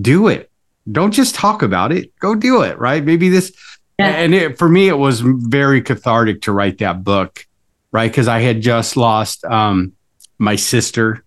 do 0.00 0.28
it. 0.28 0.50
Don't 0.90 1.12
just 1.12 1.34
talk 1.34 1.62
about 1.62 1.92
it. 1.92 2.16
Go 2.20 2.34
do 2.34 2.62
it 2.62 2.78
right? 2.78 3.04
Maybe 3.04 3.28
this 3.28 3.52
Yeah. 3.98 4.06
and 4.08 4.34
it, 4.34 4.58
for 4.58 4.68
me 4.68 4.88
it 4.88 4.96
was 4.98 5.20
very 5.20 5.82
cathartic 5.82 6.42
to 6.42 6.52
write 6.52 6.78
that 6.78 7.04
book 7.04 7.44
right? 7.90 8.10
Because 8.10 8.28
i 8.28 8.40
had 8.40 8.60
just 8.60 8.96
lost 8.96 9.44
um 9.44 9.92
my 10.38 10.56
sister 10.56 11.24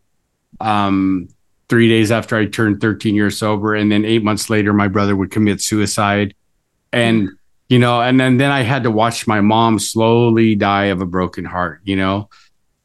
um 0.60 1.28
three 1.70 1.90
days 1.90 2.12
after 2.12 2.38
i 2.38 2.46
turned 2.46 2.80
13 2.82 3.16
years 3.16 3.38
sober. 3.38 3.76
And 3.76 3.92
then 3.92 4.06
eight 4.06 4.24
months 4.24 4.50
later 4.50 4.72
my 4.74 4.88
brother 4.88 5.16
would 5.16 5.32
commit 5.32 5.62
suicide. 5.62 6.34
And 6.94 7.30
you 7.70 7.80
know 7.80 8.02
and 8.02 8.20
then 8.20 8.36
then 8.38 8.52
i 8.52 8.62
had 8.64 8.84
to 8.84 8.92
watch 8.92 9.26
my 9.28 9.40
mom 9.40 9.80
slowly 9.80 10.56
die 10.56 10.86
of 10.92 11.00
a 11.02 11.06
broken 11.06 11.46
heart 11.46 11.80
you 11.86 11.96
know 11.96 12.30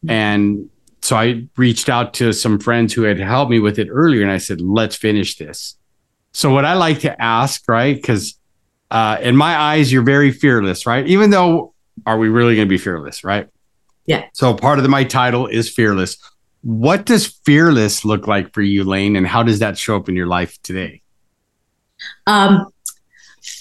and 0.09 0.69
so 1.03 1.17
i 1.17 1.47
reached 1.57 1.89
out 1.89 2.15
to 2.15 2.33
some 2.33 2.59
friends 2.59 2.93
who 2.93 3.03
had 3.03 3.19
helped 3.19 3.51
me 3.51 3.59
with 3.59 3.79
it 3.79 3.89
earlier 3.91 4.23
and 4.23 4.31
i 4.31 4.39
said 4.39 4.61
let's 4.61 4.97
finish 4.97 5.37
this. 5.37 5.77
So 6.33 6.53
what 6.53 6.65
i 6.65 6.75
like 6.75 7.01
to 7.01 7.23
ask 7.23 7.63
right 7.69 7.95
because 7.95 8.39
uh, 8.91 9.19
in 9.21 9.37
my 9.37 9.57
eyes 9.57 9.91
you're 9.91 10.03
very 10.03 10.31
fearless 10.31 10.87
right? 10.87 11.07
Even 11.07 11.31
though 11.31 11.75
are 12.05 12.19
we 12.19 12.29
really 12.29 12.55
going 12.55 12.69
to 12.69 12.71
be 12.71 12.79
fearless 12.79 13.25
right? 13.25 13.49
Yeah. 14.07 14.27
so 14.33 14.55
part 14.55 14.79
of 14.79 14.85
the, 14.85 14.89
my 14.89 15.03
title 15.03 15.49
is 15.49 15.69
fearless. 15.69 16.17
What 16.63 17.07
does 17.07 17.27
fearless 17.45 18.05
look 18.05 18.29
like 18.29 18.53
for 18.55 18.63
you 18.63 18.85
lane 18.85 19.17
and 19.17 19.27
how 19.27 19.43
does 19.43 19.59
that 19.59 19.77
show 19.77 19.97
up 19.97 20.09
in 20.09 20.15
your 20.15 20.29
life 20.29 20.61
today? 20.63 21.03
Um, 22.27 22.67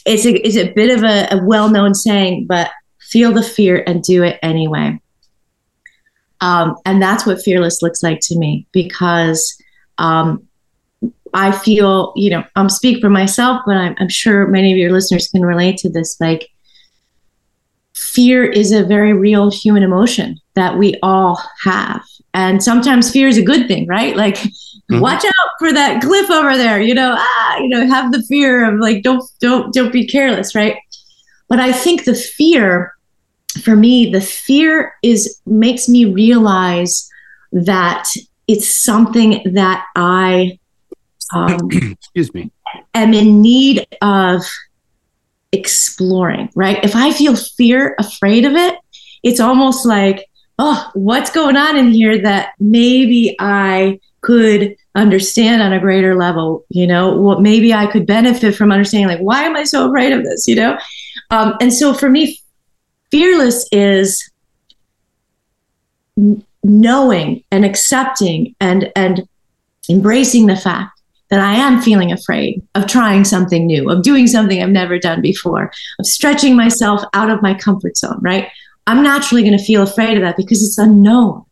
it's 0.05 0.25
a 0.25 0.33
it's 0.45 0.57
a 0.57 0.71
bit 0.73 0.95
of 0.95 1.03
a, 1.03 1.27
a 1.31 1.43
well 1.43 1.69
known 1.69 1.93
saying, 1.93 2.45
but 2.47 2.71
feel 2.99 3.31
the 3.31 3.43
fear 3.43 3.83
and 3.85 4.03
do 4.03 4.23
it 4.23 4.39
anyway. 4.41 4.99
Um, 6.45 6.75
and 6.85 7.01
that's 7.01 7.25
what 7.25 7.41
fearless 7.41 7.81
looks 7.81 8.03
like 8.03 8.19
to 8.27 8.37
me 8.37 8.67
because 8.71 9.41
um, 9.97 10.47
I 11.33 11.51
feel, 11.51 12.13
you 12.15 12.29
know, 12.29 12.43
I'm 12.55 12.69
speak 12.69 13.01
for 13.01 13.09
myself, 13.09 13.61
but 13.65 13.75
I'm, 13.75 13.95
I'm 13.99 14.09
sure 14.09 14.47
many 14.47 14.71
of 14.71 14.77
your 14.77 14.91
listeners 14.91 15.27
can 15.27 15.41
relate 15.41 15.77
to 15.77 15.89
this. 15.89 16.17
Like, 16.21 16.49
fear 17.95 18.43
is 18.43 18.71
a 18.71 18.83
very 18.85 19.13
real 19.13 19.49
human 19.49 19.81
emotion 19.81 20.37
that 20.53 20.77
we 20.77 20.95
all 21.01 21.41
have. 21.63 22.03
And 22.33 22.61
sometimes 22.61 23.11
fear 23.11 23.27
is 23.27 23.37
a 23.37 23.43
good 23.51 23.67
thing, 23.67 23.87
right? 23.87 24.15
Like, 24.15 24.37
Mhm. 24.91 24.99
watch 25.01 25.25
out 25.25 25.49
for 25.57 25.73
that 25.73 26.01
cliff 26.01 26.29
over 26.29 26.55
there, 26.55 26.79
you 26.79 26.93
know, 26.93 27.15
ah, 27.17 27.57
you 27.57 27.69
know, 27.69 27.87
have 27.87 28.11
the 28.11 28.21
fear 28.29 28.65
of 28.71 28.79
like, 28.79 29.01
don't, 29.01 29.23
don't, 29.39 29.73
don't 29.73 29.91
be 29.91 30.05
careless, 30.05 30.53
right? 30.53 30.75
But 31.49 31.59
I 31.59 31.71
think 31.71 32.03
the 32.03 32.13
fear, 32.13 32.93
for 33.63 33.75
me, 33.75 34.11
the 34.11 34.21
fear 34.21 34.93
is 35.01 35.39
makes 35.45 35.87
me 35.87 36.05
realize 36.05 37.09
that 37.51 38.09
it's 38.47 38.69
something 38.69 39.41
that 39.53 39.85
I 39.95 40.59
um, 41.33 41.69
excuse 41.71 42.33
me 42.33 42.51
am 42.93 43.13
in 43.13 43.41
need 43.41 43.85
of 44.01 44.41
exploring, 45.51 46.49
right? 46.55 46.83
If 46.83 46.95
I 46.95 47.11
feel 47.11 47.35
fear, 47.35 47.95
afraid 47.99 48.45
of 48.45 48.53
it, 48.53 48.77
it's 49.23 49.39
almost 49.39 49.85
like, 49.85 50.25
oh, 50.59 50.89
what's 50.93 51.31
going 51.31 51.57
on 51.57 51.77
in 51.77 51.91
here 51.91 52.21
that 52.21 52.53
maybe 52.59 53.35
I 53.39 53.99
could 54.21 54.75
understand 54.95 55.61
on 55.61 55.73
a 55.73 55.79
greater 55.79 56.15
level, 56.15 56.65
you 56.69 56.87
know, 56.87 57.15
what 57.15 57.41
maybe 57.41 57.73
I 57.73 57.87
could 57.87 58.05
benefit 58.05 58.55
from 58.55 58.71
understanding, 58.71 59.07
like, 59.07 59.19
why 59.19 59.43
am 59.43 59.55
I 59.55 59.63
so 59.63 59.87
afraid 59.87 60.13
of 60.13 60.23
this, 60.23 60.47
you 60.47 60.55
know? 60.55 60.77
Um, 61.29 61.55
and 61.59 61.73
so 61.73 61.93
for 61.93 62.09
me, 62.09 62.39
fearless 63.15 63.65
is 63.71 64.29
knowing 66.63 67.43
and 67.49 67.63
accepting 67.63 68.53
and 68.59 68.91
and 68.93 69.25
embracing 69.89 70.47
the 70.47 70.57
fact 70.57 70.99
that 71.29 71.39
I 71.39 71.53
am 71.53 71.81
feeling 71.81 72.11
afraid 72.11 72.61
of 72.75 72.87
trying 72.87 73.23
something 73.23 73.65
new, 73.65 73.89
of 73.89 74.03
doing 74.03 74.27
something 74.27 74.61
I've 74.61 74.69
never 74.69 74.99
done 74.99 75.21
before, 75.21 75.71
of 75.97 76.05
stretching 76.05 76.57
myself 76.57 77.03
out 77.13 77.29
of 77.29 77.41
my 77.41 77.53
comfort 77.53 77.95
zone, 77.95 78.19
right? 78.21 78.49
I'm 78.85 79.01
naturally 79.01 79.43
going 79.43 79.57
to 79.57 79.63
feel 79.63 79.81
afraid 79.81 80.17
of 80.17 80.23
that 80.23 80.35
because 80.35 80.61
it's 80.61 80.77
unknown. 80.77 81.45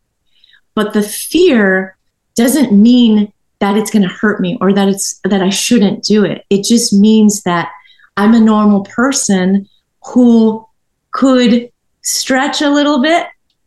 But 0.74 0.92
the 0.92 1.02
fear 1.02 1.96
doesn't 2.34 2.72
mean 2.72 3.32
that 3.60 3.78
it's 3.78 3.90
going 3.90 4.06
to 4.06 4.14
hurt 4.14 4.38
me 4.38 4.58
or 4.60 4.74
that 4.74 4.88
it's 4.88 5.18
that 5.24 5.42
I 5.42 5.48
shouldn't 5.48 6.04
do 6.04 6.24
it. 6.24 6.44
It 6.50 6.64
just 6.64 6.92
means 6.92 7.42
that 7.44 7.70
I'm 8.18 8.34
a 8.34 8.40
normal 8.40 8.84
person 8.84 9.66
who 10.04 10.66
could 11.14 11.70
stretch 12.02 12.60
a 12.60 12.68
little 12.68 13.00
bit, 13.00 13.26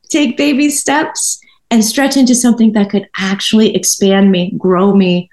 take 0.09 0.37
baby 0.37 0.69
steps 0.69 1.41
and 1.71 1.83
stretch 1.83 2.15
into 2.15 2.35
something 2.35 2.73
that 2.73 2.89
could 2.89 3.07
actually 3.17 3.75
expand 3.75 4.31
me, 4.31 4.53
grow 4.57 4.93
me, 4.93 5.29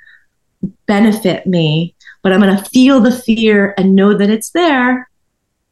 benefit 0.87 1.47
me. 1.47 1.95
But 2.23 2.33
I'm 2.33 2.41
going 2.41 2.57
to 2.57 2.65
feel 2.71 3.01
the 3.01 3.13
fear 3.13 3.75
and 3.77 3.95
know 3.95 4.17
that 4.17 4.31
it's 4.31 4.51
there 4.51 5.11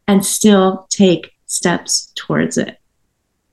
and 0.07 0.25
still 0.27 0.87
take 0.91 1.33
steps 1.47 2.13
towards 2.15 2.59
it. 2.59 2.79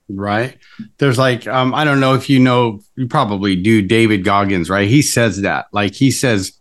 Right. 0.08 0.58
There's 0.98 1.16
like, 1.18 1.46
um, 1.46 1.74
I 1.74 1.84
don't 1.84 2.00
know 2.00 2.14
if 2.14 2.28
you 2.28 2.40
know, 2.40 2.80
you 2.96 3.06
probably 3.06 3.56
do, 3.56 3.80
David 3.80 4.24
Goggins, 4.24 4.68
right? 4.68 4.88
He 4.88 5.02
says 5.02 5.42
that. 5.42 5.66
Like, 5.72 5.94
he 5.94 6.10
says, 6.10 6.59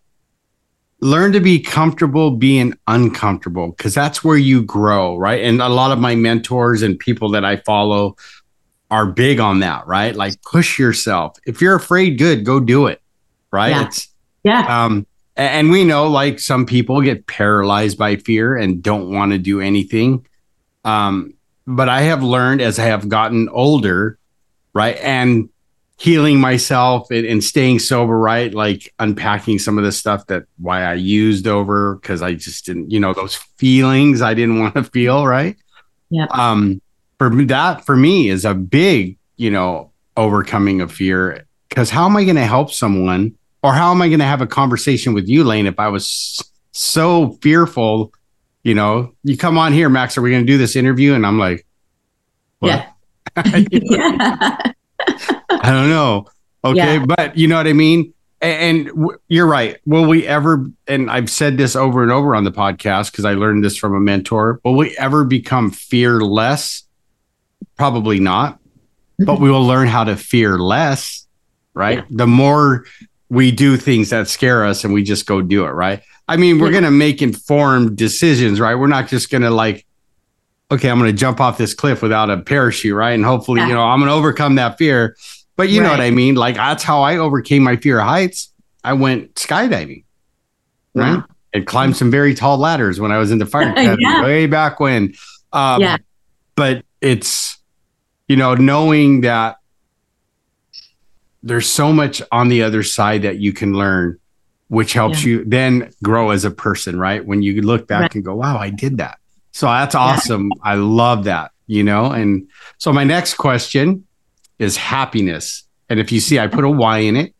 learn 1.02 1.32
to 1.32 1.39
be 1.39 1.60
comfortable 1.60 2.32
being 2.32 2.74
uncomfortable 2.88 3.70
because 3.70 3.93
that's 3.93 4.24
where 4.24 4.38
you 4.38 4.62
grow. 4.62 5.16
Right. 5.16 5.43
And 5.43 5.62
a 5.62 5.70
lot 5.70 5.91
of 5.91 6.00
my 6.00 6.16
mentors 6.16 6.82
and 6.82 7.00
people 7.00 7.30
that 7.32 7.45
I 7.45 7.58
follow 7.58 8.18
are 8.91 9.06
big 9.06 9.39
on 9.39 9.60
that, 9.60 9.88
right? 9.88 10.16
Like, 10.16 10.41
push 10.41 10.80
yourself. 10.80 11.38
If 11.45 11.62
you're 11.62 11.76
afraid, 11.76 12.18
good, 12.18 12.43
go 12.43 12.60
do 12.60 12.88
it. 12.88 13.02
Right. 13.52 13.70
Yeah. 13.70 13.86
It's, 13.86 14.08
yeah. 14.43 14.86
Um, 14.86 15.06
and 15.36 15.72
we 15.72 15.86
know 15.86 16.08
like 16.08 16.39
some 16.39 16.66
people 16.66 17.02
get 17.02 17.26
paralyzed 17.26 17.97
by 17.97 18.18
fear 18.18 18.58
and 18.58 18.84
don't 18.84 19.10
want 19.10 19.32
to 19.32 19.38
do 19.38 19.62
anything. 19.62 20.26
Um, 20.84 21.34
but 21.66 21.88
I 21.88 22.02
have 22.02 22.24
learned 22.24 22.62
as 22.62 22.78
I 22.78 22.86
have 22.86 23.08
gotten 23.08 23.47
older, 23.50 24.18
right, 24.74 24.97
and 24.97 25.50
healing 26.00 26.39
myself 26.39 27.12
and, 27.12 27.26
and 27.26 27.43
staying 27.43 27.80
sober, 27.80 28.18
right, 28.18 28.54
like 28.54 28.93
unpacking 29.00 29.60
some 29.60 29.78
of 29.78 29.84
the 29.84 29.91
stuff 29.91 30.26
that 30.28 30.45
why 30.58 30.84
I 30.84 30.93
used 30.93 31.47
over 31.47 31.95
because 31.95 32.22
I 32.22 32.34
just 32.34 32.66
didn't, 32.66 32.91
you 32.91 33.00
know, 33.00 33.14
those 33.14 33.36
feelings 33.36 34.22
I 34.22 34.34
didn't 34.34 34.60
want 34.62 34.76
to 34.76 34.84
feel, 34.84 35.28
right. 35.28 35.58
Yeah. 36.10 36.28
Um, 36.32 36.82
for 37.18 37.30
that, 37.45 37.86
for 37.86 37.95
me, 37.95 38.30
is 38.30 38.45
a 38.45 38.54
big, 38.54 39.18
you 39.36 39.52
know, 39.52 39.91
overcoming 40.16 40.82
of 40.82 40.91
fear. 40.91 41.45
Because 41.68 41.89
how 41.89 42.06
am 42.06 42.16
I 42.16 42.24
going 42.24 42.38
to 42.38 42.45
help 42.45 42.72
someone, 42.72 43.38
or 43.62 43.74
how 43.74 43.91
am 43.91 44.02
I 44.02 44.08
going 44.08 44.20
to 44.20 44.26
have 44.26 44.41
a 44.41 44.47
conversation 44.47 45.14
with 45.14 45.28
you, 45.28 45.43
Lane, 45.43 45.68
if 45.68 45.80
I 45.80 45.89
was 45.89 46.41
so 46.72 47.38
fearful 47.41 48.14
you 48.64 48.74
know, 48.74 49.14
you 49.24 49.38
come 49.38 49.58
on 49.58 49.74
here, 49.74 49.89
Max, 49.89 50.18
are 50.18 50.22
we 50.22 50.32
going 50.32 50.45
to 50.45 50.52
do 50.52 50.58
this 50.58 50.76
interview? 50.76 51.14
And 51.14 51.26
I'm 51.26 51.39
like, 51.39 51.66
what? 52.60 52.88
yeah. 53.72 54.72
I 55.64 55.72
don't 55.72 55.89
know. 55.89 56.28
Okay. 56.64 56.97
Yeah. 56.97 57.05
But 57.05 57.38
you 57.38 57.47
know 57.47 57.57
what 57.57 57.68
I 57.68 57.74
mean? 57.74 58.14
And, 58.41 58.78
and 58.88 58.88
w- 58.88 59.20
you're 59.28 59.47
right. 59.47 59.78
Will 59.86 60.05
we 60.05 60.26
ever, 60.26 60.66
and 60.88 61.10
I've 61.10 61.30
said 61.30 61.57
this 61.57 61.76
over 61.76 62.03
and 62.03 62.12
over 62.12 62.36
on 62.36 62.43
the 62.43 62.51
podcast 62.51 63.12
because 63.12 63.26
I 63.26 63.34
learned 63.34 63.64
this 63.64 63.78
from 63.78 63.93
a 63.93 63.99
mentor, 63.99 64.60
will 64.64 64.76
we 64.76 64.95
ever 64.97 65.24
become 65.24 65.72
fearless? 65.72 66.84
Probably 67.76 68.20
not. 68.20 68.60
But 69.20 69.41
we 69.41 69.51
will 69.51 69.66
learn 69.66 69.88
how 69.88 70.05
to 70.05 70.16
fear 70.16 70.57
less, 70.57 71.28
right? 71.74 71.97
Yeah. 71.97 72.05
The 72.10 72.28
more 72.28 72.86
we 73.28 73.51
do 73.51 73.76
things 73.76 74.12
that 74.12 74.30
scare 74.30 74.66
us 74.66 74.86
and 74.86 74.93
we 74.93 75.03
just 75.03 75.26
go 75.26 75.41
do 75.41 75.66
it, 75.66 75.72
right? 75.72 76.01
I 76.30 76.38
mean, 76.38 76.60
we're 76.60 76.68
yeah. 76.68 76.74
going 76.74 76.84
to 76.86 76.91
make 76.91 77.22
informed 77.22 77.97
decisions, 77.97 78.60
right? 78.60 78.76
We're 78.76 78.88
not 78.88 79.07
just 79.07 79.30
going 79.30 79.41
to 79.41 79.49
like, 79.49 79.86
okay, 80.72 80.89
I'm 80.89 80.99
going 80.99 81.12
to 81.12 81.18
jump 81.18 81.41
off 81.41 81.57
this 81.57 81.74
cliff 81.74 82.01
without 82.01 82.30
a 82.30 82.38
parachute, 82.38 82.95
right? 82.95 83.12
And 83.12 83.26
hopefully, 83.26 83.62
yeah. 83.62 83.68
you 83.68 83.74
know, 83.74 83.84
I'm 83.84 83.99
going 83.99 84.10
to 84.10 84.16
overcome 84.16 84.55
that 84.55 84.78
fear. 84.78 85.18
But 85.60 85.68
you 85.68 85.82
right. 85.82 85.88
know 85.88 85.91
what 85.91 85.99
I 85.99 86.12
mean? 86.12 86.36
Like, 86.36 86.55
that's 86.55 86.84
how 86.84 87.01
I 87.01 87.18
overcame 87.18 87.64
my 87.64 87.76
fear 87.76 87.99
of 87.99 88.05
heights. 88.05 88.53
I 88.82 88.93
went 88.93 89.36
skydiving, 89.36 90.05
right? 90.93 91.18
Wow. 91.18 91.26
And 91.53 91.68
climbed 91.68 91.97
some 91.97 92.10
very 92.10 92.34
tall 92.34 92.57
ladders 92.57 92.97
when 92.97 93.12
I 93.12 93.18
was 93.18 93.30
in 93.30 93.39
the 93.39 93.45
fire 93.45 93.70
academy 93.70 93.97
yeah. 93.99 94.24
way 94.24 94.45
back 94.45 94.80
when. 94.80 95.16
Um, 95.51 95.82
yeah. 95.82 95.97
But 96.55 96.86
it's, 97.01 97.57
you 98.30 98.38
know, 98.38 98.55
knowing 98.55 99.20
that 99.22 99.57
there's 101.43 101.68
so 101.68 101.91
much 101.91 102.22
on 102.32 102.47
the 102.47 102.64
other 102.64 102.82
side 102.82 103.24
that 103.24 103.39
you 103.39 103.51
can 103.51 103.74
learn 103.74 104.18
which 104.70 104.93
helps 104.93 105.26
yeah. 105.26 105.30
you 105.30 105.43
then 105.43 105.91
grow 106.01 106.30
as 106.30 106.45
a 106.45 106.51
person, 106.51 106.97
right? 106.97 107.26
When 107.26 107.41
you 107.41 107.62
look 107.64 107.86
back 107.86 108.01
right. 108.01 108.16
and 108.16 108.24
go, 108.24 108.36
wow, 108.36 108.57
I 108.57 108.70
did 108.70 108.99
that. 108.99 109.18
So 109.51 109.66
that's 109.66 109.93
awesome. 109.93 110.51
Yeah. 110.55 110.72
I 110.72 110.76
love 110.76 111.26
that, 111.26 111.51
you 111.68 111.84
know? 111.84 112.12
And 112.12 112.47
so 112.78 112.93
my 112.93 113.03
next 113.03 113.34
question 113.34 114.05
is 114.60 114.78
happiness. 114.78 115.64
And 115.89 115.99
if 115.99 116.12
you 116.12 116.20
see, 116.20 116.38
I 116.38 116.47
put 116.47 116.64
a 116.64 116.70
Y 116.70 116.99
in 116.99 117.16
it. 117.16 117.34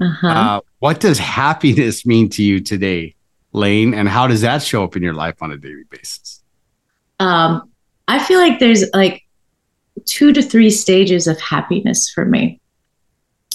Uh-huh. 0.00 0.28
Uh, 0.28 0.60
what 0.80 1.00
does 1.00 1.18
happiness 1.18 2.04
mean 2.04 2.28
to 2.30 2.42
you 2.42 2.60
today, 2.60 3.14
Lane? 3.52 3.94
And 3.94 4.08
how 4.08 4.26
does 4.26 4.40
that 4.40 4.62
show 4.62 4.82
up 4.82 4.96
in 4.96 5.02
your 5.02 5.14
life 5.14 5.40
on 5.40 5.52
a 5.52 5.56
daily 5.56 5.84
basis? 5.88 6.42
Um, 7.20 7.70
I 8.08 8.18
feel 8.18 8.40
like 8.40 8.58
there's 8.58 8.84
like 8.92 9.22
two 10.04 10.32
to 10.32 10.42
three 10.42 10.70
stages 10.70 11.26
of 11.26 11.40
happiness 11.40 12.10
for 12.10 12.24
me. 12.24 12.60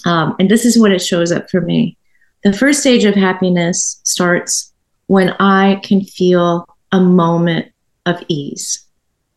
Um, 0.05 0.35
and 0.39 0.49
this 0.49 0.65
is 0.65 0.79
what 0.79 0.91
it 0.91 1.01
shows 1.01 1.31
up 1.31 1.49
for 1.49 1.61
me. 1.61 1.97
The 2.43 2.53
first 2.53 2.79
stage 2.79 3.03
of 3.03 3.15
happiness 3.15 3.99
starts 4.05 4.71
when 5.07 5.31
I 5.39 5.81
can 5.83 6.01
feel 6.01 6.65
a 6.91 7.01
moment 7.01 7.71
of 8.05 8.23
ease. 8.29 8.85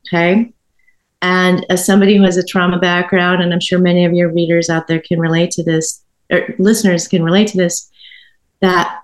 Okay. 0.06 0.52
And 1.22 1.64
as 1.70 1.86
somebody 1.86 2.16
who 2.16 2.24
has 2.24 2.36
a 2.36 2.44
trauma 2.44 2.78
background, 2.78 3.42
and 3.42 3.52
I'm 3.52 3.60
sure 3.60 3.78
many 3.78 4.04
of 4.04 4.12
your 4.12 4.32
readers 4.32 4.68
out 4.68 4.88
there 4.88 5.00
can 5.00 5.18
relate 5.18 5.52
to 5.52 5.62
this, 5.62 6.02
or 6.30 6.54
listeners 6.58 7.08
can 7.08 7.22
relate 7.22 7.48
to 7.48 7.56
this, 7.56 7.88
that 8.60 9.00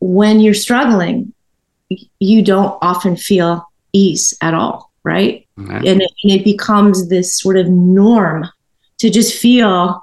when 0.00 0.40
you're 0.40 0.54
struggling, 0.54 1.32
you 2.18 2.42
don't 2.42 2.78
often 2.80 3.16
feel 3.16 3.66
ease 3.92 4.34
at 4.40 4.54
all, 4.54 4.90
right? 5.04 5.46
mm-hmm. 5.60 5.86
And, 5.86 6.02
it, 6.02 6.10
and 6.24 6.32
it 6.32 6.44
becomes 6.44 7.08
this 7.08 7.38
sort 7.38 7.56
of 7.56 7.68
norm 7.68 8.48
to 8.98 9.10
just 9.10 9.36
feel 9.38 10.02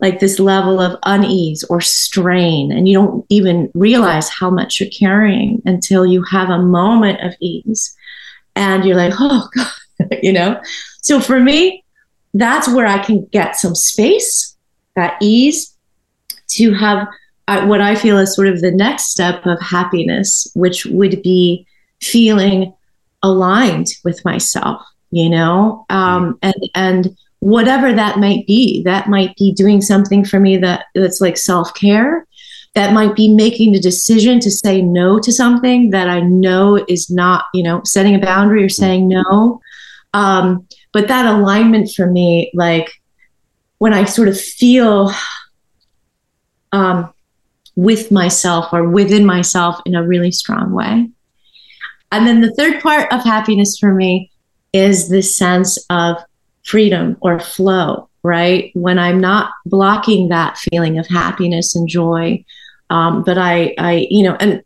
like 0.00 0.20
this 0.20 0.38
level 0.38 0.80
of 0.80 0.98
unease 1.04 1.64
or 1.64 1.80
strain 1.80 2.70
and 2.70 2.88
you 2.88 2.94
don't 2.94 3.26
even 3.28 3.70
realize 3.74 4.28
how 4.28 4.48
much 4.48 4.78
you're 4.78 4.88
carrying 4.90 5.60
until 5.64 6.06
you 6.06 6.22
have 6.22 6.50
a 6.50 6.62
moment 6.62 7.20
of 7.20 7.34
ease 7.40 7.96
and 8.54 8.84
you're 8.84 8.96
like 8.96 9.14
oh 9.18 9.48
god 9.54 9.66
you 10.22 10.32
know 10.32 10.60
so 11.02 11.20
for 11.20 11.40
me 11.40 11.84
that's 12.34 12.68
where 12.68 12.86
i 12.86 12.98
can 12.98 13.24
get 13.26 13.56
some 13.56 13.74
space 13.74 14.56
that 14.96 15.16
ease 15.20 15.74
to 16.48 16.72
have 16.72 17.06
uh, 17.48 17.64
what 17.66 17.80
i 17.80 17.94
feel 17.94 18.18
is 18.18 18.34
sort 18.34 18.48
of 18.48 18.60
the 18.60 18.70
next 18.70 19.06
step 19.06 19.44
of 19.46 19.60
happiness 19.60 20.46
which 20.54 20.86
would 20.86 21.22
be 21.22 21.66
feeling 22.00 22.72
aligned 23.22 23.88
with 24.04 24.24
myself 24.24 24.82
you 25.10 25.28
know 25.28 25.84
um, 25.90 26.38
and 26.42 26.70
and 26.74 27.16
whatever 27.40 27.92
that 27.92 28.18
might 28.18 28.46
be. 28.46 28.82
That 28.82 29.08
might 29.08 29.36
be 29.36 29.52
doing 29.52 29.80
something 29.80 30.24
for 30.24 30.40
me 30.40 30.56
that 30.58 30.86
that's 30.94 31.20
like 31.20 31.36
self 31.36 31.74
care. 31.74 32.26
That 32.74 32.92
might 32.92 33.16
be 33.16 33.32
making 33.32 33.72
the 33.72 33.80
decision 33.80 34.40
to 34.40 34.50
say 34.50 34.82
no 34.82 35.18
to 35.20 35.32
something 35.32 35.90
that 35.90 36.08
I 36.08 36.20
know 36.20 36.84
is 36.88 37.10
not, 37.10 37.46
you 37.54 37.62
know, 37.62 37.80
setting 37.84 38.14
a 38.14 38.20
boundary 38.20 38.62
or 38.62 38.68
saying 38.68 39.08
no. 39.08 39.60
Um, 40.18 40.66
but 40.92 41.06
that 41.06 41.26
alignment 41.26 41.92
for 41.94 42.10
me, 42.10 42.50
like 42.52 42.90
when 43.78 43.94
I 43.94 44.04
sort 44.04 44.26
of 44.26 44.38
feel 44.38 45.12
um, 46.72 47.14
with 47.76 48.10
myself 48.10 48.72
or 48.72 48.88
within 48.88 49.24
myself 49.24 49.80
in 49.86 49.94
a 49.94 50.04
really 50.04 50.32
strong 50.32 50.72
way. 50.72 51.08
And 52.10 52.26
then 52.26 52.40
the 52.40 52.52
third 52.54 52.82
part 52.82 53.12
of 53.12 53.22
happiness 53.22 53.78
for 53.78 53.94
me 53.94 54.32
is 54.72 55.08
this 55.08 55.36
sense 55.36 55.78
of 55.88 56.16
freedom 56.64 57.16
or 57.20 57.38
flow, 57.38 58.08
right? 58.24 58.72
When 58.74 58.98
I'm 58.98 59.20
not 59.20 59.52
blocking 59.66 60.30
that 60.30 60.58
feeling 60.58 60.98
of 60.98 61.06
happiness 61.06 61.76
and 61.76 61.88
joy. 61.88 62.44
Um, 62.90 63.22
but 63.22 63.38
I, 63.38 63.72
I, 63.78 64.08
you 64.10 64.24
know, 64.24 64.36
and 64.40 64.64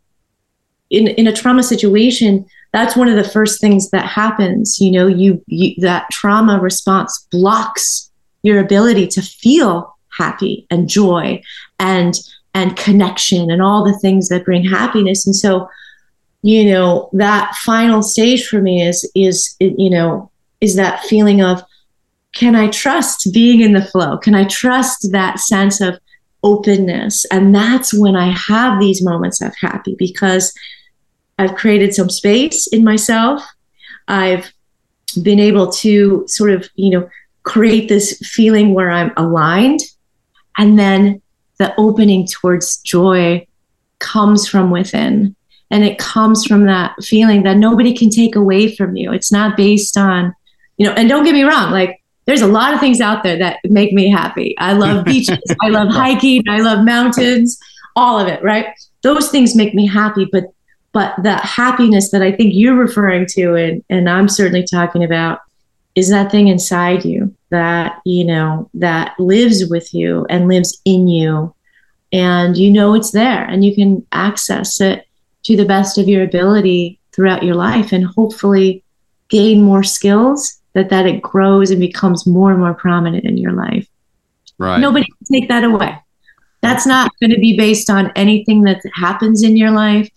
in, 0.89 1.09
in 1.09 1.27
a 1.27 1.33
trauma 1.33 1.61
situation, 1.61 2.47
that's 2.73 2.95
one 2.95 3.07
of 3.07 3.15
the 3.15 3.29
first 3.29 3.61
things 3.61 3.91
that 3.91 4.07
happens. 4.07 4.79
You 4.79 4.91
know, 4.91 5.07
you, 5.07 5.41
you 5.47 5.75
that 5.81 6.09
trauma 6.11 6.59
response 6.59 7.25
blocks 7.31 8.09
your 8.41 8.59
ability 8.59 9.07
to 9.07 9.21
feel 9.21 9.95
happy 10.09 10.67
and 10.69 10.89
joy 10.89 11.41
and 11.79 12.15
and 12.55 12.75
connection 12.75 13.49
and 13.49 13.61
all 13.61 13.83
the 13.83 13.97
things 13.99 14.29
that 14.29 14.45
bring 14.45 14.63
happiness. 14.63 15.25
And 15.25 15.35
so, 15.35 15.67
you 16.41 16.65
know, 16.65 17.09
that 17.13 17.55
final 17.63 18.01
stage 18.01 18.47
for 18.47 18.61
me 18.61 18.85
is 18.85 19.09
is 19.15 19.55
you 19.59 19.89
know 19.89 20.29
is 20.59 20.75
that 20.75 21.03
feeling 21.03 21.41
of 21.41 21.63
can 22.33 22.55
I 22.55 22.67
trust 22.67 23.29
being 23.31 23.61
in 23.61 23.73
the 23.73 23.85
flow? 23.85 24.17
Can 24.17 24.33
I 24.33 24.45
trust 24.45 25.11
that 25.11 25.39
sense 25.39 25.79
of 25.79 25.99
openness? 26.41 27.25
And 27.25 27.53
that's 27.53 27.93
when 27.93 28.15
I 28.15 28.35
have 28.35 28.79
these 28.79 29.03
moments 29.03 29.41
of 29.41 29.53
happy 29.61 29.95
because 29.99 30.51
I've 31.43 31.55
created 31.55 31.93
some 31.93 32.09
space 32.09 32.67
in 32.67 32.83
myself. 32.83 33.43
I've 34.07 34.51
been 35.21 35.39
able 35.39 35.71
to 35.73 36.23
sort 36.27 36.51
of, 36.51 36.69
you 36.75 36.91
know, 36.91 37.09
create 37.43 37.89
this 37.89 38.17
feeling 38.19 38.73
where 38.73 38.89
I'm 38.89 39.11
aligned. 39.17 39.81
And 40.57 40.79
then 40.79 41.21
the 41.57 41.73
opening 41.77 42.27
towards 42.27 42.77
joy 42.77 43.45
comes 43.99 44.47
from 44.47 44.71
within. 44.71 45.35
And 45.69 45.83
it 45.83 45.97
comes 45.97 46.45
from 46.45 46.65
that 46.65 46.95
feeling 47.03 47.43
that 47.43 47.57
nobody 47.57 47.93
can 47.93 48.09
take 48.09 48.35
away 48.35 48.75
from 48.75 48.95
you. 48.95 49.11
It's 49.11 49.31
not 49.31 49.57
based 49.57 49.97
on, 49.97 50.33
you 50.77 50.85
know, 50.85 50.93
and 50.93 51.09
don't 51.09 51.23
get 51.23 51.33
me 51.33 51.43
wrong, 51.43 51.71
like 51.71 52.01
there's 52.25 52.41
a 52.41 52.47
lot 52.47 52.73
of 52.73 52.79
things 52.79 53.01
out 53.01 53.23
there 53.23 53.37
that 53.37 53.57
make 53.65 53.91
me 53.91 54.09
happy. 54.09 54.55
I 54.59 54.73
love 54.73 55.03
beaches, 55.11 55.39
I 55.61 55.69
love 55.69 55.89
hiking, 55.89 56.43
I 56.47 56.59
love 56.59 56.85
mountains, 56.85 57.59
all 57.95 58.19
of 58.19 58.27
it, 58.27 58.41
right? 58.43 58.67
Those 59.01 59.29
things 59.29 59.55
make 59.55 59.73
me 59.73 59.87
happy, 59.87 60.27
but 60.31 60.45
but 60.93 61.15
that 61.23 61.43
happiness 61.43 62.11
that 62.11 62.21
I 62.21 62.31
think 62.31 62.53
you're 62.53 62.75
referring 62.75 63.25
to 63.31 63.55
and 63.55 63.83
and 63.89 64.09
I'm 64.09 64.29
certainly 64.29 64.65
talking 64.65 65.03
about 65.03 65.39
is 65.95 66.09
that 66.09 66.31
thing 66.31 66.47
inside 66.47 67.05
you 67.05 67.35
that, 67.49 68.01
you 68.03 68.25
know, 68.25 68.69
that 68.73 69.19
lives 69.19 69.69
with 69.69 69.93
you 69.93 70.25
and 70.29 70.47
lives 70.47 70.81
in 70.85 71.07
you 71.07 71.53
and 72.11 72.57
you 72.57 72.71
know 72.71 72.93
it's 72.95 73.11
there 73.11 73.43
and 73.43 73.63
you 73.63 73.75
can 73.75 74.05
access 74.11 74.81
it 74.81 75.07
to 75.43 75.55
the 75.55 75.65
best 75.65 75.97
of 75.97 76.07
your 76.07 76.23
ability 76.23 76.99
throughout 77.11 77.43
your 77.43 77.55
life 77.55 77.91
and 77.91 78.05
hopefully 78.05 78.83
gain 79.29 79.61
more 79.61 79.83
skills 79.83 80.59
that 80.73 80.89
that 80.89 81.05
it 81.05 81.21
grows 81.21 81.69
and 81.69 81.79
becomes 81.79 82.25
more 82.25 82.51
and 82.51 82.59
more 82.59 82.73
prominent 82.73 83.25
in 83.25 83.37
your 83.37 83.51
life. 83.51 83.87
Right. 84.57 84.79
Nobody 84.79 85.05
can 85.05 85.39
take 85.39 85.49
that 85.49 85.63
away. 85.63 85.97
That's 86.61 86.87
not 86.87 87.11
going 87.19 87.31
to 87.31 87.39
be 87.39 87.57
based 87.57 87.89
on 87.89 88.11
anything 88.15 88.63
that 88.63 88.81
happens 88.93 89.43
in 89.43 89.57
your 89.57 89.71
life, 89.71 90.09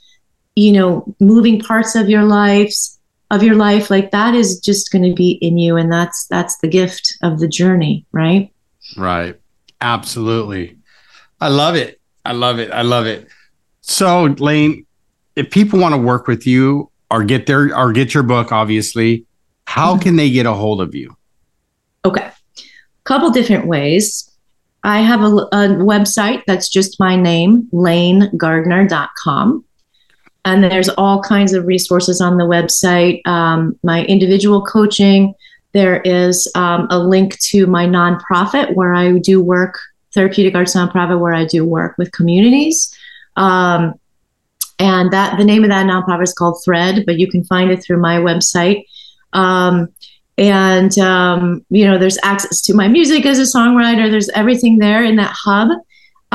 you 0.57 0.73
know, 0.73 1.15
moving 1.21 1.61
parts 1.61 1.95
of 1.95 2.09
your 2.09 2.25
lives 2.25 2.99
of 3.31 3.43
your 3.43 3.57
life 3.57 3.91
like 3.91 4.11
that 4.13 4.35
is 4.35 4.61
just 4.61 4.93
going 4.93 5.03
to 5.03 5.13
be 5.13 5.33
in 5.43 5.59
you 5.59 5.77
and 5.77 5.93
that's 5.93 6.27
that's 6.27 6.59
the 6.59 6.69
gift 6.69 7.17
of 7.23 7.41
the 7.41 7.49
journey, 7.49 8.05
right? 8.13 8.53
Right. 8.97 9.39
Absolutely. 9.81 10.77
I 11.41 11.49
love 11.49 11.75
it. 11.75 12.01
I 12.25 12.33
love 12.33 12.59
it. 12.59 12.71
I 12.71 12.83
love 12.83 13.07
it. 13.07 13.29
So, 13.81 14.25
Lane, 14.39 14.87
if 15.35 15.51
people 15.51 15.79
want 15.79 15.95
to 15.95 16.01
work 16.01 16.27
with 16.27 16.47
you 16.47 16.91
or 17.11 17.25
get 17.25 17.47
their 17.47 17.77
or 17.77 17.93
get 17.93 18.15
your 18.15 18.23
book 18.23 18.53
obviously, 18.53 19.27
how 19.67 19.95
mm-hmm. 19.95 20.03
can 20.03 20.17
they 20.17 20.31
get 20.31 20.47
a 20.47 20.53
hold 20.53 20.81
of 20.81 20.95
you? 20.95 21.17
Okay. 22.05 22.31
Couple 23.05 23.31
different 23.31 23.67
ways. 23.67 24.31
I 24.83 25.01
have 25.01 25.21
a, 25.21 25.27
a 25.27 25.69
website 25.83 26.45
that's 26.47 26.69
just 26.69 27.01
my 27.01 27.17
name, 27.17 27.69
lanegardner.com. 27.73 29.65
And 30.47 30.62
there's 30.62 30.88
all 30.90 31.20
kinds 31.22 31.53
of 31.53 31.66
resources 31.66 32.20
on 32.20 32.38
the 32.38 32.44
website. 32.44 33.20
Um, 33.26 33.76
my 33.82 34.05
individual 34.05 34.64
coaching, 34.64 35.34
there 35.72 36.01
is 36.03 36.51
um, 36.55 36.86
a 36.88 37.01
link 37.01 37.36
to 37.40 37.66
my 37.66 37.84
nonprofit 37.84 38.72
where 38.76 38.94
I 38.94 39.18
do 39.18 39.42
work, 39.42 39.80
therapeutic 40.14 40.55
arts 40.55 40.76
nonprofit, 40.76 41.18
where 41.18 41.34
I 41.34 41.47
do 41.47 41.64
work 41.64 41.99
with 41.99 42.12
communities. 42.12 42.97
Um, 43.34 43.94
and 44.78 45.11
that 45.12 45.36
the 45.36 45.44
name 45.44 45.64
of 45.64 45.70
that 45.70 45.84
nonprofit 45.84 46.22
is 46.22 46.32
called 46.32 46.62
Thread, 46.64 47.05
but 47.07 47.18
you 47.18 47.28
can 47.28 47.42
find 47.42 47.72
it 47.72 47.82
through 47.82 47.99
my 47.99 48.18
website. 48.18 48.84
Um, 49.32 49.88
and 50.38 50.97
um, 50.99 51.66
you 51.70 51.86
know, 51.86 51.99
there's 51.99 52.18
access 52.22 52.62
to 52.62 52.74
my 52.74 52.86
music 52.86 53.26
as 53.26 53.40
a 53.40 53.59
songwriter. 53.59 54.09
There's 54.09 54.28
everything 54.28 54.78
there 54.78 55.03
in 55.03 55.16
that 55.16 55.34
hub. 55.36 55.70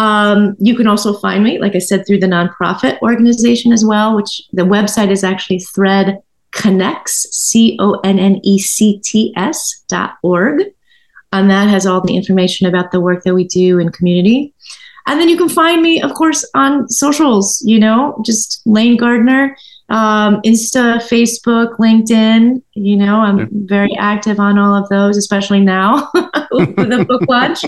Um, 0.01 0.55
you 0.57 0.75
can 0.75 0.87
also 0.87 1.13
find 1.13 1.43
me, 1.43 1.59
like 1.59 1.75
I 1.75 1.79
said, 1.79 2.07
through 2.07 2.21
the 2.21 2.25
nonprofit 2.25 2.99
organization 3.03 3.71
as 3.71 3.85
well, 3.85 4.15
which 4.15 4.41
the 4.51 4.63
website 4.63 5.11
is 5.11 5.23
actually 5.23 5.59
Thread 5.59 6.17
Connects, 6.49 7.27
C 7.31 7.77
O 7.79 7.99
N 8.03 8.17
N 8.17 8.41
E 8.43 8.57
C 8.57 8.99
T 9.03 9.31
S 9.37 9.83
dot 9.87 10.15
org. 10.23 10.63
And 11.31 11.51
that 11.51 11.69
has 11.69 11.85
all 11.85 12.01
the 12.01 12.15
information 12.15 12.65
about 12.65 12.91
the 12.91 12.99
work 12.99 13.23
that 13.25 13.35
we 13.35 13.43
do 13.43 13.77
in 13.77 13.91
community. 13.91 14.55
And 15.05 15.19
then 15.19 15.29
you 15.29 15.37
can 15.37 15.49
find 15.49 15.83
me, 15.83 16.01
of 16.01 16.15
course, 16.15 16.49
on 16.55 16.89
socials, 16.89 17.61
you 17.63 17.79
know, 17.79 18.19
just 18.25 18.61
Lane 18.65 18.97
Gardner 18.97 19.55
um, 19.91 20.41
Insta, 20.43 20.97
Facebook, 21.03 21.77
LinkedIn. 21.77 22.61
You 22.73 22.97
know, 22.97 23.17
I'm 23.17 23.49
very 23.67 23.95
active 23.97 24.39
on 24.39 24.57
all 24.57 24.73
of 24.73 24.89
those, 24.89 25.17
especially 25.17 25.59
now 25.59 26.09
with 26.51 26.75
the 26.75 27.05
book 27.07 27.23
launch. 27.27 27.65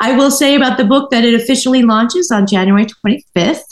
I 0.00 0.16
will 0.16 0.30
say 0.30 0.54
about 0.54 0.78
the 0.78 0.84
book 0.84 1.10
that 1.10 1.24
it 1.24 1.34
officially 1.34 1.82
launches 1.82 2.30
on 2.30 2.46
January 2.46 2.86
25th. 2.86 3.64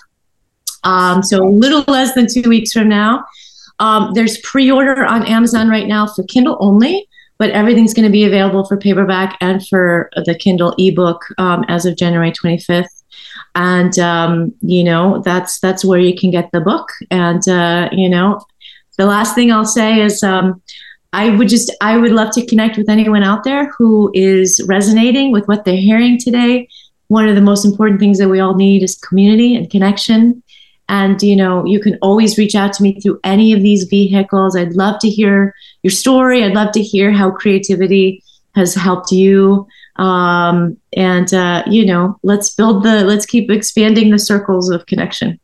Um, 0.85 1.23
so 1.23 1.47
a 1.47 1.49
little 1.49 1.85
less 1.89 2.15
than 2.15 2.27
two 2.33 2.49
weeks 2.49 2.73
from 2.73 2.89
now. 2.89 3.25
Um, 3.79 4.13
there's 4.15 4.39
pre-order 4.39 5.05
on 5.05 5.27
Amazon 5.27 5.69
right 5.69 5.87
now 5.87 6.07
for 6.07 6.23
Kindle 6.25 6.57
only, 6.61 7.09
but 7.39 7.51
everything's 7.51 7.95
going 7.95 8.07
to 8.07 8.13
be 8.13 8.25
available 8.25 8.65
for 8.65 8.77
paperback 8.77 9.37
and 9.41 9.67
for 9.67 10.11
the 10.25 10.35
Kindle 10.35 10.75
ebook 10.79 11.25
um, 11.39 11.65
as 11.69 11.87
of 11.87 11.97
January 11.97 12.33
25th 12.33 12.87
and 13.55 13.99
um, 13.99 14.55
you 14.61 14.85
know 14.85 15.23
that's 15.25 15.61
that's 15.61 15.85
where 15.85 16.01
you 16.01 16.17
can 16.17 16.31
get 16.31 16.51
the 16.53 16.61
book 16.61 16.89
and 17.11 17.49
uh, 17.49 17.89
you 17.93 18.09
know 18.09 18.41
the 18.99 19.07
last 19.07 19.35
thing 19.35 19.51
i'll 19.53 19.65
say 19.65 20.01
is 20.01 20.23
um, 20.23 20.61
i 21.15 21.31
would 21.31 21.49
just 21.49 21.75
i 21.81 21.97
would 21.97 22.13
love 22.13 22.31
to 22.33 22.45
connect 22.47 22.77
with 22.77 22.89
anyone 22.89 23.23
out 23.23 23.45
there 23.45 23.71
who 23.79 24.11
is 24.15 24.61
resonating 24.69 25.33
with 25.33 25.47
what 25.47 25.65
they're 25.65 25.77
hearing 25.77 26.19
today. 26.19 26.69
One 27.09 27.29
of 27.29 27.35
the 27.35 27.41
most 27.41 27.65
important 27.65 28.01
things 28.01 28.19
that 28.19 28.29
we 28.29 28.41
all 28.41 28.55
need 28.55 28.83
is 28.83 28.97
community 28.97 29.55
and 29.55 29.71
connection. 29.71 30.43
And 30.89 31.23
you 31.23 31.37
know 31.37 31.65
you 31.65 31.81
can 31.81 31.99
always 32.03 32.37
reach 32.37 32.55
out 32.55 32.73
to 32.75 32.83
me 32.83 33.01
through 33.01 33.21
any 33.25 33.53
of 33.53 33.63
these 33.63 33.85
vehicles. 33.85 34.57
I'd 34.57 34.75
love 34.75 35.01
to 35.01 35.09
hear 35.09 35.55
your 35.83 35.91
story. 35.91 36.45
I'd 36.45 36.55
love 36.55 36.73
to 36.73 36.83
hear 36.83 37.13
how 37.13 37.31
creativity 37.31 38.23
has 38.55 38.75
helped 38.75 39.11
you. 39.11 39.67
Um, 39.97 40.77
and 40.97 41.33
uh, 41.33 41.63
you 41.67 41.87
know 41.87 42.19
let's 42.23 42.55
build 42.55 42.83
the 42.83 43.05
let's 43.05 43.27
keep 43.27 43.51
expanding 43.51 44.11
the 44.11 44.19
circles 44.19 44.71
of 44.71 44.87
connection 44.87 45.39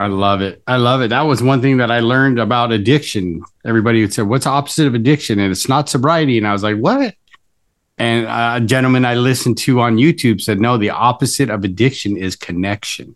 i 0.00 0.06
love 0.06 0.40
it. 0.40 0.62
I 0.66 0.76
love 0.76 1.02
it. 1.02 1.08
That 1.08 1.22
was 1.22 1.42
one 1.42 1.60
thing 1.60 1.76
that 1.76 1.90
i 1.90 2.00
learned 2.00 2.38
about 2.38 2.72
addiction. 2.72 3.42
Everybody 3.64 4.00
would 4.00 4.14
say 4.14 4.22
what's 4.22 4.44
the 4.44 4.50
opposite 4.50 4.86
of 4.86 4.94
addiction? 4.94 5.38
And 5.38 5.52
it's 5.52 5.68
not 5.68 5.88
sobriety. 5.88 6.38
And 6.38 6.46
i 6.46 6.52
was 6.52 6.62
like 6.62 6.76
what? 6.76 7.14
And 7.98 8.26
uh, 8.26 8.52
a 8.56 8.60
gentleman 8.60 9.04
i 9.04 9.14
listened 9.14 9.58
to 9.58 9.80
on 9.80 9.96
youtube 9.96 10.40
said 10.40 10.58
no 10.58 10.78
the 10.78 10.90
opposite 10.90 11.50
of 11.50 11.64
addiction 11.64 12.16
is 12.16 12.34
connection. 12.34 13.14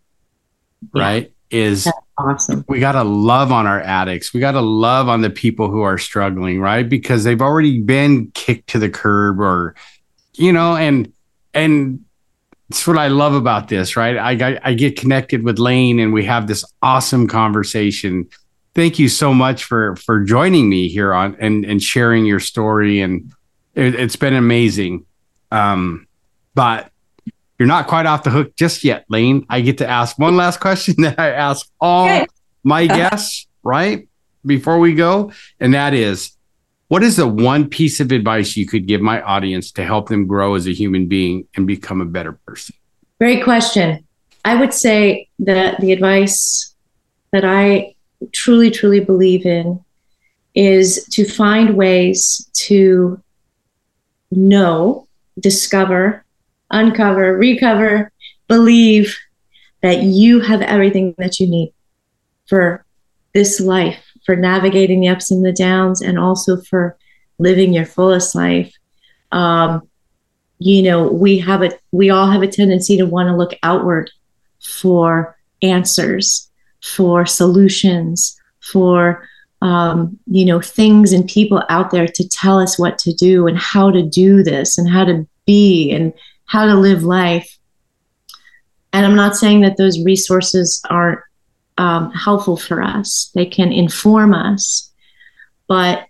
Yeah. 0.95 1.03
right? 1.03 1.33
Is 1.51 1.85
That's 1.85 1.97
awesome. 2.19 2.65
we 2.69 2.81
got 2.81 2.93
to 2.93 3.05
love 3.05 3.53
on 3.53 3.67
our 3.67 3.81
addicts. 3.81 4.35
We 4.35 4.41
got 4.41 4.53
to 4.53 4.61
love 4.61 5.09
on 5.09 5.21
the 5.21 5.31
people 5.31 5.71
who 5.71 5.83
are 5.83 5.99
struggling 5.99 6.61
right? 6.61 6.89
Because 6.89 7.25
they've 7.25 7.41
already 7.41 7.81
been 7.81 8.31
kicked 8.33 8.71
to 8.71 8.79
the 8.79 8.91
curb 8.91 9.41
or 9.41 9.75
you 10.35 10.53
know, 10.53 10.77
and 10.77 11.13
and 11.53 12.05
it's 12.71 12.87
what 12.87 12.99
I 12.99 13.09
love 13.09 13.35
about 13.35 13.69
this, 13.69 13.97
right? 13.97 14.17
I, 14.17 14.59
I 14.63 14.75
get 14.75 14.99
connected 14.99 15.43
with 15.43 15.59
Lane 15.59 16.01
and 16.01 16.13
we 16.13 16.25
have 16.25 16.47
this 16.47 16.65
awesome 16.83 17.29
conversation. 17.29 18.29
Thank 18.75 18.99
you 18.99 19.09
so 19.09 19.35
much 19.35 19.65
for 19.65 19.97
for 19.97 20.21
joining 20.21 20.69
me 20.69 20.89
here 20.89 21.13
on 21.13 21.37
and 21.39 21.65
and 21.65 21.83
sharing 21.83 22.27
your 22.27 22.41
story 22.41 23.01
and 23.01 23.33
it, 23.75 23.95
has 23.95 24.17
been 24.17 24.35
amazing. 24.35 25.05
Um, 25.53 26.07
but 26.55 26.91
you're 27.59 27.69
not 27.69 27.87
quite 27.87 28.07
off 28.07 28.25
the 28.25 28.31
hook 28.31 28.57
just 28.57 28.83
yet, 28.83 29.05
Lane. 29.09 29.47
I 29.49 29.61
get 29.61 29.79
to 29.79 29.89
ask 29.89 30.19
one 30.19 30.37
last 30.37 30.59
question 30.59 30.95
that 30.99 31.19
I 31.19 31.31
ask 31.31 31.69
all 31.81 32.07
okay. 32.07 32.27
my 32.63 32.87
guests, 32.87 33.47
right? 33.63 34.09
Before 34.45 34.79
we 34.79 34.95
go, 34.95 35.33
and 35.61 35.73
that 35.73 35.95
is 35.95 36.34
what 36.95 37.03
is 37.03 37.17
the 37.17 37.27
one 37.27 37.69
piece 37.69 37.99
of 37.99 38.13
advice 38.13 38.57
you 38.57 38.69
could 38.69 38.87
give 38.87 39.01
my 39.01 39.21
audience 39.23 39.73
to 39.73 39.85
help 39.85 40.09
them 40.09 40.29
grow 40.29 40.55
as 40.55 40.69
a 40.69 40.73
human 40.73 41.09
being 41.09 41.45
and 41.57 41.67
become 41.67 42.01
a 42.01 42.05
better 42.05 42.35
person? 42.47 42.73
Great 43.19 43.43
question. 43.43 44.07
I 44.45 44.55
would 44.55 44.73
say 44.73 45.29
that 45.41 45.81
the 45.81 45.91
advice 45.91 46.73
that 47.33 47.45
I 47.45 47.97
truly, 48.33 48.71
truly 48.71 49.01
believe 49.01 49.45
in 49.45 49.85
is 50.55 51.05
to 51.07 51.25
find 51.25 51.77
ways 51.77 52.49
to 52.69 53.21
know, 54.31 55.09
discover, 55.41 56.25
uncover, 56.71 57.37
recover, 57.37 58.13
believe 58.47 59.19
that 59.83 60.05
you 60.05 60.39
have 60.39 60.63
everything 60.63 61.17
that 61.19 61.41
you 61.41 61.51
need 61.51 61.75
for 62.47 62.85
this 63.33 63.59
life, 63.59 64.04
for 64.25 64.37
navigating 64.37 65.01
the 65.01 65.09
ups 65.09 65.31
and 65.31 65.45
the 65.45 65.53
downs, 65.53 66.01
and 66.01 66.19
also 66.19 66.61
for 66.61 66.97
living 67.39 67.73
your 67.73 67.87
fullest 67.87 68.35
life. 68.35 68.75
Um, 69.33 69.89
you 70.59 70.83
know, 70.83 71.09
we 71.09 71.39
have 71.39 71.63
a 71.63 71.73
we 71.93 72.11
all 72.11 72.31
have 72.31 72.43
a 72.43 72.49
tendency 72.49 72.97
to 72.97 73.07
want 73.07 73.29
to 73.29 73.37
look 73.37 73.55
outward 73.63 74.11
for 74.61 75.37
answers, 75.63 76.51
for 76.83 77.27
solutions, 77.27 78.41
for 78.61 79.29
um, 79.63 80.19
you 80.27 80.45
know 80.45 80.61
things 80.61 81.13
and 81.13 81.29
people 81.29 81.63
out 81.69 81.91
there 81.91 82.07
to 82.07 82.29
tell 82.29 82.59
us 82.59 82.79
what 82.79 82.99
to 82.99 83.13
do 83.13 83.47
and 83.47 83.59
how 83.59 83.91
to 83.91 84.03
do 84.03 84.43
this 84.43 84.79
and 84.79 84.89
how 84.89 85.05
to 85.05 85.27
be 85.47 85.91
and 85.91 86.13
how 86.47 86.67
to 86.67 86.75
live 86.75 87.03
life. 87.03 87.59
And 88.93 89.05
I'm 89.05 89.17
not 89.17 89.37
saying 89.37 89.63
that 89.63 89.77
those 89.77 90.05
resources 90.05 90.81
aren't 90.89 91.21
um, 91.79 92.11
helpful 92.13 92.57
for 92.57 92.83
us; 92.83 93.31
they 93.35 93.47
can 93.47 93.73
inform 93.73 94.35
us. 94.35 94.91
But 95.69 96.07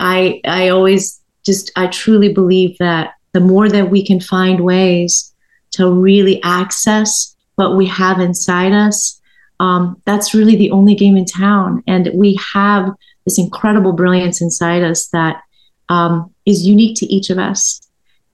I 0.00 0.40
I 0.44 0.68
always 0.68 1.20
just 1.44 1.70
I 1.76 1.86
truly 1.86 2.32
believe 2.32 2.76
that 2.78 3.14
the 3.32 3.40
more 3.40 3.68
that 3.68 3.90
we 3.90 4.04
can 4.04 4.20
find 4.20 4.60
ways 4.64 5.32
to 5.72 5.90
really 5.90 6.42
access 6.42 7.36
what 7.56 7.76
we 7.76 7.86
have 7.86 8.20
inside 8.20 8.72
us, 8.72 9.20
um, 9.60 10.00
that's 10.04 10.34
really 10.34 10.56
the 10.56 10.70
only 10.70 10.94
game 10.94 11.16
in 11.16 11.24
town. 11.24 11.82
And 11.86 12.10
we 12.14 12.38
have 12.54 12.90
this 13.24 13.38
incredible 13.38 13.92
brilliance 13.92 14.40
inside 14.40 14.82
us 14.82 15.08
that 15.08 15.42
um, 15.88 16.32
is 16.44 16.66
unique 16.66 16.96
to 16.98 17.06
each 17.06 17.30
of 17.30 17.38
us. 17.38 17.80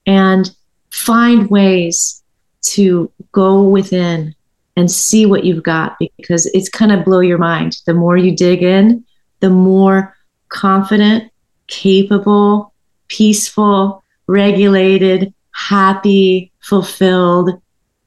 And 0.05 0.49
find 0.93 1.49
ways 1.49 2.23
to 2.61 3.11
go 3.31 3.63
within 3.63 4.35
and 4.75 4.89
see 4.89 5.25
what 5.25 5.43
you've 5.43 5.63
got 5.63 5.97
because 6.17 6.45
it's 6.47 6.69
kind 6.69 6.91
of 6.91 7.05
blow 7.05 7.19
your 7.19 7.37
mind. 7.37 7.77
The 7.85 7.93
more 7.93 8.17
you 8.17 8.35
dig 8.35 8.63
in, 8.63 9.05
the 9.39 9.49
more 9.49 10.15
confident, 10.49 11.31
capable, 11.67 12.73
peaceful, 13.07 14.03
regulated, 14.27 15.33
happy, 15.51 16.51
fulfilled 16.61 17.61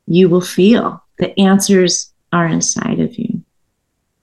you 0.07 0.29
will 0.29 0.41
feel. 0.41 1.03
The 1.19 1.39
answers 1.39 2.13
are 2.33 2.47
inside 2.47 3.01
of 3.01 3.19
you. 3.19 3.43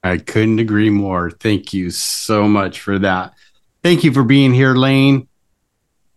I 0.02 0.18
couldn't 0.18 0.58
agree 0.58 0.90
more. 0.90 1.30
Thank 1.30 1.72
you 1.72 1.90
so 1.90 2.46
much 2.46 2.80
for 2.80 2.98
that. 2.98 3.34
Thank 3.82 4.04
you 4.04 4.12
for 4.12 4.24
being 4.24 4.52
here, 4.52 4.74
Lane. 4.74 5.28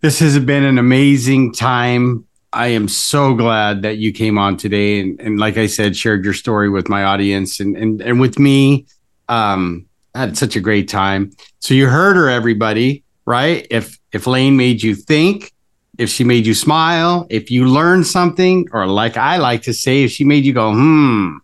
This 0.02 0.20
has 0.20 0.38
been 0.40 0.64
an 0.64 0.78
amazing 0.78 1.54
time. 1.54 2.27
I 2.54 2.68
am 2.68 2.88
so 2.88 3.34
glad 3.34 3.82
that 3.82 3.98
you 3.98 4.12
came 4.14 4.38
on 4.38 4.58
today 4.58 5.00
and, 5.00 5.20
and 5.20 5.40
like 5.40 5.58
I 5.58 5.68
said, 5.68 5.96
shared 5.96 6.24
your 6.24 6.34
story 6.34 6.70
with 6.70 6.90
my 6.90 7.04
audience 7.04 7.60
and 7.60 7.76
and, 7.76 8.02
and 8.02 8.20
with 8.20 8.40
me. 8.40 8.88
Um, 9.28 9.88
I 10.16 10.22
had 10.22 10.38
such 10.38 10.56
a 10.56 10.60
great 10.60 10.88
time. 10.88 11.32
So 11.60 11.74
you 11.74 11.88
heard 11.88 12.16
her, 12.16 12.30
everybody, 12.30 13.04
right? 13.26 13.68
If 13.70 14.00
if 14.12 14.26
Lane 14.26 14.58
made 14.58 14.82
you 14.82 14.96
think, 14.96 15.52
if 15.98 16.10
she 16.10 16.24
made 16.24 16.46
you 16.46 16.54
smile, 16.54 17.28
if 17.30 17.52
you 17.52 17.68
learned 17.68 18.08
something, 18.08 18.68
or 18.72 18.88
like 18.88 19.18
I 19.18 19.38
like 19.38 19.64
to 19.64 19.74
say, 19.74 20.04
if 20.04 20.12
she 20.12 20.24
made 20.24 20.46
you 20.46 20.54
go, 20.54 20.72
hmm, 20.72 21.38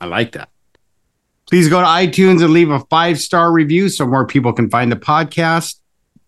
I 0.00 0.06
like 0.06 0.32
that. 0.32 0.48
Please 1.48 1.68
go 1.68 1.80
to 1.80 1.86
iTunes 1.86 2.44
and 2.44 2.52
leave 2.52 2.70
a 2.70 2.80
five 2.90 3.18
star 3.18 3.50
review 3.50 3.88
so 3.88 4.06
more 4.06 4.26
people 4.26 4.52
can 4.52 4.70
find 4.70 4.92
the 4.92 4.96
podcast. 4.96 5.76